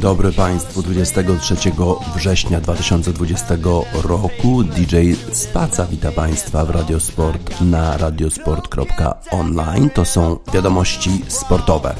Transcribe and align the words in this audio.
Dzień 0.00 0.08
dobry 0.08 0.32
Państwu 0.32 0.82
23 0.82 1.54
września 2.16 2.60
2020 2.60 3.56
roku. 4.04 4.64
DJ 4.64 4.96
Spaca 5.32 5.86
wita 5.86 6.12
Państwa 6.12 6.64
w 6.64 6.70
Radiosport 6.70 7.60
na 7.60 7.96
radiosport.online. 7.96 9.90
To 9.90 10.04
są 10.04 10.38
wiadomości 10.52 11.10
sportowe. 11.28 11.94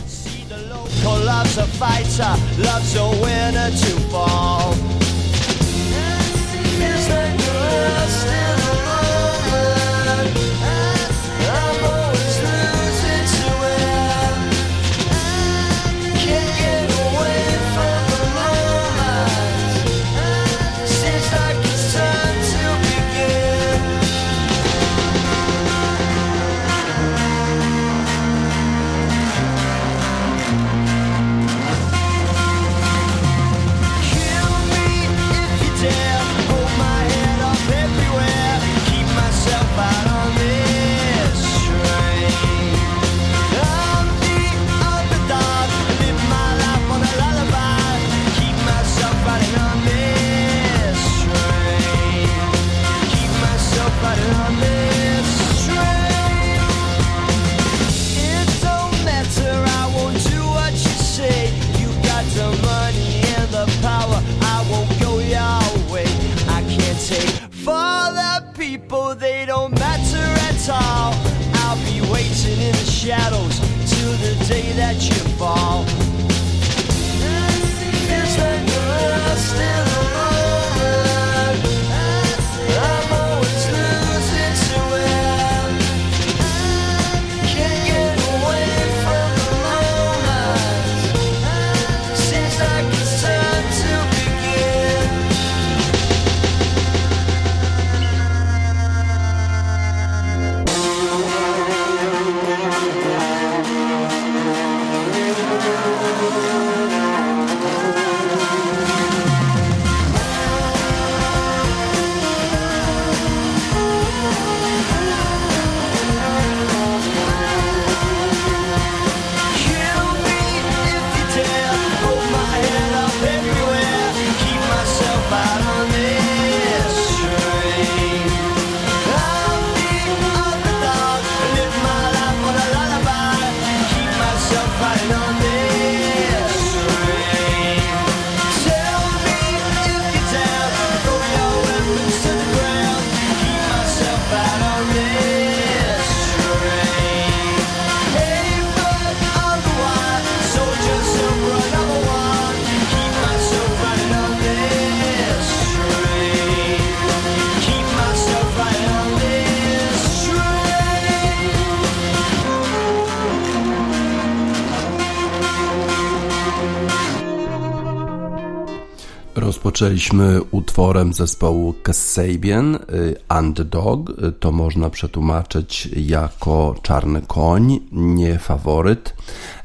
Rozpoczęliśmy 169.50 170.40
utworem 170.50 171.12
zespołu 171.12 171.74
Kasabian, 171.82 172.74
y, 172.74 173.16
Underdog. 173.38 174.12
To 174.40 174.52
można 174.52 174.90
przetłumaczyć 174.90 175.88
jako 175.96 176.74
czarny 176.82 177.22
koń, 177.26 177.80
nie 177.92 178.38
faworyt. 178.38 179.14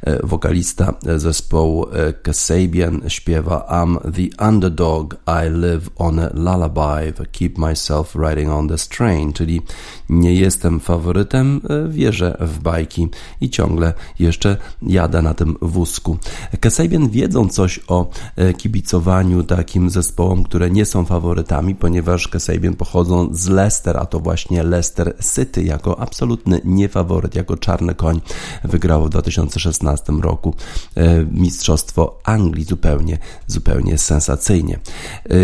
E, 0.02 0.26
wokalista 0.26 0.94
zespołu 1.16 1.86
e, 1.92 2.12
Kasabian 2.12 3.00
śpiewa 3.08 3.66
I'm 3.70 3.98
the 4.12 4.46
underdog, 4.48 5.14
I 5.26 5.50
live 5.50 5.90
on 5.96 6.18
a 6.18 6.30
lullaby, 6.34 7.12
keep 7.32 7.58
myself 7.58 8.14
riding 8.14 8.50
on 8.50 8.68
this 8.68 8.88
train, 8.88 9.32
czyli 9.32 9.62
nie 10.08 10.34
jestem 10.34 10.80
faworytem, 10.80 11.60
e, 11.70 11.88
wierzę 11.88 12.36
w 12.40 12.58
bajki 12.58 13.08
i 13.40 13.50
ciągle 13.50 13.92
jeszcze 14.18 14.56
jadę 14.82 15.22
na 15.22 15.34
tym 15.34 15.56
wózku. 15.62 16.18
Kasabian 16.60 17.08
wiedzą 17.08 17.48
coś 17.48 17.80
o 17.88 18.10
kibicowaniu 18.58 19.42
takim 19.42 19.90
zespołom, 19.90 20.44
które 20.44 20.70
nie 20.70 20.84
są 20.84 21.04
faworytami, 21.04 21.74
ponieważ 21.74 22.28
Kasabian 22.28 22.74
pochodzą 22.74 23.28
z 23.32 23.48
Leicester, 23.48 23.96
a 23.96 24.06
to 24.06 24.20
właśnie 24.20 24.62
Leicester 24.62 25.16
City 25.34 25.62
jako 25.62 26.00
absolutny 26.00 26.60
niefaworyt, 26.64 27.34
jako 27.34 27.56
czarny 27.56 27.94
koń 27.94 28.20
wygrało 28.64 29.06
w 29.06 29.10
2016 29.10 29.85
2015 29.86 30.12
roku 30.22 30.54
e, 30.96 31.24
Mistrzostwo 31.30 32.18
Anglii 32.24 32.64
zupełnie, 32.64 33.18
zupełnie 33.46 33.98
sensacyjnie. 33.98 34.74
E, 34.74 35.36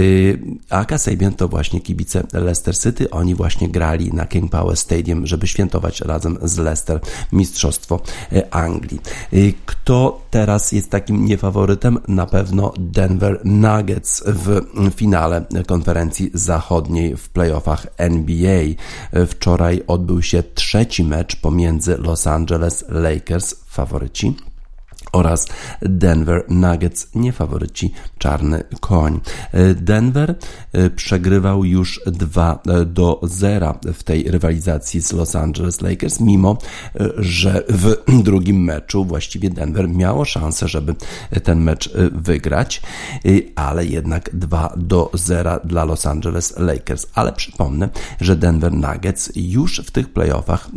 a 0.70 0.84
Kasabian 0.84 1.34
to 1.34 1.48
właśnie 1.48 1.80
kibice 1.80 2.22
Leicester 2.32 2.78
City, 2.78 3.10
oni 3.10 3.34
właśnie 3.34 3.68
grali 3.68 4.12
na 4.12 4.26
King 4.26 4.50
Power 4.50 4.76
Stadium, 4.76 5.26
żeby 5.26 5.46
świętować 5.46 6.00
razem 6.00 6.38
z 6.42 6.58
Leicester 6.58 7.00
Mistrzostwo 7.32 8.00
e, 8.32 8.54
Anglii. 8.54 9.00
Kto 9.66 10.21
teraz 10.32 10.72
jest 10.72 10.90
takim 10.90 11.24
niefaworytem? 11.24 11.98
Na 12.08 12.26
pewno 12.26 12.72
Denver 12.78 13.40
Nuggets 13.44 14.22
w 14.26 14.60
finale 14.94 15.46
konferencji 15.66 16.30
zachodniej 16.34 17.16
w 17.16 17.28
playoffach 17.28 17.86
NBA. 17.96 18.62
Wczoraj 19.26 19.82
odbył 19.86 20.22
się 20.22 20.42
trzeci 20.42 21.04
mecz 21.04 21.36
pomiędzy 21.36 21.96
Los 21.98 22.26
Angeles 22.26 22.84
Lakers 22.88 23.54
faworyci 23.66 24.36
oraz 25.12 25.46
Denver 25.82 26.44
Nuggets, 26.48 27.08
nie 27.14 27.32
faworyci 27.32 27.92
czarny 28.18 28.64
koń. 28.80 29.20
Denver 29.74 30.34
e, 30.72 30.90
przegrywał 30.90 31.64
już 31.64 32.00
2 32.06 32.62
e, 32.66 32.84
do 32.84 33.20
0 33.22 33.78
w 33.94 34.02
tej 34.02 34.30
rywalizacji 34.30 35.02
z 35.02 35.12
Los 35.12 35.36
Angeles 35.36 35.80
Lakers, 35.80 36.20
mimo 36.20 36.58
e, 37.00 37.08
że 37.16 37.62
w 37.68 37.96
drugim 38.24 38.64
meczu 38.64 39.04
właściwie 39.04 39.50
Denver 39.50 39.88
miało 39.88 40.24
szansę, 40.24 40.68
żeby 40.68 40.94
ten 41.42 41.60
mecz 41.60 41.92
wygrać, 42.12 42.82
ale 43.54 43.86
jednak 43.86 44.30
2 44.32 44.74
do 44.76 45.10
0 45.14 45.60
dla 45.64 45.84
Los 45.84 46.06
Angeles 46.06 46.54
Lakers. 46.58 47.06
Ale 47.14 47.32
przypomnę, 47.32 47.88
że 48.20 48.36
Denver 48.36 48.72
Nuggets 48.72 49.32
już 49.36 49.80
w 49.80 49.90
tych 49.90 50.12
playoffach 50.12 50.68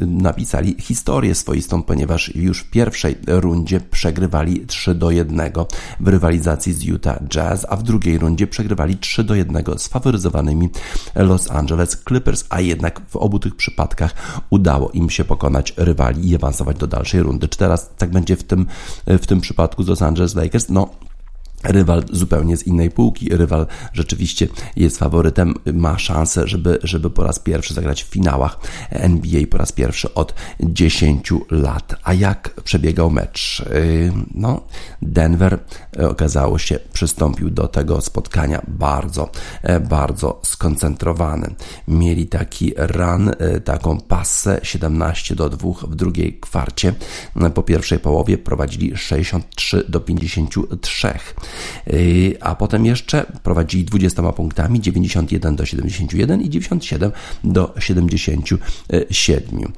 napisali 0.00 0.76
historię 0.80 1.34
swoistą, 1.34 1.82
ponieważ 1.82 2.34
już 2.36 2.60
w 2.60 2.70
pierwszej 2.70 3.16
rundzie 3.26 3.80
przegrywali 3.90 4.66
3 4.66 4.94
do 4.94 5.10
1 5.10 5.52
w 6.00 6.08
rywalizacji 6.08 6.72
z 6.72 6.82
Utah 6.82 7.18
Jazz, 7.28 7.66
a 7.68 7.76
w 7.76 7.82
drugiej 7.82 8.18
rundzie 8.18 8.46
przegrywali 8.46 8.96
3 8.96 9.24
do 9.24 9.34
1 9.34 9.64
z 9.78 9.88
faworyzowanymi 9.88 10.68
Los 11.14 11.50
Angeles 11.50 12.02
Clippers, 12.08 12.44
a 12.48 12.60
jednak 12.60 13.00
w 13.08 13.16
obu 13.16 13.38
tych 13.38 13.56
przypadkach 13.56 14.14
udało 14.50 14.90
im 14.90 15.10
się 15.10 15.24
pokonać 15.24 15.74
rywali 15.76 16.30
i 16.30 16.36
awansować 16.36 16.76
do 16.76 16.86
dalszej 16.86 17.22
rundy. 17.22 17.48
Czy 17.48 17.58
teraz 17.58 17.90
tak 17.98 18.10
będzie 18.10 18.36
w 18.36 18.44
tym, 18.44 18.66
w 19.06 19.26
tym 19.26 19.40
przypadku 19.40 19.82
z 19.82 19.88
Los 19.88 20.02
Angeles 20.02 20.34
Lakers? 20.34 20.68
No, 20.68 20.90
rywal 21.64 22.04
zupełnie 22.12 22.56
z 22.56 22.66
innej 22.66 22.90
półki. 22.90 23.28
Rywal 23.28 23.66
rzeczywiście 23.92 24.48
jest 24.76 24.98
faworytem, 24.98 25.54
ma 25.72 25.98
szansę, 25.98 26.48
żeby, 26.48 26.78
żeby 26.82 27.10
po 27.10 27.24
raz 27.24 27.38
pierwszy 27.38 27.74
zagrać 27.74 28.04
w 28.04 28.06
finałach 28.06 28.58
NBA 28.90 29.40
po 29.50 29.58
raz 29.58 29.72
pierwszy 29.72 30.14
od 30.14 30.34
10 30.60 31.32
lat. 31.50 31.94
A 32.02 32.14
jak 32.14 32.60
przebiegał 32.64 33.10
mecz? 33.10 33.62
Yy, 33.70 34.12
no, 34.34 34.60
Denver 35.02 35.58
e, 35.98 36.08
okazało 36.08 36.58
się, 36.58 36.78
przystąpił 36.92 37.50
do 37.50 37.68
tego 37.68 38.00
spotkania 38.00 38.62
bardzo, 38.68 39.30
e, 39.62 39.80
bardzo 39.80 40.40
skoncentrowany. 40.42 41.54
Mieli 41.88 42.26
taki 42.26 42.74
run, 42.76 43.28
e, 43.38 43.60
taką 43.60 44.00
pasę 44.00 44.60
17 44.62 45.34
do 45.34 45.50
2 45.50 45.72
w 45.88 45.94
drugiej 45.94 46.38
kwarcie. 46.40 46.94
Po 47.54 47.62
pierwszej 47.62 47.98
połowie 47.98 48.38
prowadzili 48.38 48.96
63 48.96 49.84
do 49.88 50.00
53 50.00 51.14
a 52.40 52.54
potem 52.54 52.86
jeszcze 52.86 53.26
prowadzili 53.42 53.84
20 53.84 54.32
punktami 54.32 54.80
91 54.80 55.56
do 55.56 55.66
71 55.66 56.40
i 56.40 56.50
97 56.50 57.12
do 57.44 57.74
77. 57.78 59.72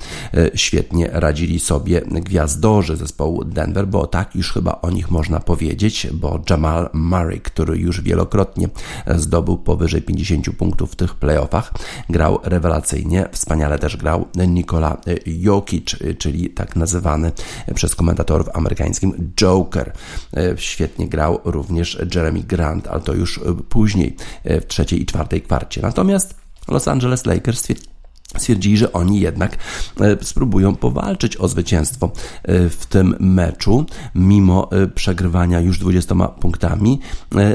Świetnie 0.55 1.08
radzili 1.12 1.61
sobie 1.61 2.00
gwiazdorzy 2.00 2.96
zespołu 2.96 3.44
Denver, 3.44 3.88
bo 3.88 4.06
tak 4.06 4.34
już 4.34 4.52
chyba 4.52 4.81
o 4.82 4.90
nich 4.90 5.11
można 5.11 5.40
powiedzieć, 5.40 6.06
bo 6.12 6.43
Jamal 6.50 6.90
Murray, 6.93 7.40
który 7.40 7.79
już 7.79 8.00
wielokrotnie 8.00 8.69
zdobył 9.17 9.56
powyżej 9.58 10.02
50 10.02 10.50
punktów 10.50 10.93
w 10.93 10.96
tych 10.96 11.14
playoffach, 11.14 11.72
grał 12.11 12.38
rewelacyjnie, 12.43 13.29
wspaniale 13.32 13.79
też 13.79 13.96
grał 13.96 14.26
Nikola 14.49 15.00
Jokic, 15.26 15.96
czyli 16.19 16.50
tak 16.50 16.76
nazywany 16.76 17.32
przez 17.75 17.94
komentatorów 17.94 18.49
amerykańskim 18.55 19.32
Joker. 19.37 19.93
Świetnie 20.56 21.08
grał 21.08 21.40
również 21.44 21.66
Jeremy 22.15 22.41
Grant, 22.41 22.89
ale 22.89 23.01
to 23.01 23.15
już 23.15 23.41
później 23.69 24.17
w 24.45 24.65
trzeciej 24.67 25.03
i 25.03 25.07
czwartej 25.07 25.43
kwarcie. 25.43 25.83
Natomiast 25.83 26.35
Los 26.69 26.89
Angeles 26.89 27.27
Lakers 27.27 27.67
stwierdzili, 28.38 28.76
że 28.76 28.93
oni 28.93 29.20
jednak 29.20 29.56
e, 30.00 30.25
spróbują 30.25 30.76
powalczyć 30.76 31.37
o 31.37 31.49
zwycięstwo 31.49 32.11
e, 32.43 32.69
w 32.69 32.87
tym 32.87 33.17
meczu, 33.20 33.87
mimo 34.14 34.70
e, 34.73 34.87
przegrywania 34.87 35.61
już 35.61 35.78
20 35.78 36.14
punktami, 36.28 37.00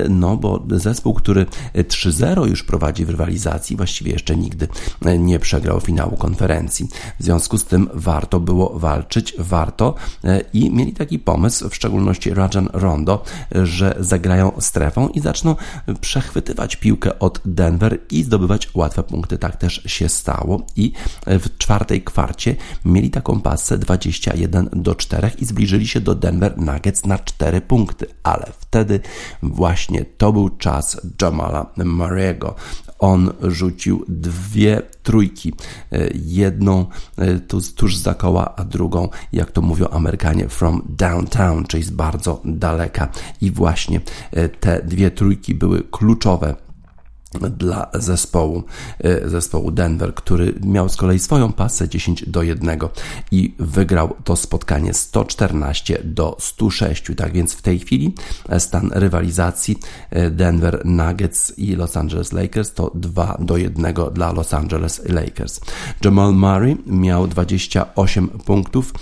no 0.09 0.37
bo 0.37 0.63
zespół, 0.71 1.13
który 1.13 1.45
3-0 1.75 2.47
już 2.47 2.63
prowadzi 2.63 3.05
w 3.05 3.09
rywalizacji, 3.09 3.77
właściwie 3.77 4.11
jeszcze 4.11 4.35
nigdy 4.35 4.67
nie 5.19 5.39
przegrał 5.39 5.79
finału 5.79 6.17
konferencji. 6.17 6.87
W 7.19 7.23
związku 7.23 7.57
z 7.57 7.65
tym 7.65 7.89
warto 7.93 8.39
było 8.39 8.79
walczyć, 8.79 9.35
warto 9.39 9.95
i 10.53 10.71
mieli 10.71 10.93
taki 10.93 11.19
pomysł, 11.19 11.69
w 11.69 11.75
szczególności 11.75 12.33
Rajan 12.33 12.69
Rondo, 12.73 13.23
że 13.63 13.95
zagrają 13.99 14.51
strefą 14.59 15.07
i 15.07 15.19
zaczną 15.19 15.55
przechwytywać 16.01 16.75
piłkę 16.75 17.19
od 17.19 17.41
Denver 17.45 17.99
i 18.11 18.23
zdobywać 18.23 18.69
łatwe 18.73 19.03
punkty. 19.03 19.37
Tak 19.37 19.55
też 19.55 19.83
się 19.85 20.09
stało 20.09 20.60
i 20.75 20.91
w 21.27 21.57
czwartej 21.57 22.01
kwarcie 22.01 22.55
mieli 22.85 23.09
taką 23.09 23.41
pasę 23.41 23.77
21 23.77 24.69
do 24.73 24.95
4 24.95 25.31
i 25.39 25.45
zbliżyli 25.45 25.87
się 25.87 25.99
do 25.99 26.15
Denver 26.15 26.57
Nuggets 26.57 27.05
na 27.05 27.19
4 27.19 27.61
punkty, 27.61 28.05
ale 28.23 28.51
wtedy 28.59 28.99
właśnie 29.43 30.05
to 30.05 30.33
był 30.33 30.49
czas 30.49 31.01
Jamala 31.21 31.65
Murray'ego. 31.77 32.53
On 32.99 33.33
rzucił 33.43 34.05
dwie 34.07 34.81
trójki, 35.03 35.53
jedną 36.25 36.85
e, 37.17 37.39
tuż, 37.39 37.73
tuż 37.73 37.97
za 37.97 38.13
koła, 38.13 38.55
a 38.55 38.63
drugą, 38.65 39.09
jak 39.33 39.51
to 39.51 39.61
mówią 39.61 39.87
Amerykanie, 39.87 40.49
from 40.49 40.81
downtown, 40.89 41.65
czyli 41.65 41.83
z 41.83 41.89
bardzo 41.89 42.41
daleka. 42.45 43.07
I 43.41 43.51
właśnie 43.51 44.01
e, 44.31 44.49
te 44.49 44.81
dwie 44.83 45.11
trójki 45.11 45.55
były 45.55 45.83
kluczowe 45.91 46.55
dla 47.39 47.89
zespołu, 47.93 48.63
e, 48.99 49.29
zespołu 49.29 49.71
Denver, 49.71 50.13
który 50.13 50.53
miał 50.63 50.89
z 50.89 50.95
kolei 50.95 51.19
swoją 51.19 51.53
pasę 51.53 51.89
10 51.89 52.25
do 52.27 52.43
1 52.43 52.79
i 53.31 53.55
wygrał 53.59 54.15
to 54.23 54.35
spotkanie 54.35 54.93
114 54.93 56.01
do 56.03 56.37
106. 56.39 57.03
Tak 57.17 57.33
więc 57.33 57.53
w 57.53 57.61
tej 57.61 57.79
chwili 57.79 58.15
stan 58.59 58.89
rywalizacji 58.93 59.79
e, 60.09 60.29
Denver 60.31 60.81
Nuggets 60.85 61.53
i 61.57 61.75
Los 61.75 61.97
Angeles 61.97 62.31
Lakers 62.31 62.73
to 62.73 62.91
2 62.95 63.37
do 63.39 63.57
1 63.57 63.93
dla 64.13 64.31
Los 64.31 64.53
Angeles 64.53 65.01
Lakers. 65.09 65.61
Jamal 66.05 66.33
Murray 66.33 66.77
miał 66.85 67.27
28 67.27 68.27
punktów, 68.27 68.93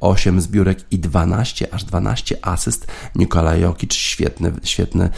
8 0.00 0.38
e, 0.38 0.40
zbiórek 0.40 0.78
i 0.90 0.98
12, 0.98 1.74
aż 1.74 1.84
12 1.84 2.46
asyst. 2.46 2.86
Nikola 3.14 3.56
Jokic, 3.56 3.94
świetne, 3.94 4.52
świetne 4.62 5.10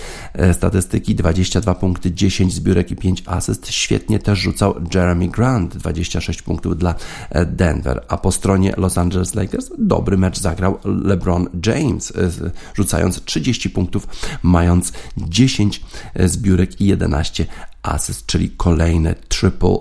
statystyki, 0.53 1.15
22 1.15 1.75
punkty, 1.75 2.13
10 2.13 2.50
5 2.51 2.55
zbiórek 2.55 2.91
i 2.91 2.97
5 2.97 3.23
asyst. 3.27 3.73
Świetnie 3.73 4.19
też 4.19 4.39
rzucał 4.39 4.75
Jeremy 4.95 5.29
Grant, 5.29 5.77
26 5.77 6.43
punktów 6.43 6.79
dla 6.79 6.95
e, 7.31 7.47
Denver. 7.47 8.05
A 8.09 8.17
po 8.17 8.33
stronie 8.33 8.75
Los 8.77 8.99
Angeles 8.99 9.35
Lakers 9.35 9.71
dobry 9.79 10.17
mecz 10.17 10.39
zagrał 10.39 10.79
LeBron 10.85 11.49
James, 11.67 12.13
e, 12.17 12.31
rzucając 12.75 13.25
30 13.25 13.71
punktów, 13.71 14.09
mając 14.43 14.93
10 15.17 15.83
e, 16.15 16.29
zbiórek 16.29 16.81
i 16.81 16.87
11 16.87 17.47
asyst, 17.83 18.27
czyli 18.27 18.51
kolejne 18.51 19.15
triple, 19.29 19.77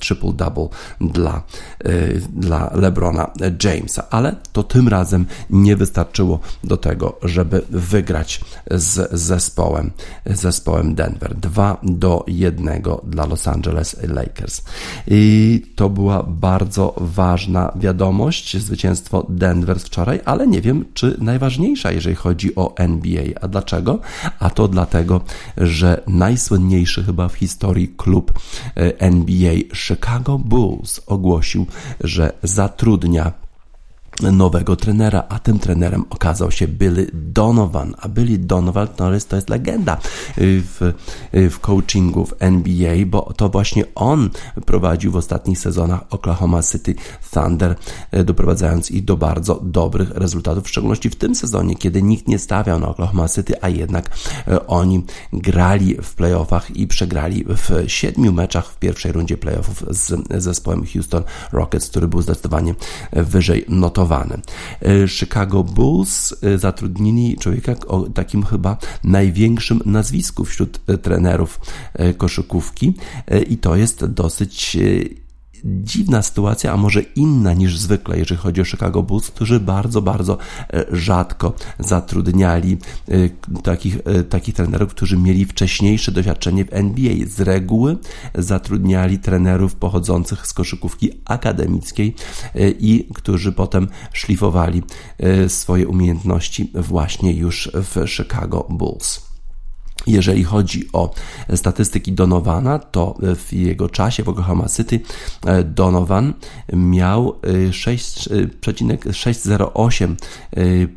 triple 0.00 0.32
double 0.32 0.68
dla, 1.00 1.42
y, 1.86 2.22
dla 2.32 2.70
LeBrona 2.74 3.30
Jamesa, 3.64 4.10
ale 4.10 4.36
to 4.52 4.62
tym 4.62 4.88
razem 4.88 5.26
nie 5.50 5.76
wystarczyło 5.76 6.40
do 6.64 6.76
tego, 6.76 7.18
żeby 7.22 7.62
wygrać 7.70 8.40
z 8.70 9.10
zespołem, 9.12 9.90
zespołem 10.26 10.94
Denver. 10.94 11.34
2 11.34 11.80
do 11.82 12.24
1 12.28 12.82
dla 13.04 13.26
Los 13.26 13.48
Angeles 13.48 13.96
Lakers. 14.08 14.62
I 15.06 15.62
to 15.76 15.90
była 15.90 16.22
bardzo 16.22 16.94
ważna 16.96 17.72
wiadomość, 17.76 18.56
zwycięstwo 18.56 19.26
Denver 19.28 19.80
wczoraj, 19.80 20.20
ale 20.24 20.46
nie 20.46 20.60
wiem, 20.60 20.84
czy 20.94 21.16
najważniejsza, 21.18 21.92
jeżeli 21.92 22.16
chodzi 22.16 22.56
o 22.56 22.76
NBA. 22.76 23.24
A 23.40 23.48
dlaczego? 23.48 23.98
A 24.38 24.50
to 24.50 24.68
dlatego, 24.68 25.20
że 25.56 26.02
najsłynniejszy 26.06 27.04
chyba 27.04 27.28
w 27.28 27.35
historii 27.36 27.88
klub 27.96 28.32
e, 28.76 29.00
NBA 29.00 29.54
Chicago 29.74 30.38
Bulls 30.38 31.00
ogłosił, 31.06 31.66
że 32.00 32.32
zatrudnia 32.42 33.32
nowego 34.22 34.76
trenera, 34.76 35.24
a 35.28 35.38
tym 35.38 35.58
trenerem 35.58 36.04
okazał 36.10 36.50
się 36.50 36.68
Billy 36.68 37.10
Donovan, 37.12 37.94
a 37.98 38.08
Billy 38.08 38.38
Donovan 38.38 38.88
to 38.88 39.14
jest, 39.14 39.28
to 39.28 39.36
jest 39.36 39.50
legenda 39.50 39.96
y, 40.38 40.62
w, 40.62 40.82
y, 41.34 41.50
w 41.50 41.60
coachingu 41.60 42.26
w 42.26 42.34
NBA, 42.38 43.06
bo 43.06 43.32
to 43.36 43.48
właśnie 43.48 43.84
on 43.94 44.30
prowadził 44.66 45.12
w 45.12 45.16
ostatnich 45.16 45.58
sezonach 45.58 46.00
Oklahoma 46.10 46.62
City 46.62 46.94
Thunder, 47.30 47.76
y, 48.14 48.24
doprowadzając 48.24 48.90
ich 48.90 49.04
do 49.04 49.16
bardzo 49.16 49.60
dobrych 49.62 50.10
rezultatów, 50.10 50.64
w 50.64 50.68
szczególności 50.68 51.10
w 51.10 51.16
tym 51.16 51.34
sezonie, 51.34 51.76
kiedy 51.76 52.02
nikt 52.02 52.28
nie 52.28 52.38
stawiał 52.38 52.80
na 52.80 52.88
Oklahoma 52.88 53.28
City, 53.28 53.62
a 53.62 53.68
jednak 53.68 54.10
oni 54.66 55.04
grali 55.32 55.96
w 56.02 56.14
playoffach 56.14 56.76
i 56.76 56.86
przegrali 56.86 57.44
w 57.48 57.90
siedmiu 57.90 58.32
meczach 58.32 58.66
w 58.66 58.78
pierwszej 58.78 59.12
rundzie 59.12 59.36
playoffów 59.36 59.84
z 59.90 60.28
zespołem 60.42 60.86
Houston 60.92 61.22
Rockets, 61.52 61.88
który 61.88 62.08
był 62.08 62.22
zdecydowanie 62.22 62.74
wyżej 63.12 63.64
notowany 63.68 64.05
E, 64.82 65.08
Chicago 65.08 65.64
Bulls 65.64 66.34
e, 66.42 66.58
zatrudnili 66.58 67.36
człowieka 67.36 67.74
o 67.86 68.00
takim 68.00 68.42
chyba 68.42 68.76
największym 69.04 69.80
nazwisku 69.84 70.44
wśród 70.44 70.80
e, 70.86 70.98
trenerów 70.98 71.60
koszykówki 72.16 72.94
i 73.48 73.58
to 73.58 73.76
jest 73.76 74.04
dosyć 74.04 74.76
dziwna 75.64 76.22
sytuacja, 76.22 76.72
a 76.72 76.76
może 76.76 77.02
inna 77.02 77.52
niż 77.52 77.78
zwykle, 77.78 78.18
jeżeli 78.18 78.40
chodzi 78.40 78.60
o 78.60 78.64
Chicago 78.64 79.02
Bulls, 79.02 79.30
którzy 79.30 79.60
bardzo, 79.60 80.02
bardzo 80.02 80.38
e, 80.72 80.84
rzadko 80.92 81.52
zatrudniali 81.78 82.78
e, 83.08 83.60
takich, 83.62 83.98
e, 84.04 84.22
takich 84.22 84.54
trenerów, 84.54 84.90
którzy 84.90 85.16
mieli 85.16 85.44
wcześniejsze 85.44 86.12
doświadczenie 86.12 86.64
w 86.64 86.72
NBA. 86.72 87.14
Z 87.26 87.40
reguły 87.40 87.96
zatrudniali 88.34 89.18
trenerów 89.18 89.74
pochodzących 89.74 90.46
z 90.46 90.52
koszykówki 90.52 91.10
akademickiej 91.24 92.14
i 92.80 93.08
którzy 93.14 93.52
potem 93.52 93.88
szlifowali 94.12 94.82
swoje 95.48 95.88
umiejętności 95.88 96.70
właśnie 96.74 97.32
już 97.32 97.70
w 97.74 98.08
Chicago 98.08 98.66
Bulls. 98.70 99.25
Jeżeli 100.06 100.44
chodzi 100.44 100.88
o 100.92 101.14
statystyki 101.54 102.12
Donowana, 102.12 102.78
to 102.78 103.14
w 103.20 103.52
jego 103.52 103.88
czasie 103.88 104.22
w 104.22 104.28
Oklahoma 104.28 104.68
City 104.68 105.00
e, 105.46 105.64
Donovan 105.64 106.34
miał 106.72 107.40
6,608% 107.70 110.16
e, 110.56 110.88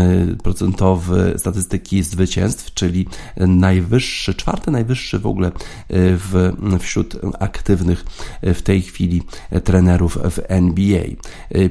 e, 0.00 0.26
procentowe 0.42 1.38
statystyki 1.38 2.02
zwycięstw, 2.02 2.74
czyli 2.74 3.06
najwyższy, 3.36 4.34
czwarty 4.34 4.70
najwyższy 4.70 5.18
w 5.18 5.26
ogóle 5.26 5.52
w, 5.90 6.52
wśród 6.80 7.16
aktywnych 7.38 8.04
w 8.42 8.62
tej 8.62 8.82
chwili 8.82 9.22
trenerów 9.64 10.18
w 10.30 10.38
NBA. 10.48 11.04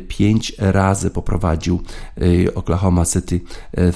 Pięć 0.07 0.53
razy 0.57 1.09
poprowadził 1.09 1.81
Oklahoma 2.55 3.05
City 3.05 3.41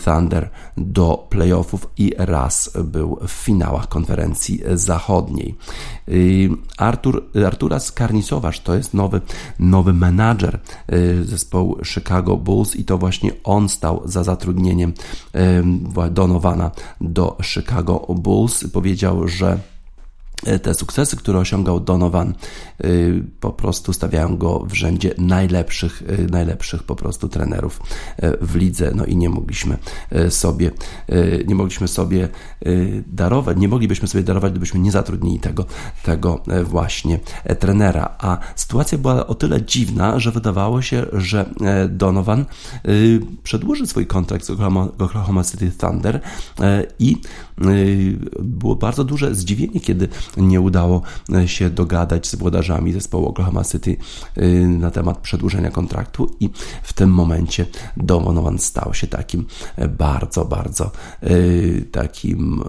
Thunder 0.06 0.50
do 0.78 1.28
playoffów 1.30 1.88
i 2.02 2.12
raz 2.18 2.72
był 2.84 3.20
w 3.28 3.32
finałach 3.32 3.88
konferencji 3.88 4.62
zachodniej. 4.74 5.56
Y, 6.10 6.50
Artur, 6.78 7.24
Artura 7.48 7.80
Skarnisowasz 7.80 8.60
to 8.60 8.76
jest 8.76 8.94
nowy, 8.94 9.22
nowy 9.60 9.94
menadżer 9.94 10.60
y, 10.94 11.24
zespołu 11.24 11.78
Chicago 11.84 12.38
Bulls 12.38 12.76
i 12.76 12.86
to 12.86 12.98
właśnie 12.98 13.32
on 13.44 13.70
stał 13.70 14.02
za 14.06 14.24
zatrudnieniem 14.24 14.94
y, 15.36 16.10
Donowana 16.12 16.72
do 17.02 17.38
Chicago 17.44 18.00
Bulls. 18.10 18.64
Powiedział, 18.74 19.28
że 19.28 19.60
te 20.62 20.74
sukcesy, 20.74 21.18
które 21.18 21.40
osiągał 21.40 21.80
Donovan, 21.80 22.30
e, 22.30 22.88
po 23.40 23.52
prostu 23.52 23.94
stawiają 23.94 24.38
go 24.38 24.60
w 24.60 24.74
rzędzie 24.74 25.14
najlepszych, 25.18 26.04
e, 26.08 26.32
najlepszych 26.32 26.84
po 26.84 26.96
prostu 26.96 27.30
trenerów 27.30 27.82
w 28.42 28.56
lidze. 28.56 28.92
No 28.96 29.06
i 29.06 29.16
nie 29.16 29.30
mogliśmy 29.30 29.78
sobie, 30.30 30.72
nie 31.48 31.56
mogliśmy 31.56 31.88
sobie 31.88 32.30
darować, 33.08 33.58
nie 33.58 33.68
moglibyśmy 33.68 34.08
sobie 34.08 34.24
darować, 34.24 34.52
gdybyśmy 34.52 34.80
nie 34.80 34.92
zatrudnili 34.92 35.40
tego, 35.40 35.66
tego 36.04 36.44
właśnie 36.64 37.20
trenera. 37.60 38.16
A 38.20 38.38
sytuacja 38.56 38.98
była 38.98 39.28
o 39.28 39.36
tyle 39.36 39.62
dziwna, 39.62 40.20
że 40.20 40.32
wydawało 40.32 40.82
się, 40.82 41.06
że 41.14 41.50
Donovan 41.90 42.46
przedłuży 43.44 43.88
swój 43.88 44.08
kontrakt 44.08 44.46
z 44.46 44.50
Oklahoma, 44.50 44.88
Oklahoma 45.00 45.44
City 45.44 45.72
Thunder 45.72 46.22
i 47.00 47.22
było 48.40 48.76
bardzo 48.76 49.04
duże 49.04 49.36
zdziwienie, 49.36 49.80
kiedy 49.80 50.08
nie 50.38 50.62
udało 50.62 51.02
e, 51.34 51.48
się 51.48 51.70
dogadać 51.70 52.28
z 52.28 52.36
włodarzami 52.36 52.94
zespołu 52.94 53.28
Oklahoma 53.28 53.64
City 53.64 53.98
e, 54.36 54.48
na 54.68 54.92
temat 54.92 55.18
przedłużenia 55.18 55.72
kontraktu 55.72 56.36
i 56.40 56.50
w 56.84 56.94
tym 56.94 57.10
momencie 57.10 57.66
Donovan 57.98 58.60
stał 58.60 58.94
się 58.94 59.08
takim 59.08 59.46
e, 59.76 59.88
bardzo, 59.88 60.46
bardzo 60.46 60.92
takim 61.92 62.64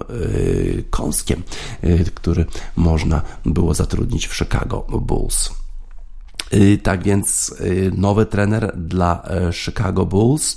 kąskiem, 0.90 1.42
który 2.14 2.46
można 2.76 3.22
było 3.44 3.74
zatrudnić 3.74 4.26
w 4.26 4.36
Chicago 4.36 4.86
Bulls. 5.00 5.50
Tak 6.82 7.02
więc 7.02 7.54
nowy 7.96 8.26
trener 8.26 8.72
dla 8.76 9.22
Chicago 9.52 10.06
Bulls 10.06 10.56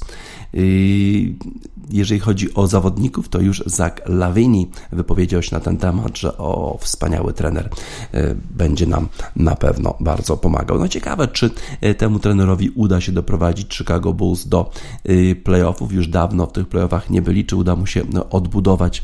jeżeli 1.90 2.20
chodzi 2.20 2.54
o 2.54 2.68
zawodników, 2.68 3.30
to 3.30 3.40
już 3.40 3.64
Zach 3.66 3.94
Lavini 4.06 4.70
wypowiedział 4.92 5.42
się 5.42 5.56
na 5.56 5.62
ten 5.62 5.78
temat, 5.78 6.18
że 6.18 6.38
o, 6.38 6.78
wspaniały 6.82 7.34
trener 7.34 7.70
e, 8.14 8.36
będzie 8.52 8.88
nam 8.88 9.08
na 9.36 9.56
pewno 9.56 9.96
bardzo 10.00 10.38
pomagał. 10.38 10.80
No 10.80 10.88
ciekawe, 10.88 11.28
czy 11.28 11.50
e, 11.82 11.96
temu 11.96 12.20
trenerowi 12.20 12.70
uda 12.70 13.02
się 13.02 13.12
doprowadzić 13.12 13.76
Chicago 13.76 14.14
Bulls 14.14 14.48
do 14.48 14.72
e, 15.04 15.36
playoffów. 15.36 15.94
Już 15.94 16.08
dawno 16.08 16.46
w 16.46 16.52
tych 16.52 16.68
playoffach 16.68 17.10
nie 17.10 17.22
byli, 17.22 17.46
czy 17.46 17.56
uda 17.56 17.76
mu 17.76 17.88
się 17.88 18.02
no, 18.14 18.30
odbudować 18.30 19.02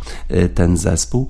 ten 0.55 0.77
zespół. 0.77 1.27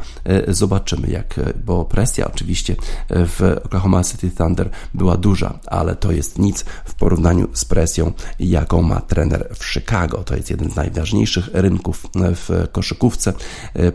Zobaczymy, 0.48 1.08
jak, 1.08 1.40
bo 1.66 1.86
presja 1.86 2.28
oczywiście 2.28 2.76
w 3.10 3.58
Oklahoma 3.66 4.04
City 4.04 4.32
Thunder 4.32 4.70
była 4.94 5.18
duża, 5.18 5.60
ale 5.68 5.96
to 5.96 6.12
jest 6.12 6.40
nic 6.40 6.66
w 6.86 6.94
porównaniu 6.94 7.48
z 7.54 7.66
presją, 7.66 8.12
jaką 8.40 8.82
ma 8.82 9.02
trener 9.02 9.50
w 9.56 9.66
Chicago. 9.66 10.24
To 10.24 10.36
jest 10.36 10.50
jeden 10.50 10.72
z 10.72 10.76
najważniejszych 10.76 11.41
rynków 11.54 12.08
w 12.16 12.68
koszykówce. 12.72 13.34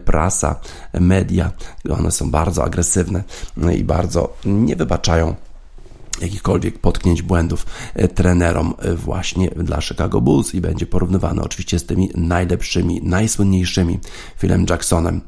Prasa, 0.05 0.61
media, 1.01 1.53
one 1.91 2.13
są 2.13 2.31
bardzo 2.31 2.65
agresywne 2.65 3.25
i 3.77 3.85
bardzo 3.85 4.37
nie 4.45 4.77
wybaczają 4.77 5.35
jakichkolwiek 6.21 6.79
potknięć 6.79 7.23
błędów 7.23 7.67
trenerom 8.15 8.75
właśnie 8.97 9.49
dla 9.49 9.81
Chicago 9.81 10.21
Bulls 10.21 10.55
i 10.55 10.61
będzie 10.61 10.87
porównywany 10.87 11.43
oczywiście 11.43 11.79
z 11.79 11.87
tymi 11.87 12.11
najlepszymi, 12.15 13.01
najsłynniejszymi 13.03 13.99
Philem 14.39 14.67
Jacksonem 14.71 15.21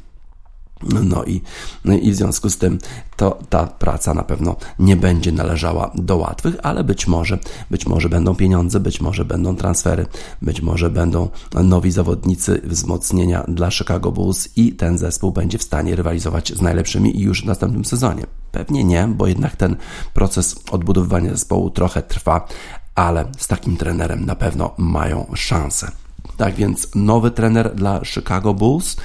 no 0.82 1.24
i, 1.24 1.42
no 1.84 1.94
i 1.94 2.12
w 2.12 2.16
związku 2.16 2.50
z 2.50 2.58
tym 2.58 2.78
to 3.16 3.38
ta 3.48 3.66
praca 3.66 4.14
na 4.14 4.22
pewno 4.22 4.56
nie 4.78 4.96
będzie 4.96 5.32
należała 5.32 5.90
do 5.94 6.16
łatwych, 6.16 6.56
ale 6.62 6.84
być 6.84 7.06
może, 7.06 7.38
być 7.70 7.86
może 7.86 8.08
będą 8.08 8.34
pieniądze, 8.34 8.80
być 8.80 9.00
może 9.00 9.24
będą 9.24 9.56
transfery, 9.56 10.06
być 10.42 10.62
może 10.62 10.90
będą 10.90 11.28
nowi 11.64 11.90
zawodnicy 11.90 12.60
wzmocnienia 12.64 13.44
dla 13.48 13.70
Chicago 13.70 14.12
Bulls 14.12 14.48
i 14.56 14.72
ten 14.72 14.98
zespół 14.98 15.32
będzie 15.32 15.58
w 15.58 15.62
stanie 15.62 15.96
rywalizować 15.96 16.52
z 16.52 16.62
najlepszymi 16.62 17.20
już 17.20 17.42
w 17.42 17.46
następnym 17.46 17.84
sezonie. 17.84 18.26
Pewnie 18.52 18.84
nie, 18.84 19.08
bo 19.08 19.26
jednak 19.26 19.56
ten 19.56 19.76
proces 20.14 20.56
odbudowywania 20.70 21.30
zespołu 21.30 21.70
trochę 21.70 22.02
trwa, 22.02 22.48
ale 22.94 23.24
z 23.38 23.46
takim 23.46 23.76
trenerem 23.76 24.26
na 24.26 24.34
pewno 24.34 24.74
mają 24.78 25.26
szansę. 25.34 25.90
Tak 26.36 26.54
więc 26.54 26.88
nowy 26.94 27.30
trener 27.30 27.74
dla 27.74 28.04
Chicago 28.04 28.54
Bulls 28.54 28.96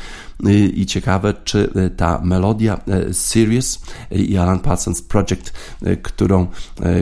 i 0.74 0.86
ciekawe, 0.86 1.34
czy 1.44 1.70
y, 1.76 1.90
ta 1.90 2.22
melodia 2.24 2.80
y, 3.10 3.14
Sirius 3.14 3.80
i 4.12 4.38
Alan 4.38 4.60
Parsons 4.60 5.02
Project, 5.02 5.54
którą, 6.04 6.48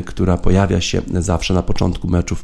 która 0.05 0.37
pojawia 0.37 0.81
się 0.81 1.01
zawsze 1.13 1.53
na 1.53 1.61
początku 1.61 2.07
meczów 2.07 2.43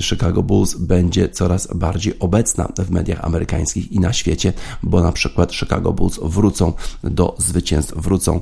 Chicago 0.00 0.42
Bulls, 0.42 0.74
będzie 0.74 1.28
coraz 1.28 1.74
bardziej 1.74 2.18
obecna 2.18 2.68
w 2.78 2.90
mediach 2.90 3.24
amerykańskich 3.24 3.92
i 3.92 4.00
na 4.00 4.12
świecie, 4.12 4.52
bo 4.82 5.02
na 5.02 5.12
przykład 5.12 5.52
Chicago 5.52 5.92
Bulls 5.92 6.20
wrócą 6.22 6.72
do 7.04 7.34
zwycięstw, 7.38 7.94
wrócą 7.96 8.40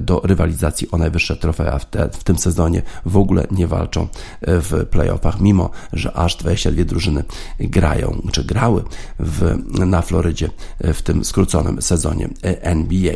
do 0.00 0.20
rywalizacji 0.24 0.90
o 0.90 0.98
najwyższe 0.98 1.36
trofea 1.36 1.78
w, 1.78 1.90
te, 1.90 2.08
w 2.12 2.24
tym 2.24 2.38
sezonie, 2.38 2.82
w 3.06 3.16
ogóle 3.16 3.46
nie 3.50 3.66
walczą 3.66 4.08
w 4.42 4.86
playoffach, 4.90 5.40
mimo 5.40 5.70
że 5.92 6.12
aż 6.12 6.36
22 6.36 6.84
drużyny 6.84 7.24
grają, 7.60 8.22
czy 8.32 8.44
grały 8.44 8.82
w, 9.18 9.58
na 9.86 10.02
Florydzie 10.02 10.50
w 10.92 11.02
tym 11.02 11.24
skróconym 11.24 11.82
sezonie 11.82 12.28
NBA 12.60 13.14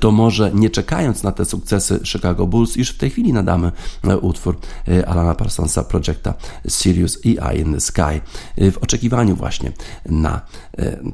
to 0.00 0.10
może 0.10 0.50
nie 0.54 0.70
czekając 0.70 1.22
na 1.22 1.32
te 1.32 1.44
sukcesy 1.44 2.00
Chicago 2.04 2.46
Bulls, 2.46 2.76
już 2.76 2.90
w 2.90 2.98
tej 2.98 3.10
chwili 3.10 3.32
nadamy 3.32 3.72
e, 4.04 4.18
utwór 4.18 4.58
e, 4.88 5.08
Alana 5.08 5.34
Parsonsa 5.34 5.84
Projecta 5.84 6.34
Sirius 6.68 7.24
i 7.24 7.38
Eye 7.40 7.60
in 7.60 7.74
the 7.74 7.80
Sky 7.80 8.20
e, 8.56 8.70
w 8.70 8.78
oczekiwaniu 8.78 9.36
właśnie 9.36 9.72
na 10.06 10.40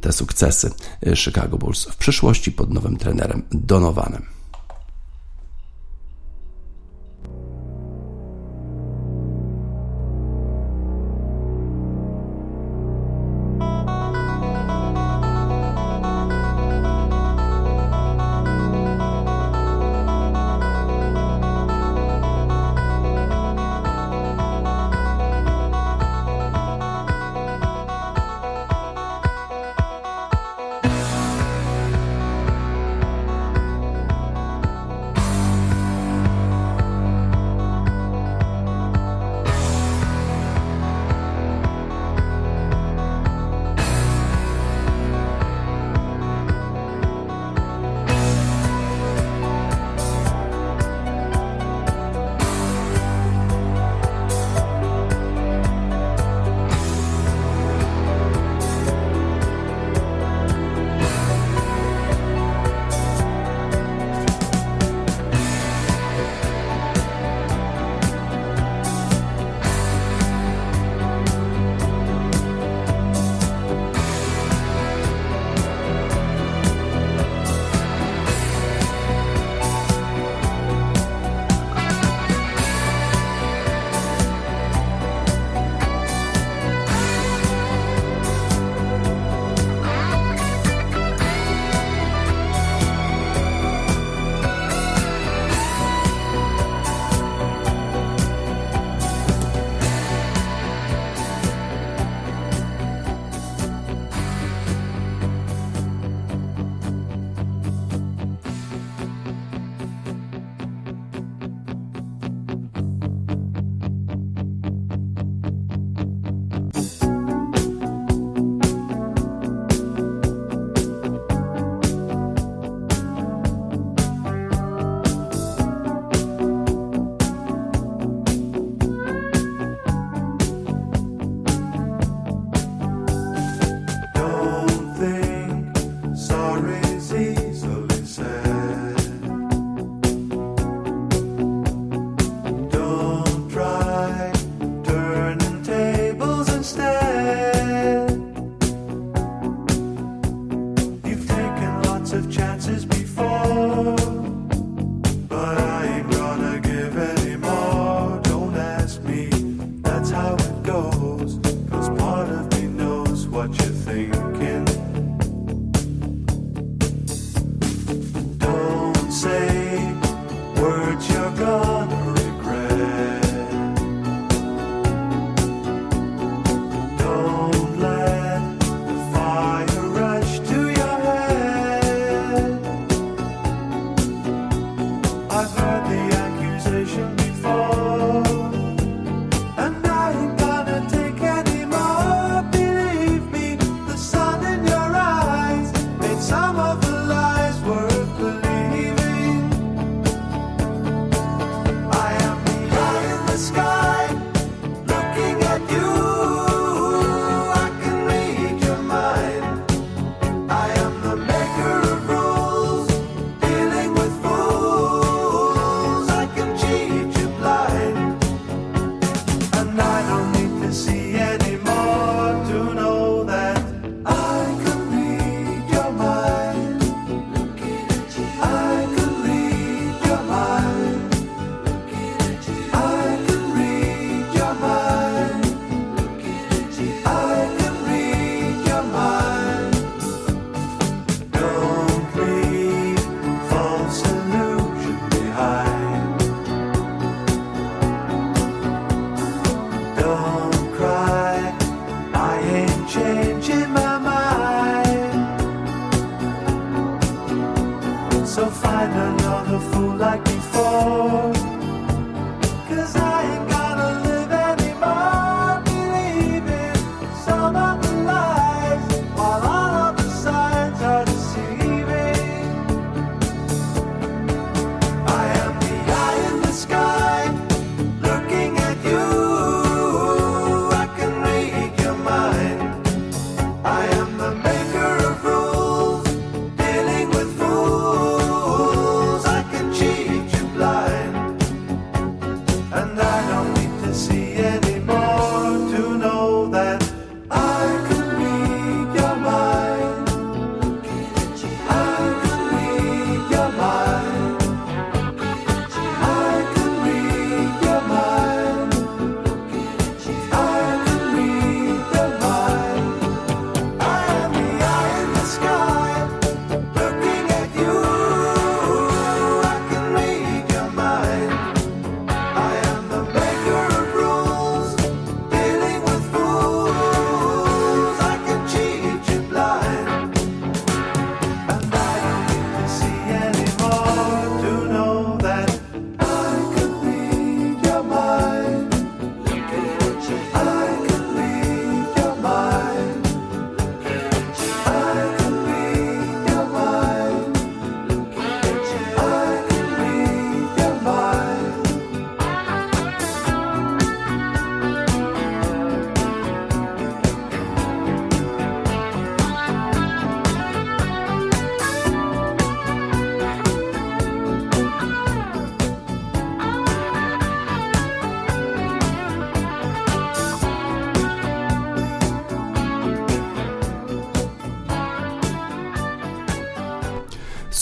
te 0.01 0.13
sukcesy 0.13 0.71
Chicago 1.15 1.59
Bulls 1.59 1.85
w 1.85 1.97
przyszłości 1.97 2.53
pod 2.53 2.75
nowym 2.75 2.97
trenerem 2.97 3.43
Donovanem. 3.51 4.42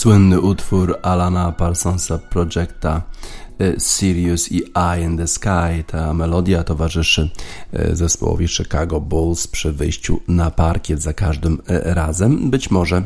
Słynny 0.00 0.40
utwór 0.40 0.98
Alana 1.02 1.52
Parsonsa 1.52 2.18
Projecta 2.18 3.02
y, 3.60 3.76
Sirius 3.80 4.52
i 4.52 4.62
Eye 4.74 5.04
in 5.04 5.16
the 5.16 5.26
Sky. 5.26 5.84
Ta 5.86 6.14
melodia 6.14 6.64
towarzyszy 6.64 7.30
y, 7.74 7.96
zespołowi 7.96 8.48
Chicago 8.48 9.00
Bulls 9.00 9.46
przy 9.46 9.72
wyjściu 9.72 10.20
na 10.28 10.50
parkiet 10.50 11.02
za 11.02 11.12
każdym 11.12 11.54
y, 11.54 11.58
razem. 11.94 12.50
Być 12.50 12.70
może 12.70 13.02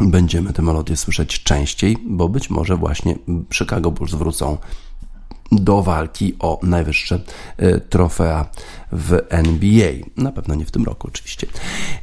będziemy 0.00 0.52
tę 0.52 0.62
melodię 0.62 0.96
słyszeć 0.96 1.42
częściej, 1.42 1.96
bo 2.06 2.28
być 2.28 2.50
może 2.50 2.76
właśnie 2.76 3.18
Chicago 3.54 3.90
Bulls 3.90 4.14
wrócą 4.14 4.58
do 5.52 5.82
walki 5.82 6.36
o 6.38 6.60
najwyższe 6.62 7.20
trofea 7.88 8.46
w 8.92 9.20
NBA. 9.28 9.92
Na 10.16 10.32
pewno 10.32 10.54
nie 10.54 10.64
w 10.64 10.70
tym 10.70 10.84
roku, 10.84 11.08
oczywiście. 11.08 11.46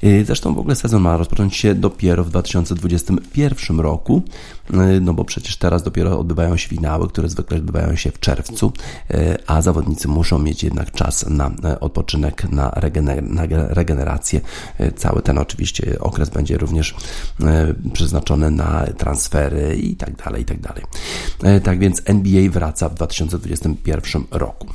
Y, 0.04 0.26
zresztą 0.26 0.54
w 0.54 0.60
ogóle 0.60 0.76
sezon 0.76 1.02
ma 1.02 1.18
rozpocząć 1.18 1.56
się 1.56 1.76
dopiero 1.76 2.24
w 2.24 2.30
2021 2.30 3.80
roku, 3.80 4.22
y, 4.70 5.02
no 5.02 5.14
bo 5.14 5.26
przecież 5.26 5.58
teraz 5.58 5.84
dopiero 5.84 6.20
odbywają 6.20 6.58
się 6.58 6.70
finały, 6.70 7.08
które 7.08 7.30
zwykle 7.30 7.58
odbywają 7.58 7.96
się 7.96 8.12
w 8.12 8.20
czerwcu, 8.20 8.72
a 9.48 9.62
zawodnicy 9.62 10.08
muszą 10.08 10.40
mieć 10.40 10.64
jednak 10.64 10.92
czas 10.92 11.26
na 11.30 11.52
odpoczynek, 11.80 12.52
na, 12.52 12.70
regener 12.70 13.24
na 13.24 13.46
regenerację. 13.50 14.42
Cały 14.96 15.22
ten 15.22 15.38
oczywiście 15.38 16.00
okres 16.00 16.30
będzie 16.30 16.58
również 16.58 16.96
przeznaczony 17.94 18.52
na 18.52 18.86
transfery 18.98 19.76
i 19.76 19.96
tak 19.96 20.16
dalej, 20.16 20.42
i 20.42 20.46
tak 20.46 20.60
dalej. 20.60 20.84
Tak 21.64 21.80
więc 21.80 22.02
NBA 22.06 22.50
wraca 22.52 22.90
w 22.90 22.94
2021 22.94 23.35
roku 24.32 24.68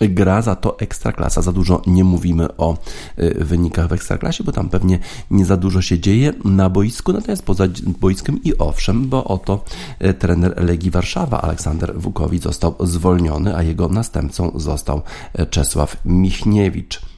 gra 0.00 0.42
za 0.42 0.54
to 0.54 0.78
ekstraklasa. 0.78 1.42
Za 1.42 1.52
dużo 1.52 1.82
nie 1.86 2.04
mówimy 2.04 2.56
o 2.56 2.76
y, 3.18 3.44
wynikach 3.44 3.88
w 3.88 3.92
ekstraklasie, 3.92 4.44
bo 4.44 4.52
tam 4.52 4.68
pewnie 4.68 4.98
nie 5.30 5.44
za 5.44 5.56
dużo 5.56 5.82
się 5.82 5.98
dzieje 5.98 6.32
na 6.44 6.70
boisku, 6.70 7.12
natomiast 7.12 7.42
poza 7.42 7.64
boiskiem 8.00 8.42
i 8.44 8.58
owszem, 8.58 9.08
bo 9.08 9.24
oto 9.24 9.64
y, 10.04 10.14
trener 10.14 10.64
Legii 10.64 10.90
Warszawa 10.90 11.42
Aleksander 11.42 12.00
Wukowicz 12.00 12.42
został 12.42 12.74
zwolniony, 12.80 13.56
a 13.56 13.62
jego 13.62 13.88
następcą 13.88 14.52
został 14.54 15.02
y, 15.38 15.46
Czesław 15.46 15.96
Michniewicz. 16.04 17.17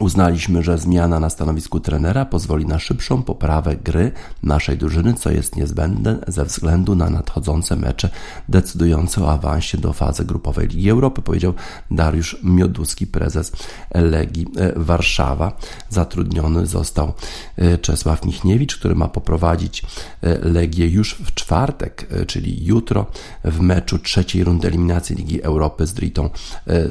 Uznaliśmy, 0.00 0.62
że 0.62 0.78
zmiana 0.78 1.20
na 1.20 1.30
stanowisku 1.30 1.80
trenera 1.80 2.24
pozwoli 2.24 2.66
na 2.66 2.78
szybszą 2.78 3.22
poprawę 3.22 3.76
gry 3.76 4.12
naszej 4.42 4.78
drużyny, 4.78 5.14
co 5.14 5.30
jest 5.30 5.56
niezbędne 5.56 6.18
ze 6.28 6.44
względu 6.44 6.94
na 6.94 7.10
nadchodzące 7.10 7.76
mecze 7.76 8.10
decydujące 8.48 9.24
o 9.24 9.32
awansie 9.32 9.78
do 9.78 9.92
fazy 9.92 10.24
grupowej 10.24 10.68
Ligi 10.68 10.90
Europy, 10.90 11.22
powiedział 11.22 11.54
Dariusz 11.90 12.36
Mioduski, 12.42 13.06
prezes 13.06 13.52
Legii 13.94 14.46
e, 14.56 14.72
Warszawa. 14.76 15.56
Zatrudniony 15.88 16.66
został 16.66 17.12
e, 17.56 17.78
Czesław 17.78 18.24
Michniewicz, 18.24 18.76
który 18.76 18.94
ma 18.94 19.08
poprowadzić 19.08 19.82
e, 20.22 20.38
Legię 20.38 20.88
już 20.88 21.14
w 21.14 21.34
czwartek, 21.34 22.08
czyli 22.26 22.64
jutro, 22.64 23.06
w 23.44 23.60
meczu 23.60 23.98
trzeciej 23.98 24.44
rundy 24.44 24.68
eliminacji 24.68 25.16
Ligi 25.16 25.42
Europy 25.42 25.86
z 25.86 25.94
Dritą 25.94 26.30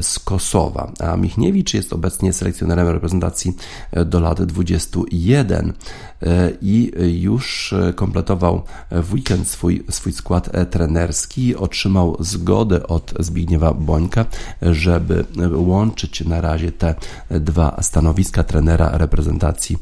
z 0.02 0.20
Kosowa. 0.20 0.92
A 1.00 1.18
Michniewicz 1.18 1.74
jest 1.74 1.94
obecnie 1.94 2.34
selekcjonerem 2.34 2.88
reprezentacji 2.96 3.54
do 4.06 4.20
lat 4.20 4.42
21 4.44 5.74
i 6.62 6.92
już 7.22 7.74
kompletował 7.96 8.62
w 8.92 9.14
weekend 9.14 9.48
swój, 9.48 9.84
swój 9.90 10.12
skład 10.12 10.52
trenerski. 10.70 11.56
Otrzymał 11.56 12.18
zgodę 12.20 12.88
od 12.88 13.14
Zbigniewa 13.20 13.74
Bońka, 13.74 14.26
żeby 14.62 15.26
łączyć 15.56 16.26
na 16.26 16.42
razie 16.42 16.72
te 16.72 16.96
dwa 17.30 17.78
stanowiska 17.82 18.44
trenera 18.44 18.98
reprezentacji 18.98 19.78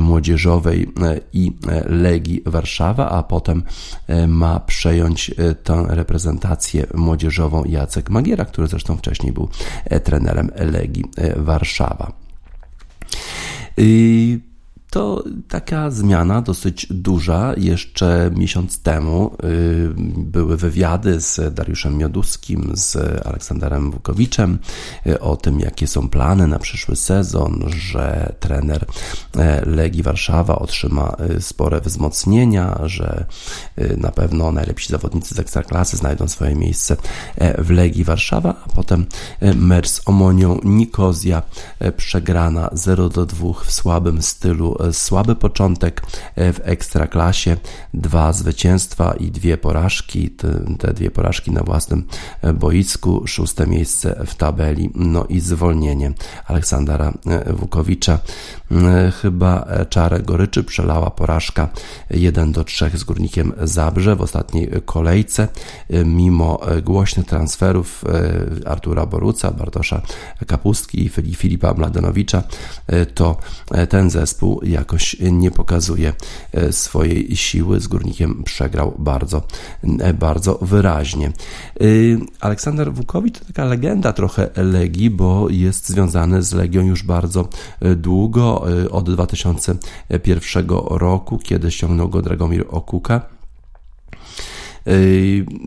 młodzieżowej 0.00 0.92
i 1.32 1.52
Legii 1.86 2.42
Warszawa, 2.46 3.10
a 3.10 3.22
potem 3.22 3.62
ma 4.28 4.60
przejąć 4.60 5.34
tę 5.64 5.84
reprezentację 5.88 6.86
młodzieżową 6.94 7.64
Jacek 7.64 8.10
Magiera, 8.10 8.44
który 8.44 8.66
zresztą 8.66 8.96
wcześniej 8.96 9.32
był 9.32 9.48
trenerem 10.04 10.50
Legii 10.56 11.04
Warszawa. 11.36 12.23
I 13.76 14.40
to 14.94 15.24
taka 15.48 15.90
zmiana 15.90 16.42
dosyć 16.42 16.86
duża. 16.90 17.54
Jeszcze 17.56 18.30
miesiąc 18.34 18.78
temu 18.78 19.36
y, 19.44 19.94
były 20.16 20.56
wywiady 20.56 21.20
z 21.20 21.54
Dariuszem 21.54 21.98
Mioduskim, 21.98 22.72
z 22.74 22.96
Aleksanderem 23.26 23.90
Wukowiczem 23.90 24.58
y, 25.06 25.20
o 25.20 25.36
tym, 25.36 25.60
jakie 25.60 25.86
są 25.86 26.08
plany 26.08 26.46
na 26.46 26.58
przyszły 26.58 26.96
sezon, 26.96 27.64
że 27.68 28.34
trener 28.40 28.86
e, 29.36 29.64
Legii 29.66 30.02
Warszawa 30.02 30.58
otrzyma 30.58 31.16
y, 31.36 31.40
spore 31.40 31.80
wzmocnienia, 31.80 32.80
że 32.84 33.24
na 33.96 34.10
pewno 34.10 34.52
najlepsi 34.52 34.88
zawodnicy 34.88 35.34
z 35.34 35.38
Ekstraklasy 35.38 35.96
znajdą 35.96 36.28
swoje 36.28 36.54
miejsce 36.54 36.96
e, 37.36 37.62
w 37.62 37.70
Legii 37.70 38.04
Warszawa, 38.04 38.54
a 38.66 38.72
potem 38.72 39.06
e, 39.40 39.54
mecz 39.54 39.88
z 39.88 40.00
Omonią 40.06 40.58
Nikozja 40.64 41.42
przegrana 41.96 42.70
0 42.72 43.08
do 43.08 43.26
2 43.26 43.52
w 43.64 43.72
słabym 43.72 44.22
stylu 44.22 44.83
słaby 44.92 45.36
początek 45.36 46.02
e, 46.34 46.52
w 46.52 46.60
ekstraklasie, 46.64 47.56
dwa 47.94 48.32
zwycięstwa 48.32 49.14
i 49.14 49.30
dwie 49.30 49.58
porażki, 49.58 50.30
te, 50.78 50.92
dwie 50.94 51.10
porażki 51.10 51.50
na 51.50 51.62
własnym 51.62 52.06
e, 52.42 52.52
boisku, 52.52 53.26
szóste 53.26 53.66
miejsce 53.66 54.24
w 54.26 54.34
tabeli, 54.34 54.90
no 54.94 55.24
i 55.24 55.40
zwolnienie 55.40 56.12
Aleksandra 56.46 57.12
e, 57.26 57.52
Wukowicza. 57.52 58.18
Chyba 59.22 59.66
czarę 59.90 60.20
goryczy 60.20 60.64
przelała 60.64 61.10
porażka 61.10 61.68
1 62.10 62.52
do 62.52 62.64
3 62.64 62.90
z 62.94 63.04
Górnikiem 63.04 63.52
Zabrze 63.62 64.16
w 64.16 64.20
ostatniej 64.20 64.70
kolejce, 64.84 65.48
mimo 66.04 66.60
głośnych 66.82 67.26
transferów 67.26 68.04
Artura 68.66 69.06
Boruca, 69.06 69.50
Bartosza 69.50 70.02
Kapustki 70.46 71.04
i 71.04 71.34
Filipa 71.34 71.74
Mladenowicza, 71.74 72.42
to 73.14 73.36
ten 73.88 74.10
zespół 74.10 74.60
jakoś 74.74 75.16
nie 75.20 75.50
pokazuje 75.50 76.12
e, 76.52 76.72
swojej 76.72 77.36
siły. 77.36 77.80
Z 77.80 77.86
Górnikiem 77.86 78.42
przegrał 78.44 78.94
bardzo, 78.98 79.42
e, 80.00 80.14
bardzo 80.14 80.58
wyraźnie. 80.62 81.26
E, 81.26 81.84
Aleksander 82.40 82.92
Wukowicz 82.92 83.38
to 83.38 83.44
taka 83.44 83.64
legenda 83.64 84.12
trochę 84.12 84.50
Legii, 84.56 85.10
bo 85.10 85.48
jest 85.50 85.88
związany 85.88 86.42
z 86.42 86.52
Legią 86.52 86.82
już 86.82 87.02
bardzo 87.02 87.48
długo, 87.96 88.64
od 88.90 89.10
2001 89.10 90.66
roku, 90.90 91.38
kiedy 91.38 91.70
ściągnął 91.70 92.08
go 92.08 92.22
Dragomir 92.22 92.64
Okuka 92.68 93.33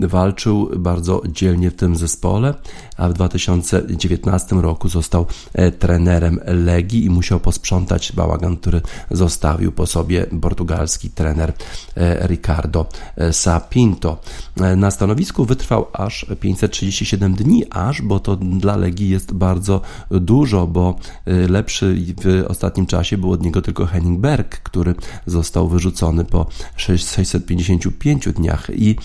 walczył 0.01 0.69
bardzo 0.79 1.21
dzielnie 1.27 1.71
w 1.71 1.75
tym 1.75 1.95
zespole, 1.95 2.53
a 2.97 3.09
w 3.09 3.13
2019 3.13 4.55
roku 4.55 4.89
został 4.89 5.25
e, 5.53 5.71
trenerem 5.71 6.39
Legii 6.45 7.05
i 7.05 7.09
musiał 7.09 7.39
posprzątać 7.39 8.11
bałagan, 8.11 8.57
który 8.57 8.81
zostawił 9.11 9.71
po 9.71 9.85
sobie 9.85 10.25
portugalski 10.41 11.09
trener 11.09 11.53
e, 11.95 12.27
Ricardo 12.27 12.89
e, 13.15 13.33
Sapinto. 13.33 14.21
Na 14.77 14.91
stanowisku 14.91 15.45
wytrwał 15.45 15.87
aż 15.93 16.25
537 16.39 17.33
dni, 17.33 17.63
aż, 17.69 18.01
bo 18.01 18.19
to 18.19 18.35
dla 18.35 18.75
Legii 18.75 19.09
jest 19.09 19.33
bardzo 19.33 19.81
dużo, 20.11 20.67
bo 20.67 20.95
lepszy 21.49 21.95
w 22.21 22.45
ostatnim 22.47 22.85
czasie 22.85 23.17
był 23.17 23.31
od 23.31 23.43
niego 23.43 23.61
tylko 23.61 23.85
Henning 23.85 24.19
Berg, 24.19 24.59
który 24.59 24.95
został 25.25 25.67
wyrzucony 25.67 26.25
po 26.25 26.45
655 26.75 28.27
dniach 28.33 28.69
i 28.73 28.95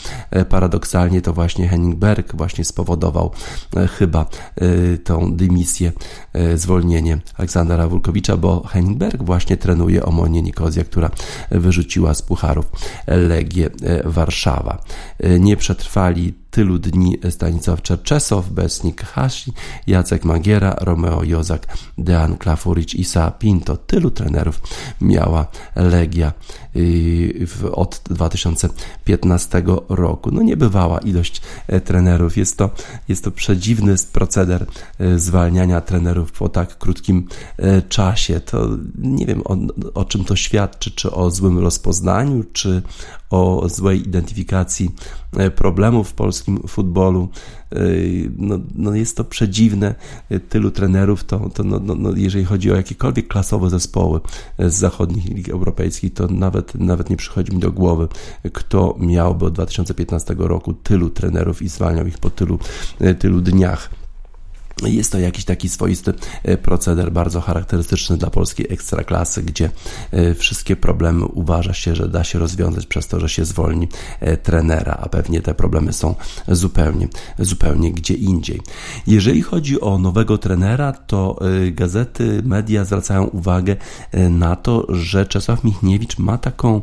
paradoksalnie 0.49 1.23
to 1.23 1.33
właśnie 1.33 1.69
Henning 1.69 1.97
Berg 1.97 2.37
właśnie 2.37 2.65
spowodował 2.65 3.31
chyba 3.99 4.27
y, 4.62 4.99
tą 5.05 5.37
dymisję, 5.37 5.93
zwolnienie 6.55 7.19
Aleksandra 7.37 7.88
Wulkowicza, 7.88 8.37
bo 8.37 8.62
Heinberg 8.67 9.23
właśnie 9.23 9.57
trenuje 9.57 10.05
Omonię 10.05 10.43
Nikozja, 10.43 10.85
która 10.85 11.11
wyrzuciła 11.51 12.15
z 12.15 12.23
pucharów 12.23 12.67
Legię 13.07 13.71
Warszawa. 14.05 14.79
Nie 15.41 15.57
przetrwali 15.57 16.41
tylu 16.53 16.79
dni 16.79 17.19
Stanisław 17.31 17.83
Czerczesow, 17.83 18.51
Besnik 18.51 19.03
Hasi, 19.03 19.53
Jacek 19.87 20.25
Magiera, 20.25 20.77
Romeo 20.81 21.25
Jozak, 21.25 21.67
Dean 21.99 22.37
Klafuricz, 22.37 22.95
Isa 22.95 23.31
Pinto. 23.31 23.77
Tylu 23.77 24.11
trenerów 24.11 24.61
miała 25.01 25.47
Legia 25.77 26.33
y, 26.77 27.47
od 27.73 28.01
2015 28.11 29.62
roku. 29.88 30.31
No 30.31 30.43
niebywała 30.43 30.99
ilość 30.99 31.43
e, 31.67 31.81
trenerów. 31.81 32.37
Jest 32.37 32.59
to, 32.59 32.71
jest 33.09 33.25
to 33.25 33.31
przedziwny 33.31 33.95
proceder 34.12 34.67
e, 34.99 35.19
zwalniania 35.19 35.81
trenerów 35.81 36.33
po 36.33 36.49
tak 36.49 36.79
krótkim 36.79 37.29
e, 37.57 37.83
czasie. 37.83 38.41
To 38.41 38.69
nie 38.99 39.27
wiem 39.27 39.43
o, 39.45 39.57
o 39.95 40.05
czym 40.05 40.25
to 40.25 40.37
świadczy, 40.37 40.91
czy 40.91 41.11
o 41.11 41.31
złym 41.31 41.59
rozpoznaniu, 41.59 42.45
czy 42.53 42.83
o 43.31 43.69
złej 43.69 44.09
identyfikacji 44.09 44.91
problemów 45.55 46.09
w 46.09 46.12
polskim 46.12 46.62
futbolu. 46.68 47.29
E, 47.73 47.79
no, 48.37 48.59
no 48.75 48.95
jest 48.95 49.16
to 49.16 49.25
przedziwne, 49.25 49.95
e, 50.31 50.40
tylu 50.40 50.71
trenerów, 50.71 51.25
to, 51.25 51.49
to 51.55 51.64
no, 51.64 51.81
no, 51.83 51.95
no, 51.95 52.12
jeżeli 52.16 52.45
chodzi 52.45 52.73
o 52.73 52.77
jakiekolwiek 52.77 53.29
klasowe 53.29 53.71
zespoły 53.71 54.21
z 54.59 54.75
zachodnich 54.75 55.25
lig 55.25 55.49
europejskich, 55.49 56.14
to 56.14 56.29
nawet, 56.29 56.75
nawet 56.75 57.11
nie 57.11 57.16
przychodzi 57.16 57.53
mi 57.53 57.59
do 57.59 57.73
głowy, 57.73 58.09
kto 58.53 58.97
miałby 58.99 59.45
od 59.45 59.55
2015 59.55 60.35
roku 60.38 60.73
tylu 60.73 61.11
trenerów 61.11 61.62
i 61.62 61.68
zwalniał 61.68 62.07
ich 62.07 62.18
po 62.18 62.31
tylu, 62.31 62.59
tylu 63.18 63.40
dniach. 63.40 64.02
Jest 64.82 65.12
to 65.12 65.18
jakiś 65.18 65.44
taki 65.44 65.68
swoisty 65.68 66.14
e, 66.42 66.56
proceder, 66.56 67.12
bardzo 67.12 67.40
charakterystyczny 67.40 68.16
dla 68.16 68.30
polskiej 68.30 68.66
ekstraklasy, 68.70 69.42
gdzie 69.42 69.70
e, 70.11 70.35
wszystkie 70.35 70.76
problemy 70.76 71.24
uważa 71.24 71.74
się, 71.74 71.96
że 71.96 72.08
da 72.08 72.24
się 72.24 72.38
rozwiązać 72.38 72.87
przez 72.87 73.08
to, 73.08 73.20
że 73.20 73.28
się 73.28 73.44
zwolni 73.44 73.88
e, 74.20 74.37
trenera, 74.37 74.98
a 75.02 75.08
pewnie 75.08 75.40
te 75.40 75.54
problemy 75.54 75.92
są 75.92 76.14
zupełnie, 76.48 77.08
zupełnie 77.38 77.92
gdzie 77.92 78.14
indziej. 78.14 78.61
Jeżeli 79.06 79.42
chodzi 79.42 79.80
o 79.80 79.98
nowego 79.98 80.38
trenera, 80.38 80.92
to 80.92 81.38
gazety, 81.72 82.42
media 82.44 82.85
zwracają 82.85 83.24
uwagę 83.24 83.76
na 84.30 84.56
to, 84.56 84.87
że 84.88 85.26
Czesław 85.26 85.64
Michniewicz 85.64 86.18
ma 86.18 86.38
taką 86.38 86.80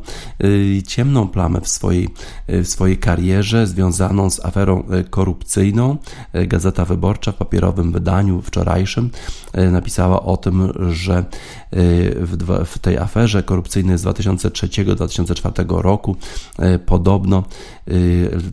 ciemną 0.88 1.28
plamę 1.28 1.62
w 1.62 1.68
swojej, 1.68 2.10
w 2.48 2.68
swojej 2.68 2.98
karierze 2.98 3.68
związaną 3.68 4.30
z 4.30 4.46
aferą 4.46 4.84
korupcyjną. 5.10 5.98
Gazeta 6.34 6.86
Wyborcza 6.86 7.32
w 7.32 7.36
papierowym 7.36 7.79
wydaniu 7.84 8.42
wczorajszym 8.42 9.10
e, 9.54 9.72
napisała 9.72 10.24
o 10.24 10.38
tym, 10.38 10.74
że 10.92 11.24
w, 11.72 12.66
w 12.66 12.80
tej 12.80 12.98
aferze 12.98 13.44
korupcyjnej 13.44 13.98
z 13.98 14.04
2003-2004 14.04 15.82
roku 15.82 16.16
e, 16.60 16.80
podobno 16.80 17.44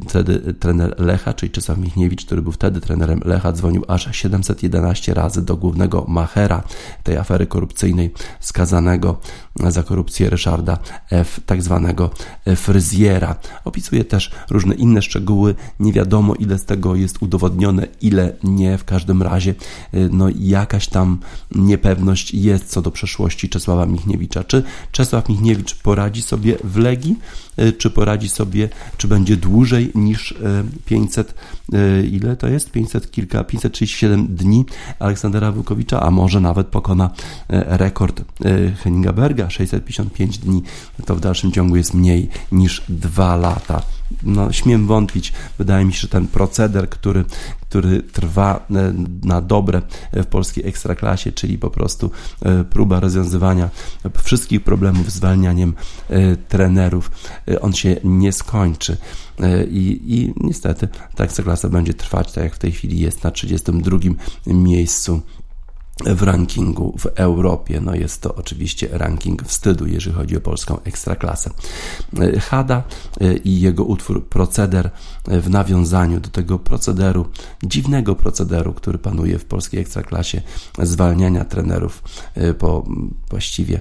wtedy 0.08 0.54
trener 0.54 0.94
Lecha, 0.98 1.34
czyli 1.34 1.52
Czesław 1.52 1.78
Michniewicz, 1.78 2.24
który 2.24 2.42
był 2.42 2.52
wtedy 2.52 2.80
trenerem 2.80 3.20
Lecha, 3.24 3.52
dzwonił 3.52 3.84
aż 3.88 4.16
711 4.16 5.14
razy 5.14 5.44
do 5.44 5.56
głównego 5.56 6.04
machera 6.08 6.62
tej 7.02 7.16
afery 7.16 7.46
korupcyjnej, 7.46 8.10
skazanego 8.40 9.20
za 9.68 9.82
korupcję 9.82 10.30
Ryszarda 10.30 10.78
F., 11.10 11.40
tak 11.46 11.62
zwanego 11.62 12.10
fryzjera. 12.56 13.36
Opisuje 13.64 14.04
też 14.04 14.30
różne 14.50 14.74
inne 14.74 15.02
szczegóły. 15.02 15.54
Nie 15.80 15.92
wiadomo, 15.92 16.34
ile 16.34 16.58
z 16.58 16.64
tego 16.64 16.94
jest 16.94 17.22
udowodnione, 17.22 17.86
ile 18.00 18.32
nie. 18.44 18.78
W 18.78 18.84
każdym 18.84 19.22
razie 19.22 19.54
y, 19.94 20.08
no, 20.12 20.26
jakaś 20.38 20.88
tam 20.88 21.18
niepewność 21.54 22.34
jest 22.34 22.70
co 22.70 22.82
do 22.82 22.90
przeszłości 22.90 23.05
Czesława 23.48 23.86
Michniewicza. 23.86 24.44
Czy 24.44 24.62
Czesław 24.92 25.28
Michniewicz 25.28 25.74
poradzi 25.74 26.22
sobie 26.22 26.56
w 26.64 26.76
Legii? 26.76 27.16
Y, 27.58 27.72
czy 27.72 27.90
poradzi 27.90 28.28
sobie, 28.28 28.68
czy 28.96 29.08
będzie 29.08 29.36
dłużej 29.36 29.90
niż 29.94 30.34
500, 30.84 31.34
y, 31.74 32.06
ile 32.06 32.36
to 32.36 32.48
jest? 32.48 32.70
500 32.70 33.10
kilka, 33.10 33.44
537 33.44 34.26
dni 34.26 34.64
Aleksandra 34.98 35.52
Wukowicza, 35.52 36.00
a 36.02 36.10
może 36.10 36.40
nawet 36.40 36.66
pokona 36.66 37.10
rekord 37.48 38.22
Henninga 38.82 39.12
Berga, 39.12 39.50
655 39.50 40.38
dni, 40.38 40.62
to 41.06 41.16
w 41.16 41.20
dalszym 41.20 41.52
ciągu 41.52 41.76
jest 41.76 41.94
mniej 41.94 42.28
niż 42.52 42.82
2 42.88 43.36
lata 43.36 43.82
no, 44.22 44.52
śmiem 44.52 44.86
wątpić. 44.86 45.32
Wydaje 45.58 45.84
mi 45.84 45.92
się, 45.92 46.00
że 46.00 46.08
ten 46.08 46.26
proceder, 46.26 46.88
który, 46.88 47.24
który 47.60 48.02
trwa 48.02 48.66
e, 48.70 48.92
na 49.22 49.40
dobre 49.40 49.82
w 50.12 50.26
polskiej 50.26 50.68
ekstraklasie, 50.68 51.32
czyli 51.32 51.58
po 51.58 51.70
prostu 51.70 52.10
e, 52.42 52.64
próba 52.64 53.00
rozwiązywania 53.00 53.70
wszystkich 54.22 54.64
problemów 54.64 55.12
zwalnianiem 55.12 55.74
e, 56.08 56.36
trenerów, 56.36 57.10
on 57.60 57.72
się 57.72 57.96
nie 58.04 58.32
skończy. 58.32 58.96
I, 59.70 60.00
i 60.06 60.34
niestety 60.46 60.88
ta 61.14 61.24
ekstraklasa 61.24 61.68
będzie 61.68 61.94
trwać 61.94 62.32
tak 62.32 62.44
jak 62.44 62.54
w 62.54 62.58
tej 62.58 62.72
chwili 62.72 63.00
jest 63.00 63.24
na 63.24 63.30
32 63.30 63.98
miejscu 64.46 65.20
w 66.04 66.22
rankingu 66.22 66.94
w 66.98 67.06
Europie. 67.06 67.80
No 67.80 67.94
jest 67.94 68.22
to 68.22 68.34
oczywiście 68.34 68.88
ranking 68.92 69.42
wstydu, 69.42 69.86
jeżeli 69.86 70.16
chodzi 70.16 70.36
o 70.36 70.40
polską 70.40 70.82
ekstraklasę. 70.84 71.50
Hada 72.40 72.82
e, 73.20 73.36
i 73.36 73.60
jego 73.60 73.84
utwór 73.84 74.28
Proceder 74.28 74.90
e, 75.28 75.40
w 75.40 75.50
nawiązaniu 75.50 76.20
do 76.20 76.28
tego 76.28 76.58
procederu, 76.58 77.26
dziwnego 77.62 78.14
procederu, 78.14 78.74
który 78.74 78.98
panuje 78.98 79.38
w 79.38 79.44
polskiej 79.44 79.80
ekstraklasie, 79.80 80.42
zwalniania 80.82 81.44
trenerów 81.44 82.02
e, 82.34 82.54
po 82.54 82.84
właściwie 83.30 83.80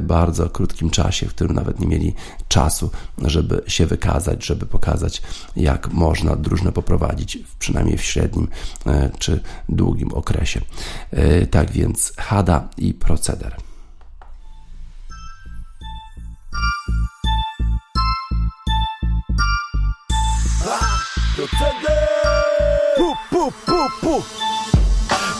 bardzo 0.00 0.50
krótkim 0.50 0.90
czasie, 0.90 1.26
w 1.26 1.34
którym 1.34 1.54
nawet 1.54 1.80
nie 1.80 1.86
mieli 1.86 2.14
czasu, 2.48 2.90
żeby 3.24 3.62
się 3.66 3.86
wykazać, 3.86 4.46
żeby 4.46 4.66
pokazać, 4.66 5.22
jak 5.56 5.92
można 5.92 6.36
drużynę 6.36 6.72
poprowadzić, 6.72 7.38
przynajmniej 7.58 7.98
w 7.98 8.02
średnim 8.02 8.48
czy 9.18 9.40
długim 9.68 10.12
okresie. 10.12 10.60
Tak 11.50 11.70
więc 11.70 12.12
Hada 12.16 12.68
i 12.78 12.94
proceder. 12.94 13.56
Proceder! 21.36 22.08
Pu, 22.96 23.14
pu, 23.30 23.52
pu, 23.66 23.90
pu. 24.00 24.22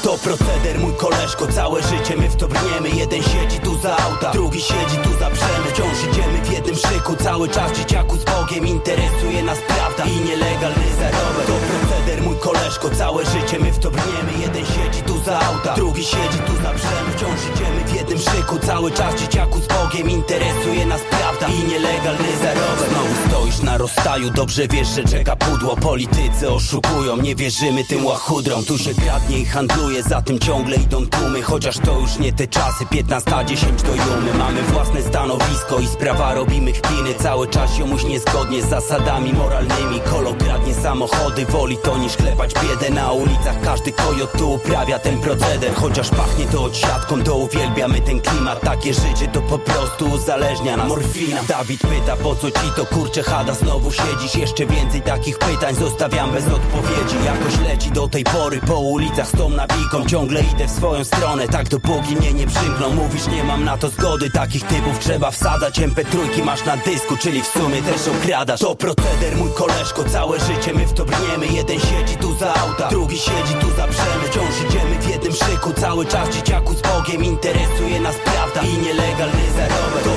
To 0.03 0.19
proceder, 0.19 0.79
mój 0.79 0.93
koleżko, 0.93 1.47
całe 1.47 1.83
życie 1.83 2.17
my 2.17 2.29
w 2.29 2.37
to 2.37 2.49
brniemy 2.49 2.89
Jeden 2.89 3.23
siedzi 3.23 3.59
tu 3.59 3.79
za 3.79 3.97
auta, 3.97 4.31
drugi 4.31 4.61
siedzi 4.61 4.97
tu 5.05 5.19
za 5.19 5.31
brzemy 5.31 5.69
Wciąż 5.73 6.13
idziemy 6.13 6.43
w 6.43 6.53
jednym 6.53 6.77
szyku, 6.77 7.17
cały 7.17 7.49
czas 7.49 7.73
dzieciaku 7.73 8.17
z 8.17 8.25
Bogiem 8.25 8.67
Interesuje 8.67 9.43
nas 9.43 9.59
prawda 9.69 10.05
i 10.05 10.25
nielegalny 10.25 10.87
zarobek 10.99 11.82
Proceder, 11.93 12.23
mój 12.23 12.37
koleżko, 12.37 12.91
całe 12.91 13.25
życie 13.27 13.59
my 13.59 13.73
w 13.73 13.79
to 13.79 13.91
brniemy. 13.91 14.33
Jeden 14.41 14.67
siedzi 14.67 15.03
tu 15.07 15.19
za 15.25 15.41
auta, 15.41 15.75
drugi 15.75 16.05
siedzi 16.05 16.39
tu 16.47 16.53
za 16.63 16.73
brzemy 16.75 17.11
Wciąż 17.17 17.41
idziemy 17.55 17.85
w 17.85 17.95
jednym 17.95 18.19
szyku, 18.19 18.59
cały 18.67 18.91
czas 18.91 19.15
dzieciaku 19.15 19.61
z 19.61 19.67
Bogiem 19.67 20.11
Interesuje 20.11 20.87
nas 20.87 21.01
prawda 21.11 21.49
i 21.49 21.69
nielegalny 21.69 22.37
zarobek. 22.43 22.89
Znowu 22.91 23.29
stoisz 23.29 23.63
na 23.63 23.79
rozstaju, 23.79 24.31
dobrze 24.31 24.69
wiesz, 24.69 24.89
że 24.89 25.05
czeka 25.05 25.37
pudło. 25.37 25.77
Politycy 25.77 26.51
oszukują, 26.51 27.17
nie 27.17 27.35
wierzymy 27.35 27.85
tym 27.85 28.07
łachudrom. 28.07 28.65
Tu 28.65 28.79
się 28.79 28.95
kradnie 28.95 29.39
i 29.39 29.45
handluje, 29.45 30.03
za 30.03 30.23
tym 30.23 30.39
ciągle 30.39 30.77
idą 30.77 31.07
tłumy. 31.07 31.43
Chociaż 31.43 31.79
to 31.79 31.99
już 31.99 32.19
nie 32.19 32.33
te 32.33 32.47
czasy, 32.47 32.85
15-10 32.85 33.83
do 33.83 33.95
jumy. 33.95 34.35
Mamy 34.39 34.63
własne 34.63 35.03
stanowisko 35.03 35.79
i 35.79 35.87
sprawa 35.87 36.35
robimy 36.35 36.73
chpiny 36.73 37.15
Cały 37.15 37.49
czas 37.49 37.79
jomuś 37.79 38.05
niezgodnie 38.05 38.63
z 38.63 38.69
zasadami 38.69 39.33
moralnymi. 39.33 40.01
Kolo 40.11 40.35
kradnie 40.35 40.75
samochody, 40.75 41.47
woli 41.47 41.77
to 41.83 41.99
niż 41.99 42.17
klepać 42.17 42.55
biedę 42.55 42.91
Na 42.91 43.13
ulicach. 43.13 43.61
Każdy 43.65 43.93
kojot 43.93 44.33
tu 44.39 44.53
uprawia 44.53 44.99
ten 44.99 45.21
proceder. 45.21 45.75
Chociaż 45.75 46.11
pachnie 46.11 46.47
to 46.47 46.65
odsiadką, 46.65 47.23
to 47.23 47.37
uwielbiamy 47.37 48.01
ten 48.01 48.21
klimat. 48.21 48.61
Takie 48.61 48.95
życie 48.95 49.29
to 49.33 49.43
po 49.43 49.59
prostu 49.59 50.07
uzależnia 50.07 50.77
nas. 50.77 50.89
Morfina. 50.89 51.43
Dawid 51.49 51.81
pyta 51.81 52.17
po 52.17 52.35
co 52.35 52.51
ci 52.51 52.71
to 52.77 52.87
kurcze 52.87 53.23
hada 53.23 53.55
Znowu 53.55 53.93
siedzisz, 53.93 54.35
jeszcze 54.35 54.67
więcej 54.67 55.03
takich 55.03 55.39
pytań 55.39 55.75
Zostawiam 55.75 56.31
bez 56.31 56.45
odpowiedzi. 56.47 57.17
Jakoś 57.25 57.69
leci 57.69 57.91
do 57.91 58.09
tej 58.09 58.25
pory 58.25 58.61
po 58.67 58.79
ulicach 58.79 59.29
z 59.29 59.33
tą 59.33 59.49
nawiką. 59.49 60.07
Ciągle 60.07 60.41
idę 60.41 60.67
w 60.67 60.71
swoją 60.71 61.05
stronę, 61.05 61.49
tak 61.49 61.69
dopóki 61.69 62.17
mnie 62.17 62.33
nie 62.33 62.47
przymkną. 62.47 62.91
Mówisz 62.95 63.27
nie 63.27 63.45
mam 63.45 63.65
na 63.65 63.77
to 63.77 63.89
zgody, 63.89 64.31
takich 64.31 64.65
typów 64.65 64.99
trzeba 64.99 65.31
wsadzać. 65.31 65.81
MP3 65.81 66.45
masz 66.45 66.65
na 66.65 66.77
dysku, 66.77 67.17
czyli 67.17 67.43
w 67.43 67.47
sumie 67.47 67.83
też 67.83 68.09
okradasz. 68.09 68.61
To 68.61 68.75
proceder 68.75 69.37
mój 69.37 69.53
koleżko, 69.53 70.05
całe 70.05 70.41
życie 70.41 70.75
my 70.75 70.87
w 70.87 70.93
to 70.93 71.05
brniemy. 71.05 71.47
Jeden 71.47 71.72
siedzi 71.81 72.17
tu 72.17 72.35
za 72.35 72.55
auta, 72.55 72.89
drugi 72.89 73.19
siedzi 73.19 73.55
tu 73.61 73.71
za 73.77 73.87
brzemy 73.87 74.25
Wciąż 74.31 74.55
idziemy 74.69 74.99
w 75.01 75.09
jednym 75.09 75.33
szyku, 75.33 75.73
cały 75.81 76.07
czas 76.07 76.29
dzieciaku 76.29 76.75
z 76.75 76.83
Bogiem 76.83 77.25
Interesuje 77.25 78.01
nas 78.01 78.17
prawda 78.25 78.61
i 78.63 78.79
nielegalny 78.79 79.45
zarobek 79.57 80.05
To 80.05 80.11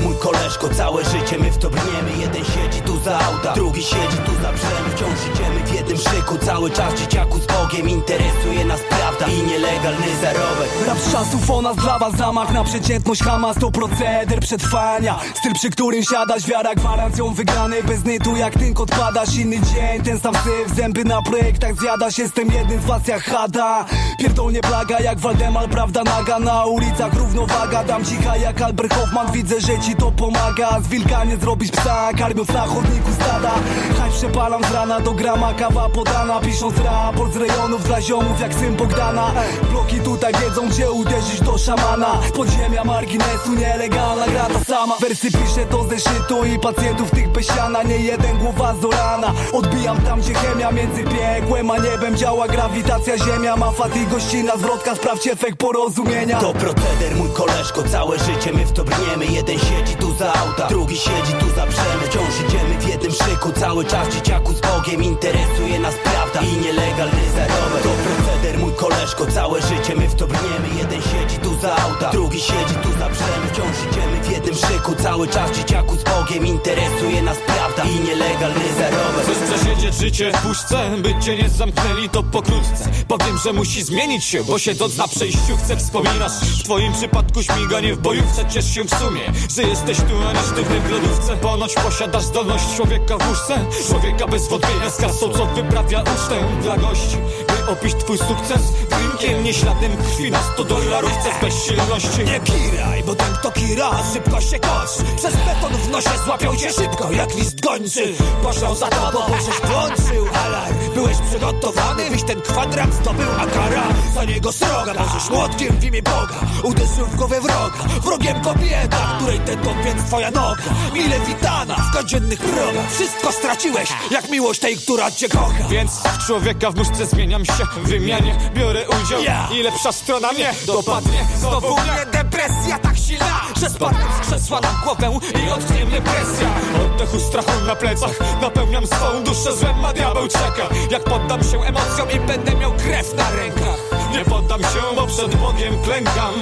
mój 0.00 0.14
koleżko, 0.16 0.68
całe 0.68 1.04
życie 1.04 1.38
my 1.38 1.50
w 1.50 1.58
to 1.58 1.70
brniemy 1.70 2.10
Jeden 2.20 2.44
siedzi 2.44 2.80
tu 2.86 3.00
za 3.04 3.18
auta, 3.18 3.52
drugi 3.52 3.82
siedzi 3.82 4.16
tu 4.26 4.32
za 4.42 4.52
brzemy 4.52 4.90
Wciąż 4.96 5.34
idziemy 5.34 5.60
w 5.66 5.74
jednym 5.74 5.98
szyku, 5.98 6.38
cały 6.38 6.70
czas 6.70 6.94
dzieciaku 6.94 7.38
z 7.38 7.46
Bogiem. 7.46 7.88
Interesuje 7.88 8.64
nas 8.64 8.80
prawda 8.88 9.26
i 9.26 9.42
nielegalny 9.42 10.06
zarobek. 10.22 10.68
Rap 10.86 10.98
z 10.98 11.12
czasów 11.12 11.50
o 11.50 11.62
nas 11.62 11.76
dla 11.76 11.98
was 11.98 12.16
zamach 12.16 12.52
na 12.52 12.64
przeciętność 12.64 13.22
Hamas 13.22 13.56
to 13.60 13.70
proceder 13.70 14.40
przetrwania. 14.40 15.18
Styl 15.34 15.52
przy 15.54 15.70
którym 15.70 16.02
siadasz, 16.02 16.46
wiara 16.46 16.74
gwarancją 16.74 17.34
wygranej 17.34 17.82
Bez 17.82 18.04
nytu 18.04 18.36
jak 18.36 18.54
tynk 18.54 18.80
odpadasz, 18.80 19.36
inny 19.36 19.56
dzień. 19.56 20.02
Ten 20.04 20.20
sam 20.20 20.34
syf, 20.34 20.76
zęby 20.76 21.04
na 21.04 21.22
projektach 21.22 21.80
zjadasz 21.80 22.18
Jestem 22.18 22.52
jednym 22.52 22.80
z 22.80 22.84
was 22.84 23.08
jak 23.08 23.22
Hada. 23.22 23.84
Pierdolnie 24.18 24.60
plaga 24.60 25.00
jak 25.00 25.18
Waldemar, 25.18 25.68
prawda 25.68 26.04
naga. 26.04 26.38
Na 26.38 26.64
ulicach 26.64 27.14
równowaga, 27.14 27.84
dam 27.84 28.04
cicha 28.04 28.36
jak 28.36 28.62
Albert 28.62 28.94
Hoffman. 28.94 29.32
Widzę, 29.32 29.60
że 29.60 29.78
ci 29.84 29.94
to 29.96 30.10
pomaga 30.10 30.80
Z 30.80 30.88
wilka 30.88 31.24
nie 31.24 31.36
zrobisz 31.36 31.70
psa, 31.70 32.10
karmiąc 32.18 32.48
na 32.48 32.66
chodniku 32.66 33.12
stada. 33.12 33.50
Haj 33.98 34.10
przepalam 34.10 34.64
z 34.64 34.72
rana 34.72 35.00
do 35.00 35.12
grama, 35.12 35.54
kawa 35.54 35.88
podana. 35.88 36.40
Pisząc 36.40 36.74
raport 36.78 37.32
z 37.32 37.36
rejonów 37.36 37.84
dla 37.84 38.00
ziomów 38.00 38.40
jak 38.40 38.54
syn 38.54 38.76
Bogdana. 38.76 39.30
Bloki 39.70 40.00
tutaj 40.00 40.32
wiedzą 40.32 40.68
gdzie 40.68 40.90
uderzyć 40.90 41.40
do 41.40 41.58
szamana. 41.58 42.20
Z 42.28 42.32
podziemia 42.32 42.84
marginesu 42.84 43.52
nielegalna 43.58 44.26
gra 44.26 44.46
ta 44.46 44.64
sama. 44.64 44.96
Wersy 45.00 45.30
piszę 45.30 45.66
to 45.70 45.84
ze 45.84 45.98
szytu 45.98 46.44
i 46.44 46.58
pacjentów 46.58 47.10
tych 47.10 47.28
besiana 47.28 47.82
Nie 47.82 47.96
jeden 47.96 48.38
głowa 48.38 48.74
z 48.80 48.84
rana 48.94 49.32
Odbijam 49.52 49.96
tam 50.00 50.20
gdzie 50.20 50.34
chemia 50.34 50.72
między 50.72 51.04
piekłem 51.04 51.70
a 51.70 51.78
niebem 51.78 52.16
Działa. 52.16 52.48
Grawitacja 52.48 53.18
ziemia 53.18 53.56
Ma 53.56 53.70
fat 53.70 53.96
i 53.96 54.06
gościna 54.06 54.56
zwrotka 54.56 54.94
Sprawdź 54.94 55.26
efekt 55.26 55.58
porozumienia. 55.58 56.40
To 56.40 56.52
proceder 56.52 57.16
mój 57.16 57.28
koleżko, 57.30 57.82
całe 57.82 58.18
życie 58.18 58.52
my 58.52 58.66
w 58.66 58.72
to 58.72 58.84
brniemy. 58.84 59.26
Jeden 59.26 59.58
siedzi 59.74 59.96
tu 59.96 60.14
za 60.14 60.32
auta, 60.32 60.66
drugi 60.68 60.96
siedzi 60.96 61.32
tu 61.40 61.46
za 61.56 61.66
brzemy 61.66 62.04
Wciąż 62.06 62.34
idziemy 62.48 62.78
w 62.78 62.88
jednym 62.88 63.12
szyku, 63.12 63.52
cały 63.52 63.84
czas 63.84 64.14
dzieciaku 64.14 64.52
z 64.52 64.60
Bogiem 64.60 65.02
Interesuje 65.02 65.78
nas 65.78 65.94
prawda 66.04 66.40
i 66.40 66.56
nielegalny 66.64 67.24
zarobek 67.36 67.82
To 67.82 67.90
proceder 68.04 68.58
mój 68.58 68.72
koleżko, 68.72 69.26
całe 69.26 69.62
życie 69.62 69.94
my 69.96 70.08
w 70.08 70.14
to 70.14 70.26
brniemy 70.26 70.68
Jeden 70.78 71.02
siedzi 71.02 71.38
tu 71.42 71.60
za 71.60 71.76
auta, 71.76 72.10
drugi 72.10 72.40
siedzi 72.40 72.74
tu 72.82 72.88
za 72.98 73.08
brzemy 73.08 73.46
Wciąż 73.52 73.76
idziemy 73.90 74.22
w 74.22 74.30
jednym 74.30 74.54
szyku, 74.54 74.94
cały 75.02 75.28
czas 75.28 75.50
dzieciaku 75.50 75.96
z 75.96 76.04
Bogiem 76.04 76.46
Interesuje 76.46 77.22
nas 77.22 77.38
prawda 77.46 77.84
i 77.84 78.00
nielegalny 78.00 78.64
zarobek 78.78 79.24
Chcesz 79.24 79.38
przesiedzieć 79.50 79.94
życie 79.94 80.32
w 80.32 80.42
puszce, 80.42 80.90
by 80.98 81.14
cię 81.20 81.36
nie 81.36 81.48
zamknęli 81.48 82.08
to 82.08 82.22
pokrótce. 82.22 82.90
Powiem, 83.08 83.38
że 83.44 83.52
musi 83.52 83.84
zmienić 83.84 84.24
się, 84.24 84.44
bo 84.44 84.58
siedząc 84.58 84.96
na 84.96 85.08
przejściu 85.08 85.56
chcę 85.64 85.76
wspominasz 85.76 86.32
W 86.32 86.64
twoim 86.64 86.92
przypadku 86.92 87.42
śmiganie 87.42 87.94
w 87.94 87.98
bojówce 87.98 88.44
Ciesz 88.50 88.74
się 88.74 88.84
w 88.84 88.90
sumie, 88.90 89.20
że 89.54 89.62
jesteś 89.62 89.96
tu, 89.96 90.14
a 90.28 90.32
nie 90.32 90.40
sztywny 90.40 90.80
w 90.80 90.90
lodówce. 90.90 91.36
Ponoć 91.36 91.74
posiadasz 91.74 92.22
zdolność 92.22 92.76
człowieka 92.76 93.18
w 93.18 93.28
łóżce. 93.28 93.66
Człowieka 93.88 94.26
bez 94.26 94.48
wątpienia 94.48 94.90
z 94.90 94.96
kasą, 94.96 95.28
co 95.32 95.46
wyprawia 95.46 96.00
ucztę. 96.00 96.36
Dla 96.62 96.76
gości 96.76 97.16
By 97.46 97.72
opić 97.72 97.94
twój 97.94 98.18
sukces. 98.18 98.62
Drinkiem, 98.90 99.44
nie 99.44 99.54
śladem 99.54 99.96
krwi 99.96 100.30
na 100.30 100.42
100 100.42 100.64
dolarówce 100.64 101.30
z 101.38 101.44
bezsilności. 101.44 102.24
Nie 102.24 102.40
kiraj, 102.40 103.02
bo 103.06 103.14
ten 103.14 103.34
kto 103.34 103.50
kira, 103.50 103.90
szybko 104.12 104.40
się 104.40 104.58
kosz 104.58 104.90
Przez 105.16 105.34
beton 105.34 105.72
w 105.72 105.90
nosie 105.90 106.10
złapią 106.24 106.56
cię 106.56 106.72
szybko 106.72 107.12
jak 107.12 107.34
list 107.34 107.60
gończy. 107.60 108.14
Poszło 108.42 108.74
za 108.74 108.86
tobą, 108.86 109.18
bo 109.28 109.34
żeś 109.34 109.70
włączył 109.70 110.26
alarm. 110.44 110.76
Byłeś 110.94 111.16
przygotowany, 111.30 112.10
byś 112.10 112.22
ten 112.22 112.40
kwadrat 112.40 112.94
zdobył, 112.94 113.28
a 113.38 113.46
kara 113.46 113.82
za 114.14 114.24
niego 114.24 114.52
sroga. 114.52 114.94
Możesz 114.98 115.30
młotkiem 115.30 115.80
w 115.80 115.84
imię 115.84 116.02
Boga, 116.02 116.40
uderzył 116.62 117.06
w 117.06 117.16
głowę 117.16 117.40
wroga. 117.40 118.00
Wrogiem 118.02 118.40
kobieta, 118.40 119.16
której 119.18 119.40
ten 119.46 119.58
więc 119.84 120.04
twoja 120.04 120.30
noga 120.30 120.62
Mile 120.94 121.20
witana 121.20 121.74
w 121.74 121.96
codziennych 121.96 122.38
progach. 122.38 122.90
Wszystko 122.92 123.32
straciłeś, 123.32 123.88
jak 124.10 124.30
miłość 124.30 124.60
tej, 124.60 124.76
która 124.76 125.10
cię 125.10 125.28
kocha. 125.28 125.68
Więc 125.68 125.90
w 125.92 126.26
człowieka 126.26 126.70
w 126.70 126.76
muszce 126.76 127.06
zmieniam 127.06 127.44
się 127.44 127.64
wymianie 127.82 128.36
Biorę 128.54 128.84
udział. 128.88 129.22
Ja. 129.22 129.48
i 129.52 129.62
lepsza 129.62 129.92
strona 129.92 130.32
mnie 130.32 130.54
dopadnie. 130.66 131.24
Znowu 131.36 131.74
mnie 131.74 132.06
depresja 132.12 132.78
tak 132.78 132.96
silna, 132.98 133.40
że 133.60 133.70
spadłem 133.70 134.08
z 134.22 134.26
krzesła 134.26 134.60
na 134.60 134.80
głowę 134.84 135.18
i 135.46 135.50
odtnie 135.50 135.84
mnie 135.84 136.00
presja. 136.00 136.48
Oddechu 136.86 137.20
strachu 137.20 137.64
na 137.66 137.76
plecach 137.76 138.10
Napełniam 138.40 138.86
swą 138.86 139.24
duszę 139.24 139.56
złem, 139.56 139.84
a 139.84 139.92
diabeł 139.92 140.28
czeka. 140.28 140.68
Jak 140.90 141.04
poddam 141.04 141.44
się 141.44 141.62
emocjom 141.62 142.10
i 142.10 142.20
będę 142.20 142.54
miał 142.54 142.72
krew 142.72 143.14
na 143.16 143.30
rękach 143.30 143.93
Nie 144.14 144.24
poddam 144.24 144.60
się, 144.62 144.96
bo 144.96 145.06
przed 145.06 145.36
Bogiem 145.36 145.82
klękam. 145.84 146.34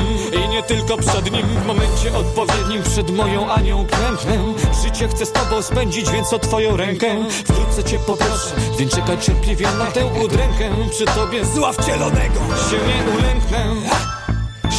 I 0.44 0.48
nie 0.48 0.62
tylko 0.62 0.96
przed 0.96 1.32
Nim 1.32 1.46
W 1.46 1.66
momencie 1.66 2.14
odpowiednim 2.14 2.82
przed 2.82 3.10
moją 3.10 3.50
Anią 3.50 3.86
klęknę. 3.86 4.54
Życie 4.84 5.08
chcę 5.08 5.26
z 5.26 5.32
Tobą 5.32 5.62
spędzić, 5.62 6.10
więc 6.10 6.32
o 6.32 6.38
Twoją 6.38 6.76
rękę 6.76 7.16
Wkrótce 7.30 7.84
Cię 7.84 7.98
poproszę, 7.98 8.54
więc 8.78 8.94
czekaj 8.94 9.18
cierpliwie 9.18 9.66
na 9.78 9.86
tę 9.86 10.06
udrękę 10.06 10.70
Przy 10.90 11.04
Tobie 11.04 11.44
zła 11.44 11.72
wcielonego 11.72 12.40
Się 12.70 12.76
nie 12.76 13.18
ulęknę. 13.18 13.90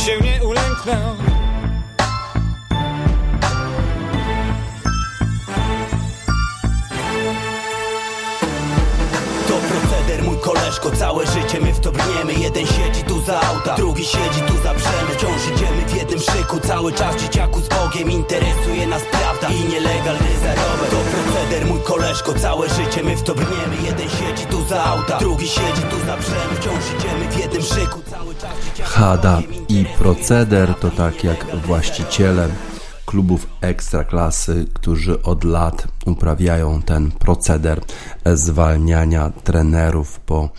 Się 0.05 0.19
nie 0.19 0.43
ulęknę 0.43 1.32
koleżko, 10.79 10.99
całe 10.99 11.25
życie 11.25 11.59
my 11.61 11.73
w 11.73 11.79
to 11.79 11.91
brniemy. 11.91 12.33
Jeden 12.33 12.65
siedzi 12.67 13.03
tu 13.03 13.21
za 13.21 13.41
auta, 13.41 13.75
drugi 13.75 14.05
siedzi 14.05 14.41
tu 14.47 14.53
za 14.63 14.73
brzemy 14.73 15.11
Wciąż 15.17 15.41
idziemy 15.55 15.85
w 15.87 15.95
jednym 15.95 16.19
szyku, 16.19 16.59
cały 16.59 16.93
czas 16.93 17.15
dzieciaku 17.15 17.61
z 17.61 17.67
Bogiem 17.67 18.11
Interesuje 18.11 18.87
nas 18.87 19.01
prawda 19.11 19.47
i 19.49 19.69
nielegalny 19.69 20.39
zarobek. 20.43 20.89
To 20.89 20.97
proceder 20.97 21.65
mój 21.65 21.79
koleżko, 21.81 22.33
całe 22.33 22.69
życie 22.69 23.03
my 23.03 23.15
w 23.15 23.23
to 23.23 23.35
brniemy. 23.35 23.75
Jeden 23.85 24.09
siedzi 24.09 24.45
tu 24.45 24.65
za 24.65 24.83
auta, 24.83 25.17
drugi 25.19 25.47
siedzi 25.47 25.81
tu 25.81 25.99
za 26.05 26.17
brzemy 26.17 26.55
Wciąż 26.55 26.83
idziemy 26.99 27.31
w 27.31 27.39
jednym 27.39 27.61
szyku, 27.61 27.99
cały 28.11 28.35
czas 28.35 28.51
dzieciaku 28.65 28.91
Hada 28.91 29.41
i 29.69 29.85
proceder 29.97 30.75
to 30.75 30.89
tak 30.89 31.23
jak 31.23 31.55
właściciele 31.55 32.49
klubów 33.05 33.47
ekstraklasy, 33.61 34.65
którzy 34.73 35.21
od 35.21 35.43
lat 35.43 35.87
uprawiają 36.05 36.81
ten 36.81 37.11
proceder 37.11 37.81
zwalniania 38.25 39.29
trenerów 39.43 40.19
po 40.19 40.49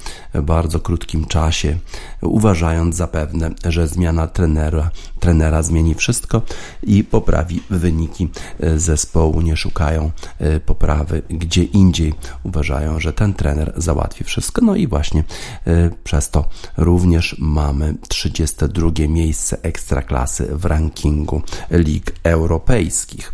bardzo 0.42 0.80
krótkim 0.80 1.24
czasie, 1.24 1.78
uważając 2.22 2.96
zapewne, 2.96 3.50
że 3.64 3.88
zmiana 3.88 4.26
trenera, 4.26 4.90
trenera 5.20 5.62
zmieni 5.62 5.94
wszystko 5.94 6.42
i 6.82 7.04
poprawi 7.04 7.62
wyniki 7.70 8.28
zespołu. 8.76 9.40
Nie 9.40 9.56
szukają 9.56 10.10
e, 10.38 10.60
poprawy 10.60 11.22
gdzie 11.30 11.62
indziej. 11.64 12.14
Uważają, 12.42 13.00
że 13.00 13.12
ten 13.12 13.34
trener 13.34 13.72
załatwi 13.76 14.24
wszystko. 14.24 14.62
No 14.64 14.76
i 14.76 14.86
właśnie 14.86 15.24
e, 15.66 15.90
przez 16.04 16.30
to 16.30 16.48
również 16.76 17.36
mamy 17.38 17.94
32 18.08 18.90
miejsce 19.08 19.58
ekstraklasy 19.62 20.48
w 20.52 20.64
rankingu 20.64 21.42
lig 21.70 22.12
europejskich 22.22 23.32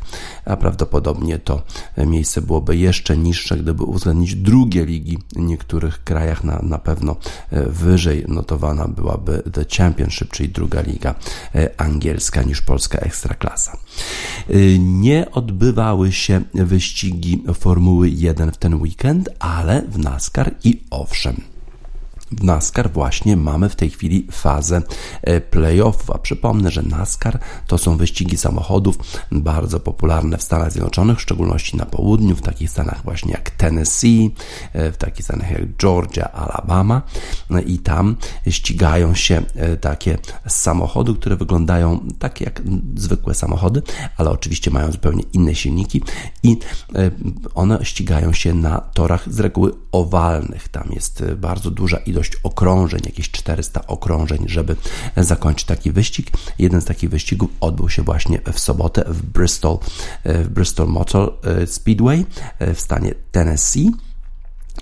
a 0.50 0.56
prawdopodobnie 0.56 1.38
to 1.38 1.62
miejsce 1.96 2.42
byłoby 2.42 2.76
jeszcze 2.76 3.16
niższe, 3.16 3.56
gdyby 3.56 3.84
uwzględnić 3.84 4.34
drugie 4.34 4.84
ligi. 4.84 5.18
W 5.36 5.38
niektórych 5.40 6.04
krajach 6.04 6.44
na, 6.44 6.62
na 6.62 6.78
pewno 6.78 7.16
e, 7.50 7.66
wyżej 7.66 8.24
notowana 8.28 8.88
byłaby 8.88 9.42
The 9.52 9.64
Championship, 9.76 10.30
czyli 10.30 10.48
druga 10.48 10.80
liga 10.80 11.14
e, 11.54 11.80
angielska 11.80 12.42
niż 12.42 12.62
polska 12.62 12.98
ekstraklasa. 12.98 13.78
E, 14.48 14.78
nie 14.78 15.30
odbywały 15.30 16.12
się 16.12 16.40
wyścigi 16.54 17.44
Formuły 17.54 18.08
1 18.08 18.52
w 18.52 18.56
ten 18.56 18.74
weekend, 18.74 19.28
ale 19.38 19.82
w 19.82 19.98
NASCAR 19.98 20.54
i 20.64 20.80
owszem. 20.90 21.49
NASCAR 22.32 22.92
właśnie 22.92 23.36
mamy 23.36 23.68
w 23.68 23.76
tej 23.76 23.90
chwili 23.90 24.26
fazę 24.30 24.82
e, 25.22 25.40
playoffów, 25.40 26.10
a 26.10 26.18
przypomnę, 26.18 26.70
że 26.70 26.82
NASCAR 26.82 27.38
to 27.66 27.78
są 27.78 27.96
wyścigi 27.96 28.36
samochodów 28.36 28.98
bardzo 29.32 29.80
popularne 29.80 30.38
w 30.38 30.42
Stanach 30.42 30.72
Zjednoczonych, 30.72 31.18
w 31.18 31.22
szczególności 31.22 31.76
na 31.76 31.86
południu, 31.86 32.36
w 32.36 32.42
takich 32.42 32.70
stanach 32.70 33.04
właśnie 33.04 33.32
jak 33.32 33.50
Tennessee, 33.50 34.34
e, 34.72 34.92
w 34.92 34.96
takich 34.96 35.24
stanach 35.24 35.50
jak 35.50 35.76
Georgia, 35.76 36.32
Alabama 36.32 37.02
i 37.66 37.78
tam 37.78 38.16
ścigają 38.48 39.14
się 39.14 39.42
e, 39.54 39.76
takie 39.76 40.18
samochody, 40.48 41.14
które 41.14 41.36
wyglądają 41.36 42.00
tak 42.18 42.40
jak 42.40 42.62
zwykłe 42.96 43.34
samochody, 43.34 43.82
ale 44.16 44.30
oczywiście 44.30 44.70
mają 44.70 44.92
zupełnie 44.92 45.22
inne 45.32 45.54
silniki 45.54 46.02
i 46.42 46.56
one 47.54 47.84
ścigają 47.84 48.32
się 48.32 48.54
na 48.54 48.80
torach 48.80 49.32
z 49.32 49.40
reguły 49.40 49.72
owalnych. 49.92 50.68
Tam 50.68 50.88
jest 50.92 51.24
bardzo 51.36 51.70
duża 51.70 51.96
ilość 51.96 52.19
ilość 52.20 52.36
okrążeń, 52.42 53.00
jakieś 53.04 53.30
400 53.30 53.86
okrążeń, 53.86 54.44
żeby 54.46 54.76
zakończyć 55.16 55.66
taki 55.66 55.92
wyścig. 55.92 56.30
Jeden 56.58 56.80
z 56.80 56.84
takich 56.84 57.10
wyścigów 57.10 57.50
odbył 57.60 57.88
się 57.88 58.02
właśnie 58.02 58.40
w 58.52 58.60
sobotę 58.60 59.04
w 59.08 59.22
Bristol, 59.22 59.78
w 60.24 60.48
Bristol 60.48 60.88
Motor 60.88 61.32
Speedway 61.66 62.26
w 62.60 62.80
stanie 62.80 63.14
Tennessee. 63.32 63.90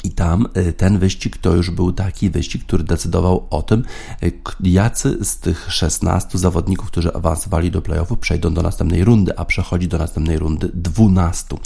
I 0.05 0.11
tam 0.11 0.47
y, 0.57 0.73
ten 0.73 0.99
wyścig 0.99 1.37
to 1.37 1.57
już 1.57 1.71
był 1.71 1.93
taki 1.93 2.31
wyścig, 2.31 2.65
który 2.65 2.85
decydował 2.85 3.47
o 3.51 3.63
tym, 3.63 3.85
y, 4.23 4.33
jacy 4.61 5.25
z 5.25 5.39
tych 5.39 5.67
16 5.73 6.39
zawodników, 6.39 6.87
którzy 6.87 7.15
awansowali 7.15 7.71
do 7.71 7.83
playoffu, 7.83 8.17
przejdą 8.17 8.55
do 8.55 8.63
następnej 8.63 9.05
rundy, 9.05 9.39
a 9.39 9.45
przechodzi 9.45 9.89
do 9.89 9.99
następnej 9.99 10.39
rundy 10.39 10.71
12, 10.75 11.57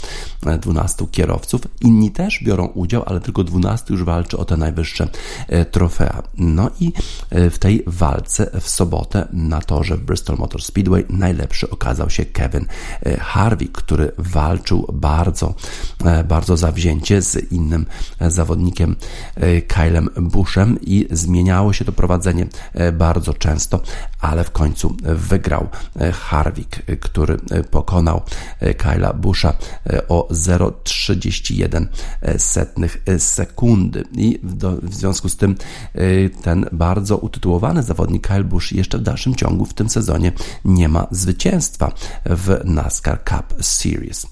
12 0.61 1.03
y, 1.03 1.07
kierowców. 1.07 1.61
Inni 1.81 2.11
też 2.11 2.43
biorą 2.43 2.65
udział, 2.65 3.03
ale 3.05 3.19
tylko 3.19 3.43
12 3.43 3.93
już 3.93 4.03
walczy 4.03 4.37
o 4.37 4.45
te 4.45 4.57
najwyższe 4.57 5.07
trofea. 5.71 6.23
No 6.37 6.69
i 6.79 6.93
w 7.31 7.57
tej 7.59 7.83
walce 7.87 8.51
w 8.61 8.69
sobotę 8.69 9.27
na 9.33 9.61
torze 9.61 9.97
Bristol 9.97 10.37
Motor 10.37 10.63
Speedway 10.63 11.05
najlepszy 11.09 11.69
okazał 11.69 12.09
się 12.09 12.25
Kevin 12.25 12.65
Harvick, 13.19 13.71
który 13.71 14.11
walczył 14.17 14.87
bardzo, 14.93 15.53
bardzo 16.27 16.57
zawzięcie 16.57 17.21
z 17.21 17.51
innym 17.51 17.85
zawodnikiem 18.29 18.95
e, 19.35 19.61
Kylem 19.61 20.09
Bushem 20.21 20.77
i 20.81 21.07
zmieniało 21.11 21.73
się 21.73 21.85
to 21.85 21.91
prowadzenie 21.91 22.47
e, 22.73 22.91
bardzo 22.91 23.33
często, 23.33 23.81
ale 24.19 24.43
w 24.43 24.51
końcu 24.51 24.95
wygrał 25.03 25.67
e, 25.99 26.11
Harwick, 26.11 26.81
który 26.99 27.37
pokonał 27.71 28.21
Kyla 28.77 29.13
Busha 29.13 29.53
o 30.07 30.27
0,31 30.31 31.85
setnych 32.37 33.03
sekundy. 33.17 34.03
I 34.11 34.39
w 34.83 34.95
związku 34.95 35.29
z 35.29 35.37
tym 35.37 35.55
ten 36.41 36.65
bardzo 36.71 37.17
utytułowany 37.17 37.83
zawodnik 37.83 38.27
Kyle 38.27 38.43
Bush 38.43 38.71
jeszcze 38.71 38.97
w 38.97 39.01
dalszym 39.01 39.35
ciągu 39.35 39.65
w 39.65 39.73
tym 39.73 39.89
sezonie 39.89 40.31
nie 40.65 40.89
ma 40.89 41.07
zwycięstwa 41.11 41.91
w 42.25 42.61
NASCAR 42.65 43.23
Cup 43.23 43.63
Series. 43.63 44.27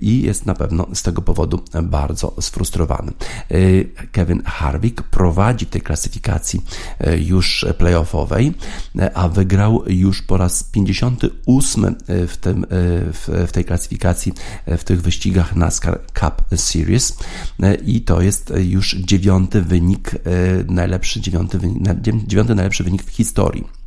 I 0.00 0.22
jest 0.24 0.46
na 0.46 0.54
pewno 0.54 0.86
z 0.94 1.02
tego 1.02 1.22
powodu 1.22 1.60
bardzo 1.82 2.34
sfrustrowany 2.40 2.67
Y, 3.52 3.90
Kevin 4.12 4.42
Harvick 4.44 5.02
prowadzi 5.02 5.66
w 5.66 5.68
tej 5.68 5.80
klasyfikacji 5.80 6.60
y, 7.06 7.18
już 7.18 7.66
playoffowej, 7.78 8.54
y, 8.96 9.14
a 9.14 9.28
wygrał 9.28 9.82
już 9.86 10.22
po 10.22 10.36
raz 10.36 10.64
58 10.64 11.96
w, 12.08 12.36
tym, 12.40 12.66
w 13.46 13.48
tej 13.52 13.64
klasyfikacji, 13.64 14.32
w 14.66 14.84
tych 14.84 15.02
wyścigach 15.02 15.56
NASCAR 15.56 16.00
Cup 16.20 16.42
Series 16.56 17.16
i 17.86 18.00
to 18.00 18.22
jest 18.22 18.52
już 18.56 18.94
dziewiąty 18.94 19.62
wynik, 19.62 20.10
najlepszy 20.68 21.20
dziewiąty, 21.20 21.58
dziewiąty 22.26 22.54
najlepszy 22.54 22.84
wynik 22.84 23.02
w 23.02 23.10
historii. 23.10 23.77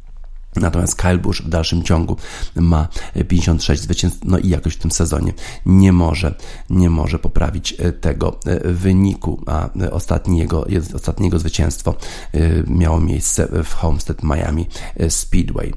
Natomiast 0.56 0.96
Kyle 0.96 1.18
Busch 1.18 1.42
w 1.42 1.50
dalszym 1.50 1.84
ciągu 1.84 2.18
ma 2.56 2.88
56 3.28 3.82
zwycięstw, 3.82 4.20
no 4.26 4.38
i 4.38 4.50
jakoś 4.50 4.74
w 4.74 4.78
tym 4.78 4.92
sezonie 4.92 5.34
nie 5.66 5.94
może, 5.94 6.36
nie 6.70 6.90
może 6.90 7.20
poprawić 7.20 7.76
e, 7.80 7.92
tego 7.92 8.40
e, 8.46 8.74
wyniku, 8.74 9.44
a 9.46 9.70
ostatni 9.92 10.40
jego, 10.40 10.66
ostatnie 10.94 11.26
jego 11.26 11.40
zwycięstwo 11.40 11.96
e, 12.34 12.40
miało 12.68 13.00
miejsce 13.00 13.48
w 13.64 13.74
Homestead 13.74 14.24
Miami 14.24 14.68
Speedway. 15.10 15.74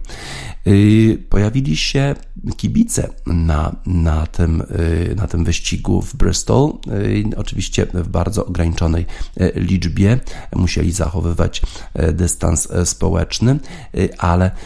Pojawili 1.29 1.77
się 1.77 2.15
kibice 2.57 3.09
na, 3.27 3.77
na, 3.87 4.27
tym, 4.27 4.63
na 5.17 5.27
tym 5.27 5.45
wyścigu 5.45 6.03
w 6.03 6.17
Bristol, 6.17 6.73
oczywiście 7.37 7.87
w 7.95 8.09
bardzo 8.09 8.47
ograniczonej 8.47 9.07
liczbie, 9.55 10.21
musieli 10.57 10.93
zachowywać 10.93 11.63
dystans 12.13 12.69
społeczny, 12.85 13.59
ale 14.19 14.45
E, 14.45 14.64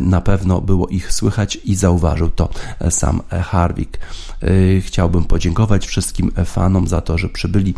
na 0.00 0.20
pewno 0.20 0.60
było 0.60 0.88
ich 0.88 1.12
słychać 1.12 1.58
i 1.64 1.74
zauważył 1.74 2.30
to 2.30 2.48
e, 2.80 2.90
sam 2.90 3.22
Harwick. 3.30 3.98
E, 4.42 4.80
chciałbym 4.80 5.24
podziękować 5.24 5.86
wszystkim 5.86 6.32
fanom 6.44 6.88
za 6.88 7.00
to, 7.00 7.18
że 7.18 7.28
przybyli 7.28 7.74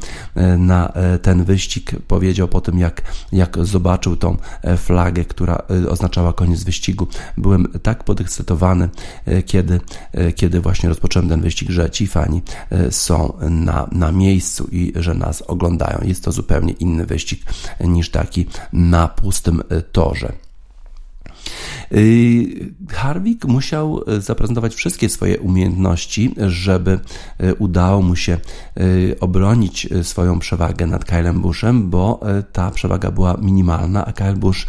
na 0.58 0.92
ten 1.22 1.44
wyścig. 1.44 1.92
Powiedział 2.08 2.48
po 2.48 2.60
tym, 2.60 2.78
jak, 2.78 3.02
jak 3.32 3.66
zobaczył 3.66 4.16
tą 4.16 4.36
flagę, 4.76 5.24
która 5.24 5.62
oznaczała 5.88 6.32
koniec 6.32 6.64
wyścigu. 6.64 7.06
Byłem 7.36 7.66
tak 7.82 8.04
podekscytowany, 8.04 8.88
kiedy, 9.46 9.80
kiedy 10.36 10.60
właśnie 10.60 10.88
rozpocząłem 10.88 11.28
ten 11.28 11.40
wyścig, 11.40 11.70
że 11.70 11.90
ci 11.90 12.06
fani 12.06 12.42
są 12.90 13.32
na, 13.50 13.88
na 13.92 14.12
miejscu 14.12 14.68
i 14.72 14.92
że 14.96 15.14
nas 15.14 15.42
oglądają. 15.42 15.98
Jest 16.02 16.24
to 16.24 16.32
zupełnie 16.32 16.72
inny 16.72 17.06
wyścig 17.06 17.42
niż 17.80 18.10
taki 18.10 18.46
na 18.72 19.08
pustym 19.08 19.62
torze. 19.92 20.47
Harwick 22.90 23.44
musiał 23.44 24.00
zaprezentować 24.18 24.74
wszystkie 24.74 25.08
swoje 25.08 25.40
umiejętności, 25.40 26.34
żeby 26.46 26.98
udało 27.58 28.02
mu 28.02 28.16
się 28.16 28.38
obronić 29.20 29.88
swoją 30.02 30.38
przewagę 30.38 30.86
nad 30.86 31.04
Kylem 31.04 31.40
Bushem, 31.40 31.90
bo 31.90 32.20
ta 32.52 32.70
przewaga 32.70 33.10
była 33.10 33.36
minimalna, 33.42 34.04
a 34.06 34.12
Kyle 34.12 34.36
Bush 34.36 34.66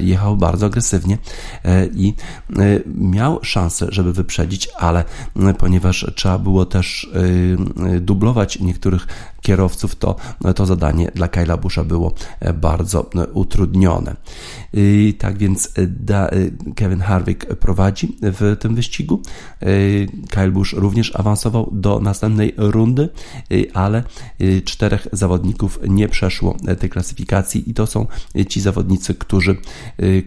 jechał 0.00 0.36
bardzo 0.36 0.66
agresywnie 0.66 1.18
i 1.94 2.14
miał 2.86 3.38
szansę, 3.42 3.86
żeby 3.88 4.12
wyprzedzić, 4.12 4.68
ale 4.78 5.04
ponieważ 5.58 6.06
trzeba 6.14 6.38
było 6.38 6.66
też 6.66 7.10
dublować 8.00 8.60
niektórych 8.60 9.06
kierowców, 9.42 9.96
to 9.96 10.16
to 10.54 10.66
zadanie 10.66 11.10
dla 11.14 11.28
Kyla 11.28 11.56
Busha 11.56 11.84
było 11.84 12.14
e, 12.40 12.52
bardzo 12.52 13.10
e, 13.14 13.26
utrudnione. 13.26 14.16
Tak 15.18 15.38
więc 15.38 15.72
e, 15.78 16.40
Kevin 16.74 17.00
Harvick 17.00 17.46
prowadzi 17.46 18.16
w 18.22 18.56
tym 18.60 18.74
wyścigu. 18.74 19.22
Kyle 20.30 20.50
Busch 20.50 20.72
również 20.72 21.16
awansował 21.16 21.70
do 21.72 22.00
następnej 22.00 22.54
rundy, 22.56 23.08
ale 23.74 24.02
czterech 24.64 25.06
zawodników 25.12 25.78
nie 25.88 26.08
przeszło 26.08 26.56
tej 26.80 26.90
klasyfikacji 26.90 27.70
i 27.70 27.74
to 27.74 27.86
są 27.86 28.06
ci 28.48 28.60
zawodnicy, 28.60 29.14
którzy, 29.14 29.56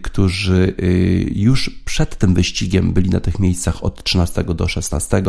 którzy 0.02 0.74
już 1.34 1.70
przed 1.84 2.16
tym 2.16 2.34
wyścigiem 2.34 2.92
byli 2.92 3.10
na 3.10 3.20
tych 3.20 3.38
miejscach 3.38 3.84
od 3.84 4.04
13 4.04 4.44
do 4.44 4.68
16. 4.68 5.22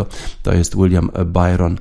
To 0.44 0.54
jest 0.54 0.76
William 0.76 1.12
Byron, 1.26 1.78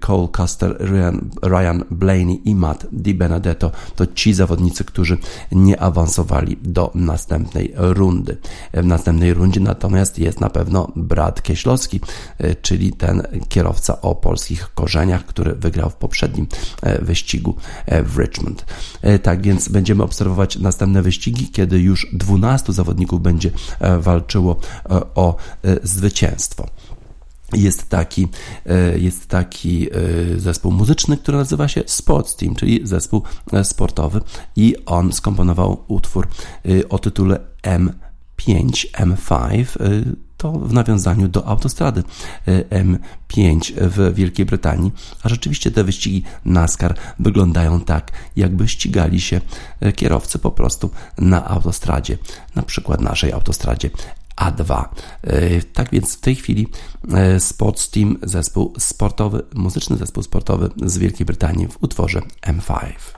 Cole 0.00 0.28
Custer, 0.36 0.85
Ryan, 0.86 1.30
Ryan 1.42 1.84
Blaney 1.90 2.40
i 2.44 2.54
Matt 2.54 2.86
Di 2.92 3.14
Benedetto 3.14 3.70
to 3.96 4.06
ci 4.06 4.34
zawodnicy, 4.34 4.84
którzy 4.84 5.18
nie 5.52 5.80
awansowali 5.80 6.56
do 6.62 6.90
następnej 6.94 7.72
rundy. 7.76 8.36
W 8.74 8.84
następnej 8.84 9.34
rundzie 9.34 9.60
natomiast 9.60 10.18
jest 10.18 10.40
na 10.40 10.50
pewno 10.50 10.92
Brad 10.96 11.42
Kieślowski, 11.42 12.00
e, 12.38 12.54
czyli 12.54 12.92
ten 12.92 13.22
kierowca 13.48 14.00
o 14.00 14.14
polskich 14.14 14.74
korzeniach, 14.74 15.26
który 15.26 15.54
wygrał 15.54 15.90
w 15.90 15.94
poprzednim 15.94 16.46
e, 16.82 17.04
wyścigu 17.04 17.56
e, 17.86 18.02
w 18.02 18.18
Richmond. 18.18 18.66
Tak 19.22 19.42
więc 19.42 19.68
będziemy 19.68 20.02
obserwować 20.02 20.58
następne 20.58 21.02
wyścigi, 21.02 21.48
kiedy 21.48 21.80
już 21.80 22.06
12 22.12 22.72
zawodników 22.72 23.22
będzie 23.22 23.50
walczyło 24.00 24.56
o 25.14 25.36
zwycięstwo 25.82 26.66
jest 27.52 27.88
taki, 27.88 28.28
e, 28.66 28.98
jest 28.98 29.26
taki 29.28 29.88
e, 29.90 29.90
zespół 30.40 30.72
muzyczny, 30.72 31.16
który 31.16 31.38
nazywa 31.38 31.68
się 31.68 31.82
Sports 31.86 32.36
Team, 32.36 32.54
czyli 32.54 32.80
zespół 32.84 33.22
e, 33.52 33.64
sportowy 33.64 34.20
i 34.56 34.74
on 34.86 35.12
skomponował 35.12 35.84
utwór 35.88 36.28
o 36.88 36.98
tytule 36.98 37.40
M5, 37.62 38.90
M5, 38.92 39.64
to 40.36 40.52
w 40.52 40.72
nawiązaniu 40.72 41.28
do 41.28 41.46
autostrady 41.46 42.02
M5 42.70 43.72
w 43.76 44.14
Wielkiej 44.14 44.46
Brytanii, 44.46 44.92
a 45.22 45.28
rzeczywiście 45.28 45.70
te 45.70 45.84
wyścigi 45.84 46.22
NASCAR 46.44 46.94
wyglądają 47.18 47.80
tak, 47.80 48.12
jakby 48.36 48.68
ścigali 48.68 49.20
się 49.20 49.40
kierowcy 49.96 50.38
po 50.38 50.50
prostu 50.50 50.90
na 51.18 51.48
autostradzie, 51.48 52.18
na 52.54 52.62
przykład 52.62 53.00
naszej 53.00 53.32
autostradzie 53.32 53.90
a2. 54.36 54.84
E, 55.22 55.62
tak 55.62 55.90
więc 55.90 56.16
w 56.16 56.20
tej 56.20 56.34
chwili 56.34 56.68
e, 57.12 57.40
Sports 57.40 57.90
Team, 57.90 58.18
zespół 58.22 58.72
sportowy, 58.78 59.42
muzyczny 59.54 59.96
zespół 59.96 60.22
sportowy 60.22 60.70
z 60.84 60.98
Wielkiej 60.98 61.26
Brytanii 61.26 61.68
w 61.68 61.82
utworze 61.82 62.22
M5. 62.42 63.15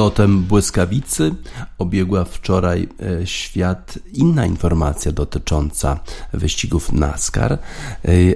Lotem 0.00 0.42
błyskawicy 0.42 1.34
obiegła 1.78 2.24
wczoraj 2.24 2.88
e, 3.22 3.26
świat 3.26 3.98
inna 4.12 4.46
informacja 4.46 5.12
dotycząca 5.12 6.00
wyścigów 6.32 6.92
NASCAR, 6.92 7.52
e, 7.52 7.58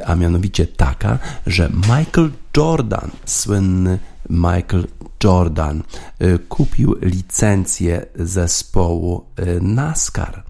a 0.06 0.16
mianowicie 0.16 0.66
taka, 0.66 1.18
że 1.46 1.70
Michael 1.70 2.30
Jordan, 2.56 3.10
słynny 3.24 3.98
Michael 4.30 4.86
Jordan, 5.24 5.82
e, 6.18 6.38
kupił 6.38 6.96
licencję 7.02 8.06
zespołu 8.16 9.24
NASCAR 9.60 10.42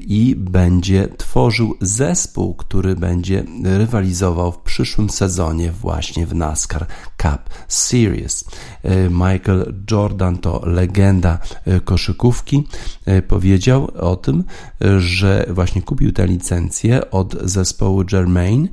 i 0.00 0.34
będzie 0.38 1.08
tworzył 1.16 1.74
zespół, 1.80 2.54
który 2.54 2.96
będzie 2.96 3.44
rywalizował 3.64 4.52
w 4.52 4.58
przyszłym 4.58 5.10
sezonie 5.10 5.72
właśnie 5.72 6.26
w 6.26 6.34
NASCAR 6.34 6.86
Cup 7.22 7.38
Series. 7.68 8.44
Y, 8.84 9.10
Michael 9.10 9.74
Jordan 9.90 10.38
to 10.38 10.62
legenda 10.66 11.38
y, 11.68 11.80
koszykówki. 11.80 12.68
Y, 13.08 13.22
Powiedział 13.22 13.90
o 13.98 14.16
tym, 14.16 14.44
y, 14.84 15.00
że 15.00 15.46
właśnie 15.50 15.82
kupił 15.82 16.12
tę 16.12 16.26
licencję 16.26 17.10
od 17.10 17.36
zespołu 17.42 18.04
Germain 18.04 18.64
y, 18.64 18.68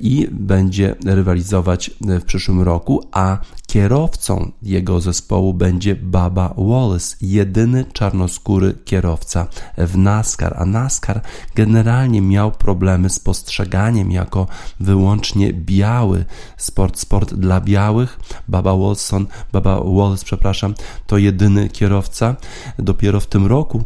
i 0.00 0.28
będzie 0.30 0.94
rywalizować 1.04 1.90
w 2.00 2.24
przyszłym 2.24 2.62
roku, 2.62 3.00
a 3.12 3.38
kierowcą 3.66 4.52
jego 4.62 5.00
zespołu 5.00 5.54
będzie 5.54 5.94
Baba 5.94 6.54
Wallace, 6.58 7.16
jedyny 7.20 7.84
czarnoskóry 7.92 8.74
kierowca 8.84 9.46
w 9.78 9.96
NASCAR, 9.96 10.54
a 10.58 10.66
NASCAR 10.66 11.20
generalnie 11.54 12.20
miał 12.20 12.52
problemy 12.52 13.10
z 13.10 13.20
postrzeganiem 13.20 14.10
jako 14.10 14.46
wyłącznie 14.80 15.52
biały 15.52 16.24
sport, 16.56 16.98
sport 16.98 17.34
dla 17.34 17.60
białych. 17.60 18.20
Baba 18.48 18.76
Wilson, 18.76 19.26
Baba 19.52 19.80
Wallace, 19.80 20.24
przepraszam, 20.24 20.74
to 21.06 21.18
jedyny 21.18 21.68
kierowca. 21.68 22.36
Dopiero 22.78 23.20
w 23.20 23.26
tym 23.26 23.46
roku 23.46 23.84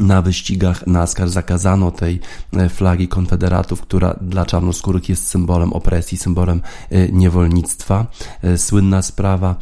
na 0.00 0.22
wyścigach 0.22 0.86
NASCAR 0.86 1.28
zakazano 1.28 1.90
tej 1.90 2.20
e, 2.52 2.68
flagi 2.68 3.08
konfederatów, 3.08 3.80
która 3.80 4.14
dla 4.20 4.46
czarnoskórych 4.46 5.08
jest 5.08 5.26
symbolem 5.26 5.72
opresji, 5.72 6.18
symbolem 6.18 6.60
e, 6.90 7.08
niewolnictwa. 7.08 8.06
E, 8.42 8.58
Słynna 8.58 9.02
sprawa 9.02 9.56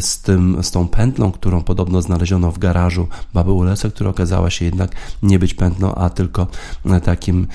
z, 0.00 0.22
tym, 0.22 0.58
z 0.62 0.70
tą 0.70 0.88
pętlą, 0.88 1.32
którą 1.32 1.62
podobno 1.62 2.02
znaleziono 2.02 2.52
w 2.52 2.58
garażu 2.58 3.08
Baby 3.34 3.52
Ulesa, 3.52 3.90
która 3.90 4.10
okazała 4.10 4.50
się 4.50 4.64
jednak 4.64 4.92
nie 5.22 5.38
być 5.38 5.54
pętlą, 5.54 5.94
a 5.94 6.10
tylko 6.10 6.46
takim, 7.04 7.46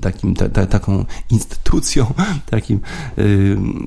takim 0.00 0.34
ta, 0.34 0.48
ta, 0.48 0.66
taką 0.66 1.04
instytucją, 1.30 2.14
takim 2.50 2.80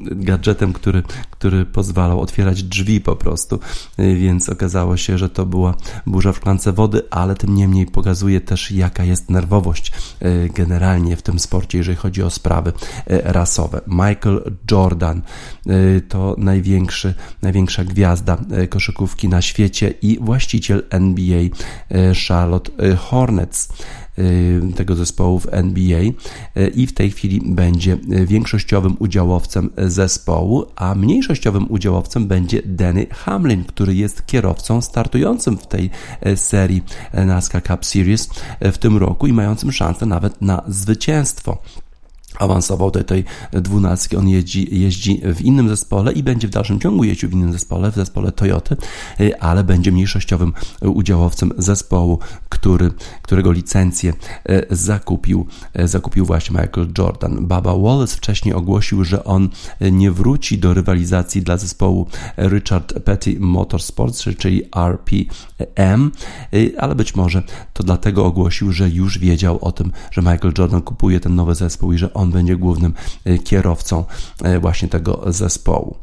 gadżetem, 0.02 0.74
który, 0.74 1.04
który 1.32 1.66
pozwalał 1.66 2.22
otwierać 2.22 2.64
drzwi 2.64 3.02
po 3.02 3.16
prostu. 3.16 3.60
Więc 3.98 4.50
okazało 4.50 4.98
się, 4.98 5.18
że 5.18 5.30
to 5.30 5.46
była 5.46 5.76
burza 6.06 6.32
w 6.32 6.38
szklance 6.38 6.74
wody, 6.74 6.95
ale 7.10 7.36
tym 7.36 7.56
niemniej 7.56 7.86
pokazuje 7.86 8.42
też, 8.42 8.72
jaka 8.72 9.04
jest 9.04 9.30
nerwowość 9.30 9.92
e, 10.20 10.50
generalnie 10.50 11.16
w 11.16 11.22
tym 11.22 11.40
sporcie, 11.40 11.78
jeżeli 11.78 11.98
chodzi 11.98 12.24
o 12.24 12.30
sprawy 12.30 12.74
e, 13.08 13.34
rasowe. 13.34 13.82
Michael 13.88 14.54
Jordan 14.72 15.22
e, 15.68 16.02
to 16.02 16.36
największy, 16.38 17.14
największa 17.42 17.84
gwiazda 17.84 18.38
koszykówki 18.70 19.30
na 19.30 19.42
świecie 19.42 19.94
i 20.02 20.18
właściciel 20.22 20.84
NBA 20.90 21.44
Charlotte 22.28 22.72
Hornets 22.98 23.70
tego 24.76 24.96
zespołu 24.96 25.40
w 25.40 25.48
NBA 25.52 26.02
y, 26.02 26.14
i 26.76 26.88
w 26.88 26.94
tej 26.94 27.12
chwili 27.12 27.42
będzie 27.46 27.94
y, 27.94 28.26
większościowym 28.26 28.96
udziałowcem 29.00 29.70
zespołu, 29.78 30.66
a 30.76 30.96
mniejszościowym 30.96 31.66
udziałowcem 31.70 32.28
będzie 32.28 32.62
Danny 32.66 33.06
Hamlin, 33.12 33.64
który 33.64 33.96
jest 33.96 34.26
kierowcą 34.26 34.82
startującym 34.82 35.58
w 35.58 35.68
tej 35.68 35.90
e, 36.22 36.38
serii 36.38 36.84
e, 37.12 37.26
NASCAR 37.26 37.64
Cup 37.64 37.86
Series 37.86 38.30
e, 38.60 38.72
w 38.72 38.78
tym 38.78 38.98
roku 38.98 39.28
i 39.28 39.34
mającym 39.34 39.72
szansę 39.72 40.06
nawet 40.06 40.42
na 40.42 40.64
zwycięstwo 40.68 41.58
awansował 42.40 42.92
do 42.92 43.04
tej 43.04 43.24
dwunastki. 43.52 44.18
On 44.18 44.28
jeździ, 44.28 44.80
jeździ 44.80 45.22
w 45.36 45.42
innym 45.42 45.70
zespole 45.70 46.14
i 46.14 46.24
będzie 46.24 46.48
w 46.48 46.52
dalszym 46.52 46.80
ciągu 46.80 47.04
jeździł 47.04 47.30
w 47.30 47.34
innym 47.34 47.54
zespole, 47.54 47.92
w 47.92 47.96
zespole 47.96 48.32
Toyoty, 48.32 48.78
y, 49.20 49.40
ale 49.40 49.64
będzie 49.64 49.92
mniejszościowym 49.92 50.54
udziałowcem 50.82 51.52
zespołu, 51.58 52.20
który, 52.50 52.92
którego 53.22 53.52
licencję 53.52 54.14
y, 54.50 54.66
zakupił, 54.70 55.48
y, 55.80 55.88
zakupił 55.88 56.26
właśnie 56.26 56.62
Michael 56.62 56.88
Jordan. 56.98 57.48
Baba 57.48 57.78
Wallace 57.78 58.18
wcześniej 58.18 58.54
ogłosił, 58.54 59.04
że 59.04 59.24
on 59.24 59.50
nie 59.92 60.12
wróci 60.12 60.58
do 60.58 60.74
rywalizacji 60.74 61.42
dla 61.42 61.58
zespołu 61.58 62.08
Richard 62.38 63.00
Petty 63.00 63.40
Motorsports, 63.40 64.24
czyli 64.38 64.64
RPM, 64.76 66.12
ale 66.78 66.96
być 66.96 67.16
może 67.16 67.44
to 67.74 67.84
dlatego 67.84 68.26
ogłosił, 68.26 68.72
że 68.72 68.90
już 68.90 69.20
wiedział 69.20 69.60
o 69.62 69.72
tym, 69.72 69.92
że 70.12 70.22
Michael 70.22 70.54
Jordan 70.58 70.82
kupuje 70.82 71.20
ten 71.20 71.36
nowy 71.36 71.56
zespół 71.56 71.94
i 71.94 71.98
że 71.98 72.14
on 72.14 72.25
będzie 72.32 72.56
głównym 72.56 72.94
e, 73.26 73.38
kierowcą 73.38 74.06
e, 74.44 74.60
właśnie 74.60 74.88
tego 74.88 75.24
zespołu. 75.28 75.98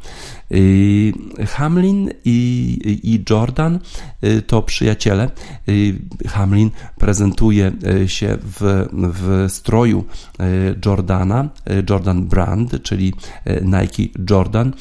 Y, 0.50 1.12
Hamlin 1.46 2.10
i, 2.24 3.00
i 3.02 3.24
Jordan 3.30 3.78
y, 4.24 4.42
to 4.42 4.62
przyjaciele. 4.62 5.30
Y, 5.68 5.98
Hamlin 6.28 6.70
prezentuje 6.98 7.72
się 8.06 8.38
w, 8.42 8.88
w 8.92 9.52
stroju 9.52 10.04
Jordana, 10.86 11.48
Jordan 11.90 12.24
Brand, 12.24 12.82
czyli 12.82 13.12
Nike 13.62 14.02
Jordan, 14.30 14.72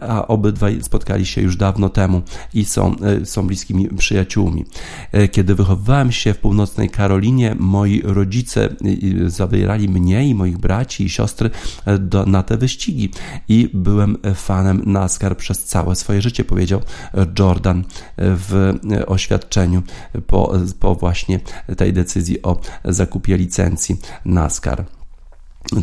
a 0.00 0.26
obydwaj 0.26 0.82
spotkali 0.82 1.26
się 1.26 1.40
już 1.40 1.56
dawno 1.56 1.88
temu 1.88 2.22
i 2.54 2.64
są, 2.64 2.96
są 3.24 3.46
bliskimi 3.46 3.88
przyjaciółmi. 3.88 4.64
Kiedy 5.32 5.54
wychowywałem 5.54 6.12
się 6.12 6.34
w 6.34 6.38
północnej 6.38 6.90
Karolinie, 6.90 7.56
moi 7.58 8.02
rodzice 8.04 8.68
zabierali 9.26 9.88
mnie 9.88 10.28
i 10.28 10.34
moich 10.34 10.58
braci 10.58 11.04
i 11.04 11.08
siostry 11.08 11.50
do, 11.98 12.26
na 12.26 12.42
te 12.42 12.56
wyścigi 12.56 13.10
i 13.48 13.70
byłem 13.74 14.16
fanem 14.34 14.82
NASCAR 15.06 15.36
przez 15.36 15.64
całe 15.64 15.96
swoje 15.96 16.22
życie, 16.22 16.44
powiedział 16.44 16.80
Jordan 17.38 17.84
w 18.18 18.74
oświadczeniu 19.06 19.82
po, 20.26 20.52
po 20.80 20.94
właśnie 20.94 21.40
tej 21.76 21.92
decyzji 21.92 22.42
o 22.42 22.60
zakupie 22.84 23.36
licencji 23.36 23.96
NASCAR 24.24 24.84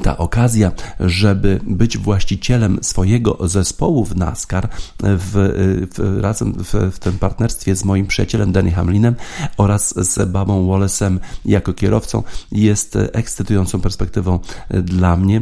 ta 0.04 0.18
okazja, 0.18 0.72
żeby 1.00 1.60
być 1.68 1.98
właścicielem 1.98 2.80
swojego 2.82 3.48
zespołu 3.48 4.06
w 4.06 4.16
NASCAR 4.16 4.70
w, 5.00 5.32
w, 5.96 6.20
razem 6.22 6.54
w, 6.54 6.92
w 6.96 7.00
tym 7.00 7.20
partnerstwie 7.20 7.76
z 7.76 7.86
moim 7.86 8.08
przyjacielem 8.08 8.52
Danny 8.52 8.72
Hamlinem 8.72 9.16
oraz 9.58 9.94
z 10.10 10.30
Babą 10.30 10.68
Wallace'em 10.68 11.20
jako 11.46 11.74
kierowcą 11.74 12.24
jest 12.52 12.98
ekscytującą 13.14 13.82
perspektywą 13.82 14.40
dla 14.70 15.18
mnie. 15.18 15.42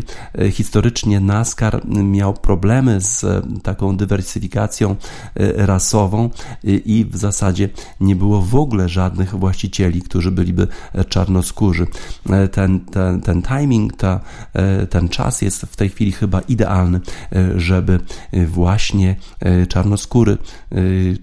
Historycznie 0.52 1.20
NASCAR 1.20 1.86
miał 1.86 2.34
problemy 2.34 3.02
z 3.02 3.26
taką 3.64 3.98
dywersyfikacją 3.98 4.96
rasową 5.56 6.30
i 6.64 7.06
w 7.12 7.18
zasadzie 7.18 7.70
nie 8.00 8.16
było 8.16 8.42
w 8.42 8.56
ogóle 8.56 8.90
żadnych 8.90 9.36
właścicieli, 9.36 10.02
którzy 10.02 10.32
byliby 10.32 10.68
czarnoskórzy. 11.10 11.88
Ten, 12.52 12.80
ten, 12.80 13.22
ten 13.22 13.42
timing, 13.42 13.98
ta 13.98 14.12
E, 14.12 14.31
ten 14.90 15.10
czas 15.10 15.42
jest 15.42 15.62
w 15.62 15.76
tej 15.76 15.90
chwili 15.90 16.12
chyba 16.12 16.42
idealny, 16.42 17.00
e, 17.32 17.60
żeby 17.60 18.00
właśnie 18.48 19.16
e, 19.40 19.68
czarnoskóry 19.68 20.38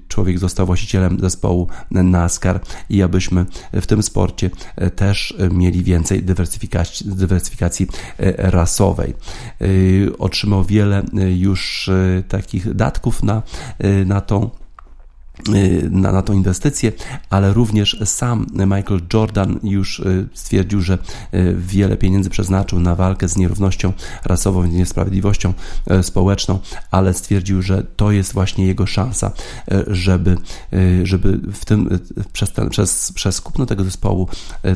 człowiek 0.08 0.38
został 0.38 0.66
właścicielem 0.66 1.20
zespołu 1.20 1.68
NASCAR 1.90 2.60
i 2.90 3.02
abyśmy 3.02 3.46
w 3.72 3.86
tym 3.86 4.02
sporcie 4.02 4.50
też 4.96 5.34
mieli 5.50 5.84
więcej 5.84 6.22
dywersyfikacji, 6.22 7.10
dywersyfikacji 7.10 7.86
rasowej. 8.36 9.14
Otrzymał 10.18 10.64
wiele 10.64 11.02
już 11.36 11.90
takich 12.28 12.74
datków 12.74 13.22
na, 13.22 13.42
na 14.06 14.20
tą 14.20 14.50
na, 15.90 16.12
na 16.12 16.22
tą 16.22 16.32
inwestycję, 16.32 16.92
ale 17.30 17.52
również 17.52 18.00
sam 18.04 18.46
Michael 18.52 19.00
Jordan 19.14 19.60
już 19.62 20.00
y, 20.00 20.28
stwierdził, 20.34 20.80
że 20.80 20.98
y, 21.34 21.56
wiele 21.58 21.96
pieniędzy 21.96 22.30
przeznaczył 22.30 22.80
na 22.80 22.94
walkę 22.94 23.28
z 23.28 23.36
nierównością 23.36 23.92
rasową 24.24 24.64
niesprawiedliwością 24.64 25.54
społeczną, 26.02 26.58
ale 26.90 27.14
stwierdził, 27.14 27.62
że 27.62 27.82
to 27.96 28.12
jest 28.12 28.32
właśnie 28.32 28.66
jego 28.66 28.86
szansa, 28.86 29.32
żeby, 29.86 30.36
żeby 31.02 31.40
w 31.52 31.64
tym, 31.64 31.98
przez, 32.32 32.52
ten, 32.52 32.70
przez, 32.70 33.12
przez 33.12 33.40
kupno 33.40 33.66
tego 33.66 33.84
zespołu 33.84 34.28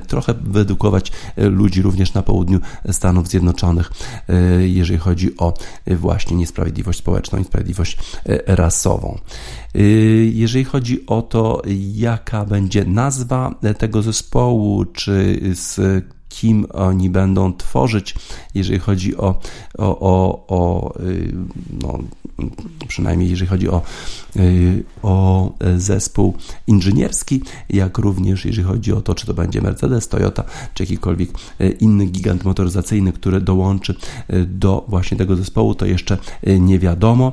trochę 0.07 0.35
wyedukować 0.35 1.13
ludzi 1.37 1.83
również 1.83 2.15
na 2.15 2.23
południu 2.23 2.61
Stanów 2.93 3.29
Zjednoczonych, 3.29 3.93
jeżeli 4.61 4.99
chodzi 4.99 5.37
o 5.37 5.55
właśnie 5.87 6.37
niesprawiedliwość 6.37 6.99
społeczną 6.99 7.39
i 7.39 7.45
sprawiedliwość 7.45 7.99
rasową. 8.47 9.19
Jeżeli 10.33 10.52
chodzi 10.65 11.07
o 11.07 11.23
to, 11.23 11.63
jaka 11.95 12.45
będzie 12.45 12.85
nazwa 12.85 13.55
tego 13.79 14.03
zespołu, 14.03 14.85
czy 14.85 15.41
z 15.55 15.81
kim 16.29 16.67
oni 16.73 17.11
będą 17.11 17.57
tworzyć, 17.57 18.15
jeżeli 18.55 18.79
chodzi 18.79 19.17
o, 19.17 19.41
o, 19.79 19.99
o, 20.01 20.45
o 20.49 20.95
no, 21.83 21.99
przynajmniej 22.89 23.31
jeżeli 23.31 23.49
chodzi 23.49 23.69
o, 23.69 23.83
o 25.03 25.53
zespół 25.77 26.35
inżynierski, 26.67 27.43
jak 27.71 27.99
również 27.99 28.45
jeżeli 28.45 28.69
chodzi 28.69 28.93
o 28.93 29.01
to, 29.01 29.15
czy 29.15 29.27
to 29.27 29.35
będzie 29.35 29.61
Mercedes, 29.61 30.09
Toyota, 30.09 30.45
czy 30.75 30.83
jakikolwiek 30.83 31.31
inny 31.81 32.07
gigant 32.07 32.45
motoryzacyjny, 32.45 33.13
który 33.13 33.41
dołączy 33.41 33.95
do 34.47 34.85
właśnie 34.89 35.17
tego 35.17 35.37
zespołu, 35.37 35.75
to 35.75 35.87
jeszcze 35.87 36.19
nie 36.61 36.79
wiadomo. 36.79 37.33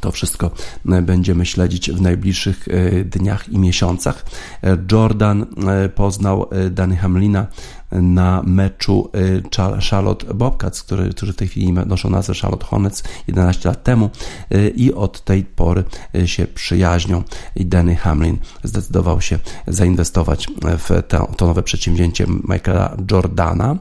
To 0.00 0.12
wszystko 0.12 0.50
e, 0.88 1.02
będziemy 1.02 1.46
śledzić 1.46 1.90
w 1.90 2.00
najbliższych 2.00 2.68
e, 2.68 3.04
dniach 3.04 3.48
i 3.48 3.58
miesiącach. 3.58 4.24
E, 4.62 4.76
Jordan 4.92 5.46
poznał 5.94 6.50
Danny 6.70 6.96
Hamlina 6.96 7.46
na 7.92 8.42
meczu 8.46 9.10
y, 9.16 9.42
Charlotte 9.90 10.34
Bobcats, 10.34 10.82
który, 10.82 11.10
którzy 11.10 11.32
w 11.32 11.36
tej 11.36 11.48
chwili 11.48 11.72
noszą 11.72 12.10
nazwę 12.10 12.34
Charlotte 12.34 12.66
Hornets 12.66 13.02
11 13.28 13.68
lat 13.68 13.82
temu 13.82 14.10
y, 14.54 14.72
i 14.76 14.94
od 14.94 15.24
tej 15.24 15.44
pory 15.44 15.84
y, 16.14 16.28
się 16.28 16.46
przyjaźnią. 16.46 17.22
I 17.56 17.66
Danny 17.66 17.96
Hamlin 17.96 18.38
zdecydował 18.64 19.20
się 19.20 19.38
zainwestować 19.66 20.46
w 20.78 21.02
to, 21.08 21.32
to 21.36 21.46
nowe 21.46 21.62
przedsięwzięcie 21.62 22.26
Michaela 22.48 22.96
Jordana 23.10 23.78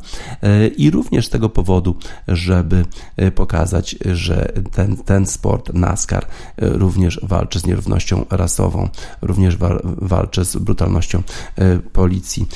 i 0.78 0.91
również 0.91 1.28
z 1.28 1.30
tego 1.30 1.49
powodu, 1.49 1.95
żeby 2.28 2.86
pokazać, 3.36 3.95
że 4.05 4.53
ten, 4.72 4.97
ten 4.97 5.28
sport 5.28 5.74
NASCAR 5.74 6.26
również 6.57 7.20
walczy 7.24 7.60
z 7.60 7.66
nierównością 7.66 8.26
rasową, 8.30 8.89
również 9.22 9.57
walczy 9.84 10.45
z 10.45 10.57
brutalnością 10.57 11.24
policji 11.93 12.47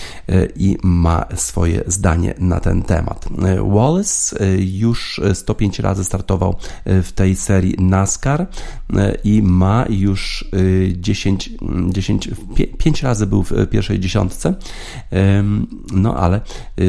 i 0.55 0.77
ma 0.83 1.25
swoje 1.43 1.83
zdanie 1.87 2.33
na 2.39 2.59
ten 2.59 2.81
temat. 2.81 3.25
Wallace 3.73 4.39
e, 4.39 4.57
już 4.57 5.21
105 5.33 5.79
razy 5.79 6.03
startował 6.03 6.55
e, 6.85 7.01
w 7.01 7.11
tej 7.11 7.35
serii 7.35 7.75
NASCAR 7.79 8.41
e, 8.41 9.15
i 9.23 9.41
ma 9.41 9.85
już 9.89 10.45
10, 10.93 11.49
10 11.89 12.29
5 12.77 13.03
razy 13.03 13.27
był 13.27 13.43
w 13.43 13.67
pierwszej 13.67 13.99
dziesiątce, 13.99 14.55
no 15.93 16.17
ale 16.17 16.41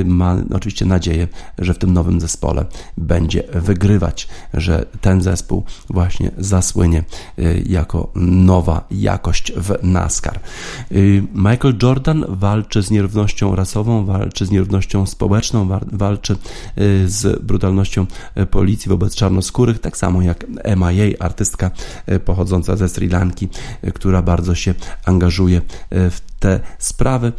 ma 0.04 0.36
oczywiście 0.54 0.86
nadzieję, 0.86 1.28
że 1.58 1.74
w 1.74 1.78
tym 1.78 1.92
nowym 1.92 2.20
zespole 2.20 2.64
będzie 2.98 3.42
wygrywać, 3.52 4.28
że 4.54 4.86
ten 5.00 5.22
zespół 5.22 5.64
właśnie 5.90 6.30
zasłynie 6.38 7.04
jako 7.66 8.12
nowa 8.14 8.84
jakość 8.90 9.52
w 9.52 9.78
NASCAR. 9.82 10.40
Michael 11.34 11.74
Jordan 11.82 12.24
walczy 12.28 12.82
z 12.82 12.90
nierównością 12.90 13.56
rasową, 13.56 14.04
walczy 14.04 14.43
z 14.44 14.50
nierównością 14.50 15.06
społeczną, 15.06 15.68
walczy 15.92 16.36
y, 16.78 17.08
z 17.08 17.42
brutalnością 17.42 18.06
y, 18.38 18.46
policji 18.46 18.88
wobec 18.88 19.14
czarnoskórych, 19.14 19.78
tak 19.78 19.96
samo 19.96 20.22
jak 20.22 20.46
MIA, 20.76 21.18
artystka 21.18 21.70
y, 22.12 22.20
pochodząca 22.20 22.76
ze 22.76 22.88
Sri 22.88 23.08
Lanki, 23.08 23.48
która 23.94 24.22
bardzo 24.22 24.54
się 24.54 24.74
angażuje 25.04 25.60
w 25.90 26.20
te 26.38 26.60
sprawy. 26.78 27.32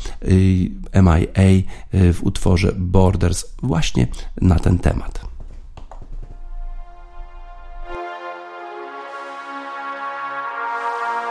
MIA 1.03 1.63
w 1.91 2.19
utworze 2.21 2.71
Borders 2.77 3.45
właśnie 3.63 4.07
na 4.41 4.59
ten 4.59 4.79
temat. 4.79 5.25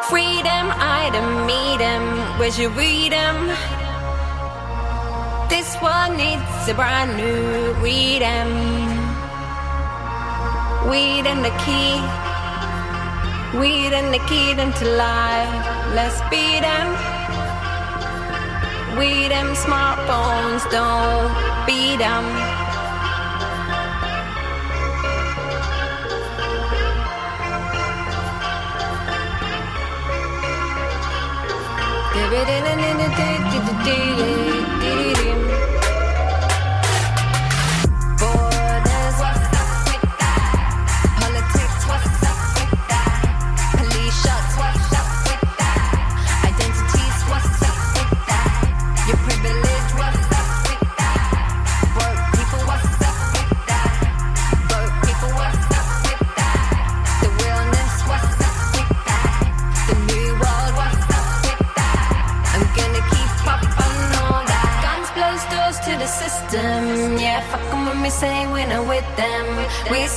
Freedom, 0.09 0.67
I 0.79 1.11
meet 1.47 1.81
him. 1.81 2.03
Where's 2.39 2.59
your 2.59 2.71
freedom? 2.71 3.84
This 5.75 5.83
one 5.83 6.17
needs 6.17 6.69
a 6.69 6.75
brand 6.75 7.17
new 7.17 7.73
rhythm. 7.83 8.51
Weed 10.89 11.27
and 11.27 11.45
the 11.45 11.51
key. 11.67 11.99
Weed 13.59 13.93
and 13.93 14.15
the 14.15 14.21
key 14.29 14.55
them 14.55 14.73
to 14.73 14.85
life. 14.85 15.67
Let's 15.97 16.21
beat 16.31 16.61
them. 16.61 16.87
We 18.99 19.27
them 19.27 19.57
smartphones 19.57 20.63
don't 20.71 21.67
beat 21.67 21.97
them. 21.97 22.55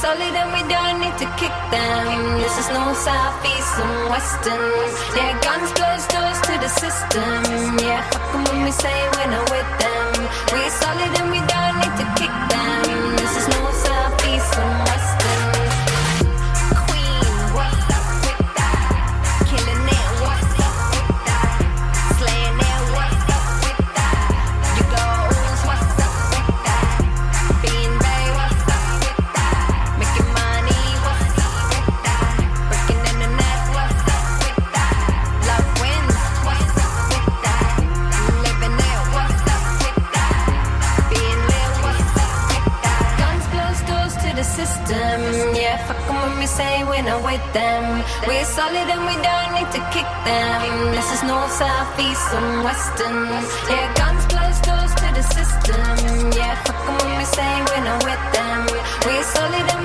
Solid 0.07 0.35
and 0.41 0.51
we 0.53 0.61
don't 0.69 0.99
need 1.01 1.17
to 1.17 1.27
kick 1.41 1.55
them. 1.73 2.37
This 2.37 2.55
is 2.61 2.69
no 2.69 2.93
southeast 2.93 3.73
and 3.83 4.09
western. 4.13 4.87
Yeah, 5.17 5.33
guns 5.41 5.71
close 5.77 6.05
doors 6.13 6.39
to 6.47 6.53
the 6.63 6.71
system. 6.83 7.41
Yeah, 7.81 8.01
fuck 8.11 8.25
them 8.31 8.43
when 8.49 8.59
we 8.65 8.71
say 8.71 8.97
we're 9.15 9.31
not 9.35 9.49
with 9.49 9.71
them. 9.83 10.13
We're 10.53 10.73
solid 10.83 11.11
and 11.19 11.29
we 11.35 11.41
don't 11.53 11.75
need 11.81 11.95
to 12.01 12.07
kick 12.19 12.35
them. 12.53 13.15
This 13.19 13.33
is 13.41 13.47
no 13.55 13.63
southeast 13.85 14.53
and 14.57 14.87
solid 14.87 14.96
them. 50.27 50.91
This 50.91 51.07
is 51.15 51.21
north, 51.23 51.51
south, 51.51 51.99
east, 51.99 52.29
and 52.39 52.63
western. 52.67 53.23
Yeah, 53.71 53.87
guns 53.99 54.23
close 54.33 54.59
doors 54.67 54.93
to 55.01 55.07
the 55.17 55.23
system. 55.23 56.31
Yeah, 56.39 56.55
fuck 56.65 56.79
them 56.85 56.97
when 57.03 57.17
we 57.19 57.25
say 57.37 57.51
we're 57.67 57.85
not 57.89 58.01
with 58.09 58.23
them. 58.35 58.59
We're 59.05 59.27
solid 59.35 59.76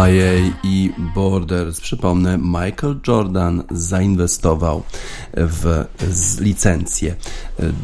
MIA 0.00 0.52
i 0.62 0.92
Borders. 1.14 1.80
Przypomnę, 1.80 2.38
Michael 2.38 3.00
Jordan 3.08 3.62
zainwestował 3.70 4.82
w 5.34 5.84
licencję 6.40 7.14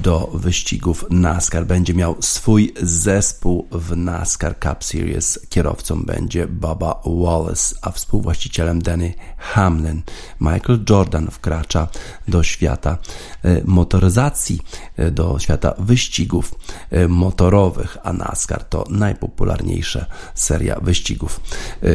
do 0.03 0.31
wyścigów 0.35 1.05
NASCAR. 1.11 1.67
Będzie 1.67 1.95
miał 1.95 2.17
swój 2.21 2.75
zespół 2.83 3.69
w 3.73 3.97
NASCAR 3.97 4.59
Cup 4.59 4.85
Series. 4.85 5.39
Kierowcą 5.49 6.03
będzie 6.03 6.47
Baba 6.47 7.01
Wallace, 7.05 7.75
a 7.83 7.91
współwłaścicielem 7.91 8.83
Danny 8.83 9.15
Hamlin. 9.37 10.03
Michael 10.41 10.85
Jordan 10.91 11.31
wkracza 11.31 11.89
do 12.29 12.43
świata 12.43 12.99
e, 13.43 13.61
motoryzacji, 13.65 14.61
e, 14.97 15.11
do 15.11 15.39
świata 15.39 15.75
wyścigów 15.79 16.55
e, 16.91 17.09
motorowych, 17.09 17.97
a 18.03 18.13
NASCAR 18.13 18.65
to 18.65 18.85
najpopularniejsza 18.91 20.07
seria 20.35 20.81
wyścigów 20.81 21.41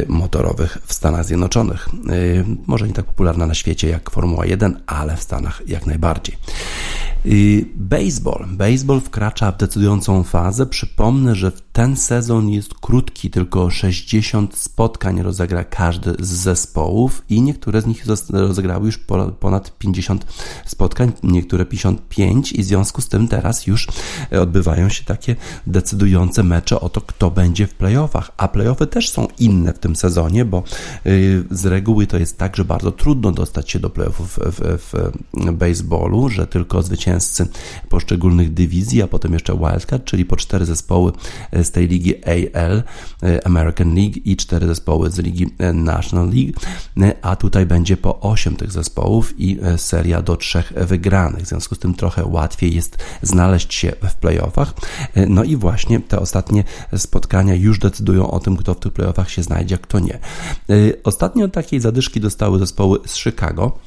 motorowych 0.08 0.78
w 0.86 0.94
Stanach 0.94 1.24
Zjednoczonych. 1.24 1.88
Może 2.66 2.88
nie 2.88 2.94
tak 2.94 3.04
popularna 3.04 3.46
na 3.46 3.54
świecie 3.54 3.88
jak 3.88 4.10
Formuła 4.10 4.46
1, 4.46 4.82
ale 4.86 5.16
w 5.16 5.22
Stanach 5.22 5.62
jak 5.66 5.86
najbardziej. 5.86 6.36
Baseball. 7.74 8.46
Baseball 8.48 9.00
wkracza 9.00 9.52
w 9.52 9.56
decydującą 9.56 10.22
fazę. 10.22 10.66
Przypomnę, 10.66 11.34
że 11.34 11.52
ten 11.72 11.96
sezon 11.96 12.48
jest 12.48 12.74
krótki, 12.74 13.30
tylko 13.30 13.70
60 13.70 14.56
spotkań 14.56 15.22
rozegra 15.22 15.64
każdy 15.64 16.14
z 16.18 16.28
zespołów 16.28 17.22
i 17.28 17.42
niektóre 17.42 17.80
z 17.80 17.86
nich 17.86 18.04
rozegrały 18.30 18.86
już 18.86 18.98
ponad 19.40 19.78
50 19.78 20.26
spotkań, 20.66 21.12
niektóre 21.22 21.64
55 21.64 22.52
i 22.52 22.62
w 22.62 22.64
związku 22.64 23.00
z 23.00 23.08
tym 23.08 23.28
teraz 23.28 23.66
już 23.66 23.88
odbywają 24.40 24.88
się 24.88 25.04
takie 25.04 25.36
decydujące 25.66 26.42
mecze 26.42 26.80
o 26.80 26.88
to, 26.88 27.00
kto 27.00 27.30
będzie 27.30 27.66
w 27.66 27.74
playoffach. 27.74 28.30
A 28.36 28.48
playoffy 28.48 28.86
też 28.86 29.10
są 29.10 29.28
inne 29.38 29.72
w 29.72 29.78
tym 29.78 29.96
sezonie, 29.96 30.44
bo 30.44 30.62
y, 31.06 31.44
z 31.50 31.66
reguły 31.66 32.06
to 32.06 32.18
jest 32.18 32.38
tak, 32.38 32.56
że 32.56 32.64
bardzo 32.64 32.92
trudno 32.92 33.32
dostać 33.32 33.70
się 33.70 33.78
do 33.78 33.90
playoffów 33.90 34.38
w, 34.38 34.78
w, 34.78 34.92
w 35.34 35.52
baseballu, 35.52 36.28
że 36.28 36.46
tylko 36.46 36.82
zwycięstwo 36.82 37.11
zwycięzcy 37.20 37.46
poszczególnych 37.88 38.54
dywizji, 38.54 39.02
a 39.02 39.06
potem 39.06 39.32
jeszcze 39.32 39.58
wildcard, 39.58 40.04
czyli 40.04 40.24
po 40.24 40.36
cztery 40.36 40.64
zespoły 40.64 41.12
z 41.52 41.70
tej 41.70 41.88
ligi 41.88 42.14
AL, 42.24 42.82
e, 43.22 43.46
American 43.46 43.94
League 43.94 44.20
i 44.24 44.36
cztery 44.36 44.66
zespoły 44.66 45.10
z 45.10 45.18
ligi 45.18 45.54
e, 45.58 45.72
National 45.72 46.30
League, 46.30 46.52
e, 47.00 47.14
a 47.22 47.36
tutaj 47.36 47.66
będzie 47.66 47.96
po 47.96 48.20
osiem 48.20 48.56
tych 48.56 48.72
zespołów 48.72 49.34
i 49.38 49.58
seria 49.76 50.22
do 50.22 50.36
trzech 50.36 50.72
wygranych. 50.76 51.44
W 51.44 51.48
związku 51.48 51.74
z 51.74 51.78
tym 51.78 51.94
trochę 51.94 52.24
łatwiej 52.24 52.74
jest 52.74 52.98
znaleźć 53.22 53.74
się 53.74 53.92
w 54.02 54.14
playoffach. 54.14 54.74
No 55.28 55.44
i 55.44 55.56
właśnie 55.56 56.00
te 56.00 56.20
ostatnie 56.20 56.64
spotkania 56.96 57.54
już 57.54 57.78
decydują 57.78 58.30
o 58.30 58.40
tym, 58.40 58.56
kto 58.56 58.74
w 58.74 58.80
tych 58.80 58.92
playoffach 58.92 59.30
się 59.30 59.42
znajdzie, 59.42 59.74
a 59.74 59.78
kto 59.78 59.98
nie. 59.98 60.18
Ostatnio 61.04 61.48
takiej 61.48 61.80
zadyszki 61.80 62.20
dostały 62.20 62.58
zespoły 62.58 62.98
z 63.06 63.16
Chicago. 63.16 63.78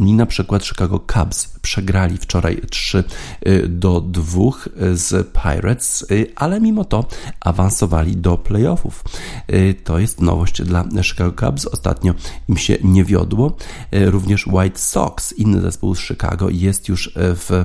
I 0.00 0.12
na 0.12 0.26
przykład 0.26 0.64
Chicago 0.64 1.00
Cubs 1.12 1.48
przegrali 1.62 2.16
wczoraj 2.16 2.60
3 2.70 3.04
y, 3.46 3.68
do 3.68 4.00
2 4.00 4.40
z 4.94 5.32
Pirates, 5.32 6.06
y, 6.10 6.32
ale 6.36 6.60
mimo 6.60 6.84
to 6.84 7.06
awansowali 7.40 8.16
do 8.16 8.36
playoffów. 8.36 9.04
Y, 9.52 9.74
to 9.84 9.98
jest 9.98 10.20
nowość 10.20 10.62
dla 10.62 10.84
Chicago 11.02 11.46
Cubs. 11.46 11.66
Ostatnio 11.66 12.14
im 12.48 12.56
się 12.56 12.76
nie 12.82 13.04
wiodło. 13.04 13.56
Również 13.92 14.46
White 14.46 14.78
Sox, 14.78 15.32
inny 15.32 15.60
zespół 15.60 15.94
z 15.94 16.00
Chicago, 16.00 16.48
jest 16.50 16.88
już 16.88 17.12
w, 17.14 17.64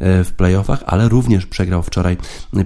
w 0.00 0.32
playoffach, 0.36 0.82
ale 0.86 1.08
również 1.08 1.46
przegrał 1.46 1.82
wczoraj 1.82 2.16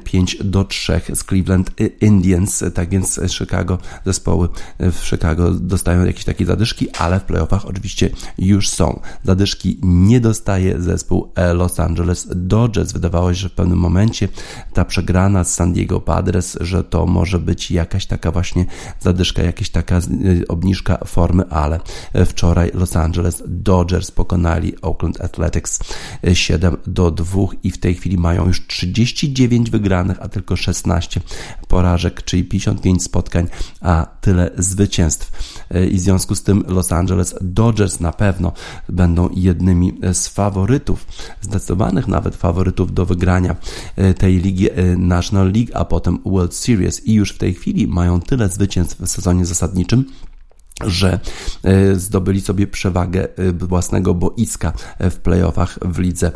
5 0.04 0.36
do 0.44 0.64
3 0.64 1.00
z 1.14 1.24
Cleveland 1.24 1.70
Indians. 2.00 2.64
Tak 2.74 2.88
więc 2.88 3.20
Chicago, 3.28 3.78
zespoły 4.06 4.48
w 4.78 5.00
Chicago 5.04 5.50
dostają 5.50 6.04
jakieś 6.04 6.24
takie 6.24 6.46
zadyszki, 6.46 6.90
ale 6.90 7.20
w 7.20 7.24
playoffach 7.24 7.66
oczywiście 7.66 8.10
już 8.38 8.68
są. 8.68 8.93
Zadyszki 9.24 9.78
nie 9.82 10.20
dostaje 10.20 10.82
zespół 10.82 11.32
Los 11.54 11.80
Angeles 11.80 12.28
Dodgers. 12.34 12.92
Wydawało 12.92 13.34
się, 13.34 13.40
że 13.40 13.48
w 13.48 13.52
pewnym 13.52 13.78
momencie 13.78 14.28
ta 14.72 14.84
przegrana 14.84 15.44
z 15.44 15.54
San 15.54 15.72
Diego 15.72 16.00
Padres, 16.00 16.58
że 16.60 16.84
to 16.84 17.06
może 17.06 17.38
być 17.38 17.70
jakaś 17.70 18.06
taka 18.06 18.30
właśnie 18.30 18.66
zadyszka, 19.00 19.42
jakaś 19.42 19.70
taka 19.70 19.98
y, 19.98 20.44
obniżka 20.48 20.98
formy, 21.06 21.44
ale 21.50 21.80
wczoraj 22.26 22.70
Los 22.74 22.96
Angeles 22.96 23.42
Dodgers 23.46 24.10
pokonali 24.10 24.80
Oakland 24.82 25.20
Athletics 25.20 25.78
7 26.32 26.76
do 26.86 27.10
2 27.10 27.40
i 27.62 27.70
w 27.70 27.78
tej 27.78 27.94
chwili 27.94 28.18
mają 28.18 28.46
już 28.46 28.66
39 28.66 29.70
wygranych, 29.70 30.16
a 30.20 30.28
tylko 30.28 30.56
16 30.56 31.20
porażek, 31.68 32.22
czyli 32.22 32.44
55 32.44 33.02
spotkań, 33.02 33.46
a 33.80 34.06
tyle 34.20 34.50
zwycięstw. 34.58 35.32
Y, 35.74 35.86
I 35.86 35.96
w 35.96 36.00
związku 36.00 36.34
z 36.34 36.42
tym 36.42 36.64
Los 36.68 36.92
Angeles 36.92 37.34
Dodgers 37.40 38.00
na 38.00 38.12
pewno 38.12 38.52
będą 38.88 39.28
jednymi 39.32 39.98
z 40.12 40.28
faworytów, 40.28 41.06
zdecydowanych 41.40 42.08
nawet 42.08 42.36
faworytów 42.36 42.94
do 42.94 43.06
wygrania 43.06 43.56
e, 43.96 44.14
tej 44.14 44.36
ligi 44.38 44.70
e, 44.70 44.96
National 44.96 45.52
League, 45.52 45.70
a 45.74 45.84
potem 45.84 46.18
World 46.24 46.54
Series. 46.54 47.06
I 47.06 47.14
już 47.14 47.32
w 47.32 47.38
tej 47.38 47.54
chwili 47.54 47.86
mają 47.86 48.20
tyle 48.20 48.48
zwycięstw 48.48 49.00
w 49.00 49.08
sezonie 49.08 49.46
zasadniczym, 49.46 50.04
że 50.82 51.20
e, 51.62 51.94
zdobyli 51.96 52.40
sobie 52.40 52.66
przewagę 52.66 53.28
e, 53.38 53.52
własnego 53.52 54.14
boiska 54.14 54.72
e, 54.98 55.10
w 55.10 55.16
playoffach 55.16 55.78
w 55.82 55.98
lidze 55.98 56.32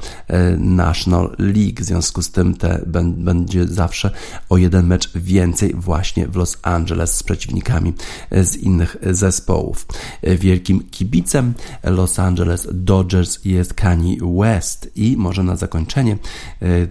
National 0.58 1.36
League. 1.38 1.80
W 1.80 1.84
związku 1.84 2.22
z 2.22 2.30
tym 2.30 2.54
te 2.54 2.80
będzie 3.06 3.66
zawsze 3.66 4.10
o 4.48 4.56
jeden 4.56 4.86
mecz 4.86 5.12
więcej 5.14 5.74
właśnie 5.74 6.28
w 6.28 6.36
Los 6.36 6.58
Angeles 6.62 7.16
z 7.16 7.22
przeciwnikami 7.22 7.92
z 8.30 8.56
innych 8.56 8.96
zespołów. 9.10 9.86
Wielkim 10.22 10.90
kibicem 10.90 11.54
Los 11.82 12.18
Angeles 12.18 12.68
Dodgers 12.72 13.44
jest 13.44 13.74
Kanye 13.74 14.16
West 14.40 14.90
i 14.96 15.16
może 15.16 15.42
na 15.42 15.56
zakończenie 15.56 16.18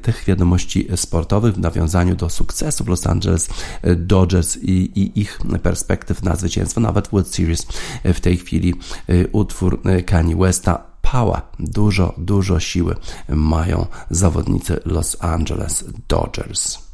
tych 0.01 0.23
wiadomości 0.25 0.87
sportowych 0.95 1.55
w 1.55 1.59
nawiązaniu 1.59 2.15
do 2.15 2.29
sukcesów 2.29 2.87
Los 2.87 3.07
Angeles 3.07 3.49
Dodgers 3.97 4.57
i, 4.57 4.71
i 4.71 5.19
ich 5.19 5.39
perspektyw 5.63 6.23
na 6.23 6.35
zwycięstwo 6.35 6.81
nawet 6.81 7.07
World 7.07 7.36
Series 7.37 7.67
w 8.03 8.19
tej 8.19 8.37
chwili 8.37 8.73
y, 9.09 9.29
utwór 9.31 9.79
y, 9.99 10.03
Kanye 10.03 10.35
Westa 10.35 10.83
Power. 11.01 11.41
Dużo, 11.59 12.13
dużo 12.17 12.59
siły 12.59 12.95
mają 13.29 13.85
zawodnicy 14.09 14.79
Los 14.85 15.17
Angeles 15.19 15.83
Dodgers. 16.07 16.86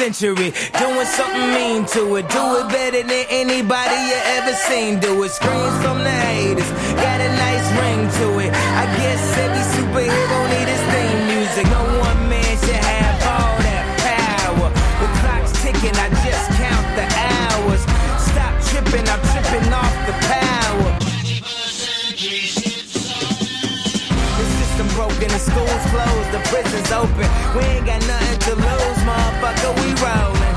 Century. 0.00 0.50
Doing 0.80 1.10
something 1.12 1.48
mean 1.52 1.84
to 1.92 2.16
it. 2.16 2.26
Do 2.32 2.42
it 2.56 2.68
better 2.72 3.02
than 3.02 3.26
anybody 3.28 3.98
you 4.08 4.18
ever 4.40 4.54
seen. 4.54 4.98
Do 4.98 5.22
it. 5.24 5.28
Screams 5.28 5.76
from 5.84 5.98
the 5.98 6.16
haters. 6.24 6.70
Got 6.96 7.20
a 7.20 7.28
nice 7.44 7.68
ring 7.76 8.00
to 8.18 8.26
it. 8.40 8.50
I 8.80 8.84
guess 8.96 9.20
every 9.44 9.64
superhero 9.76 10.38
need 10.52 10.68
his 10.72 10.84
theme 10.92 11.22
music. 11.28 11.66
No 11.68 11.84
one 12.00 12.20
man 12.32 12.52
should 12.64 12.80
have 12.80 13.18
all 13.28 13.54
that 13.68 13.84
power. 14.00 14.68
The 15.04 15.08
clock's 15.20 15.52
ticking. 15.60 15.92
I 15.92 16.08
just 16.24 16.48
count 16.56 16.86
the 16.96 17.04
hours. 17.28 17.82
Stop 18.24 18.56
tripping. 18.72 19.04
I'm 19.04 19.20
tripping 19.36 19.68
off 19.68 19.96
the 20.08 20.16
power. 20.32 20.92
The 24.40 24.46
system 24.56 24.88
broken. 24.96 25.28
The 25.28 25.40
school's 25.44 25.84
closed. 25.92 26.30
The 26.32 26.40
prison's 26.48 26.88
open. 26.88 27.28
We 27.52 27.68
ain't 27.68 27.84
got 27.84 28.00
nothing 28.08 28.38
to 28.48 28.54
lose, 28.56 28.99
motherfucker. 29.40 29.74
We 29.80 29.88
rollin'. 30.04 30.54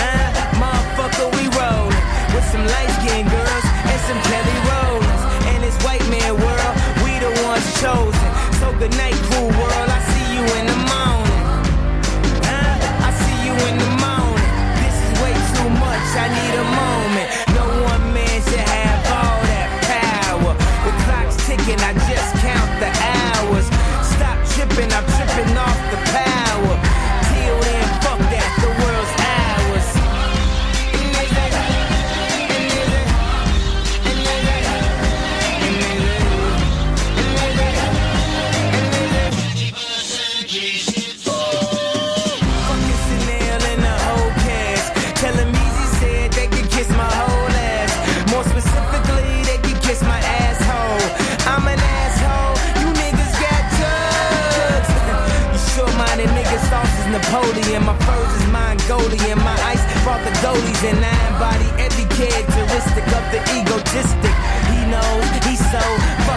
Huh? 0.00 0.58
Motherfucker, 0.60 1.28
we 1.36 1.44
rollin'. 1.58 2.34
With 2.34 2.44
some 2.50 2.66
light 2.66 2.90
skinned 3.00 3.30
girls 3.30 3.64
and 3.90 4.00
some 4.08 4.20
Kelly 4.28 4.58
Rollins. 4.68 5.22
And 5.52 5.62
this 5.62 5.76
white 5.84 6.06
man 6.08 6.34
world, 6.34 6.74
we 7.04 7.18
the 7.18 7.30
ones 7.44 7.80
chosen. 7.80 8.30
So 8.60 8.72
good 8.78 8.96
night, 8.96 9.14
cool 9.30 9.48
world. 9.48 9.93
Holy 57.34 57.74
and 57.74 57.84
My 57.84 57.98
furs 58.06 58.30
is 58.38 58.46
Mongolian. 58.54 59.38
My 59.42 59.58
ice 59.66 59.82
brought 60.06 60.22
the 60.22 60.30
Goldies 60.38 60.82
and 60.86 61.02
I 61.02 61.10
embody 61.34 61.66
every 61.82 62.06
characteristic 62.14 63.02
of 63.10 63.24
the 63.34 63.42
egotistic. 63.58 64.34
He 64.70 64.78
knows, 64.86 65.26
he's 65.42 65.58
so 65.58 65.82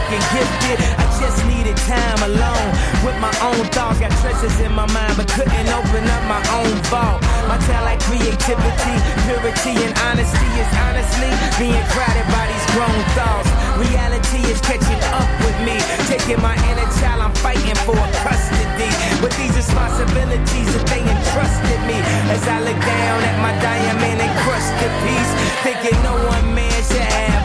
fucking 0.07 0.23
gifted. 0.31 0.77
I 0.99 1.05
just 1.19 1.39
needed 1.47 1.75
time 1.83 2.19
alone 2.23 2.69
with 3.03 3.17
my 3.19 3.33
own 3.43 3.63
thoughts. 3.75 3.99
Got 3.99 4.11
treasures 4.23 4.59
in 4.59 4.71
my 4.71 4.87
mind, 4.91 5.13
but 5.17 5.27
couldn't 5.27 5.67
open 5.67 6.03
up 6.07 6.23
my 6.31 6.41
own 6.55 6.71
vault. 6.87 7.19
My 7.47 7.57
talent, 7.67 7.99
creativity, 8.07 8.95
purity, 9.27 9.75
and 9.83 9.93
honesty 10.07 10.49
is 10.55 10.71
honestly 10.87 11.31
being 11.59 11.83
crowded 11.91 12.27
by 12.31 12.47
these 12.47 12.67
grown 12.71 13.01
thoughts. 13.19 13.49
Reality 13.75 14.41
is 14.47 14.59
catching 14.61 15.01
up 15.11 15.27
with 15.43 15.57
me, 15.67 15.75
taking 16.07 16.39
my 16.41 16.55
inner 16.71 16.87
child. 16.99 17.27
I'm 17.27 17.35
fighting 17.43 17.75
for 17.83 17.99
custody 18.23 18.91
with 19.19 19.35
these 19.35 19.55
responsibilities 19.55 20.69
that 20.71 20.85
they 20.87 21.03
entrusted 21.03 21.79
me. 21.83 21.99
As 22.31 22.43
I 22.47 22.63
look 22.63 22.79
down 22.79 23.19
at 23.27 23.37
my 23.43 23.53
diamond 23.59 24.21
encrusted 24.23 24.93
piece, 25.03 25.31
thinking 25.67 25.99
no 26.03 26.15
one 26.31 26.55
man 26.55 26.79
should 26.87 27.03
have. 27.03 27.36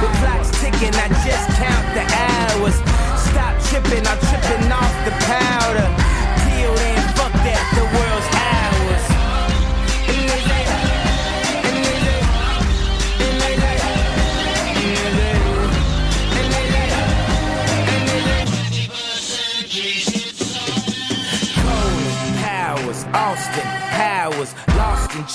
The 0.00 0.06
clock's 0.22 0.50
ticking, 0.60 0.94
I 0.94 1.08
just 1.26 1.48
count 1.58 1.86
the 1.92 2.04
hours. 2.06 2.76
Stop 3.28 3.54
tripping, 3.66 4.06
I'm 4.06 4.18
tripping 4.30 4.70
off 4.70 4.94
the 5.04 5.10
powder. 5.26 5.88
Till 6.46 6.74
then, 6.74 7.02
fuck 7.16 7.32
that, 7.32 7.64
the 7.74 7.82
world's 7.82 8.07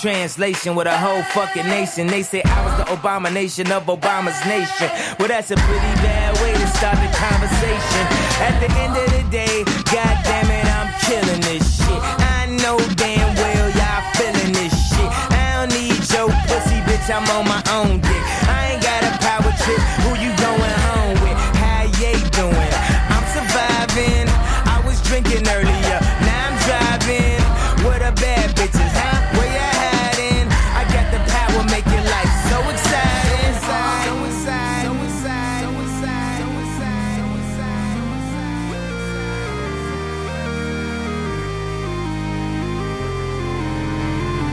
translation 0.04 0.76
with 0.76 0.86
a 0.86 0.98
whole 0.98 1.24
fucking 1.32 1.64
nation. 1.64 2.08
They 2.08 2.24
say 2.24 2.44
I 2.44 2.60
was 2.66 2.76
the 2.76 2.84
Obama 2.92 3.32
nation 3.32 3.72
of 3.72 3.86
Obama's 3.86 4.36
nation. 4.44 4.92
Well, 5.18 5.30
that's 5.30 5.50
a 5.50 5.56
pretty 5.56 5.94
bad 6.04 6.36
way 6.44 6.52
to 6.52 6.68
start 6.76 7.00
the 7.00 7.08
conversation. 7.16 8.04
At 8.44 8.60
the 8.60 8.68
end 8.84 9.00
of 9.00 9.08
the 9.16 9.24
day, 9.32 9.64
god 9.88 10.16
damn 10.28 10.52
it, 10.52 10.68
I'm 10.76 10.92
killing 11.08 11.40
this 11.48 11.64
shit. 11.80 12.02
I 12.36 12.52
know 12.52 12.76
damn 13.00 13.32
well 13.40 13.70
y'all 13.80 14.04
feeling 14.20 14.52
this 14.52 14.76
shit. 14.92 15.08
I 15.32 15.64
don't 15.64 15.72
need 15.72 15.96
your 16.12 16.28
pussy, 16.52 16.84
bitch, 16.84 17.08
I'm 17.08 17.24
on 17.40 17.48
my 17.48 17.64
own 17.72 18.02
dick. 18.04 18.24
I 18.52 18.76
ain't 18.76 18.83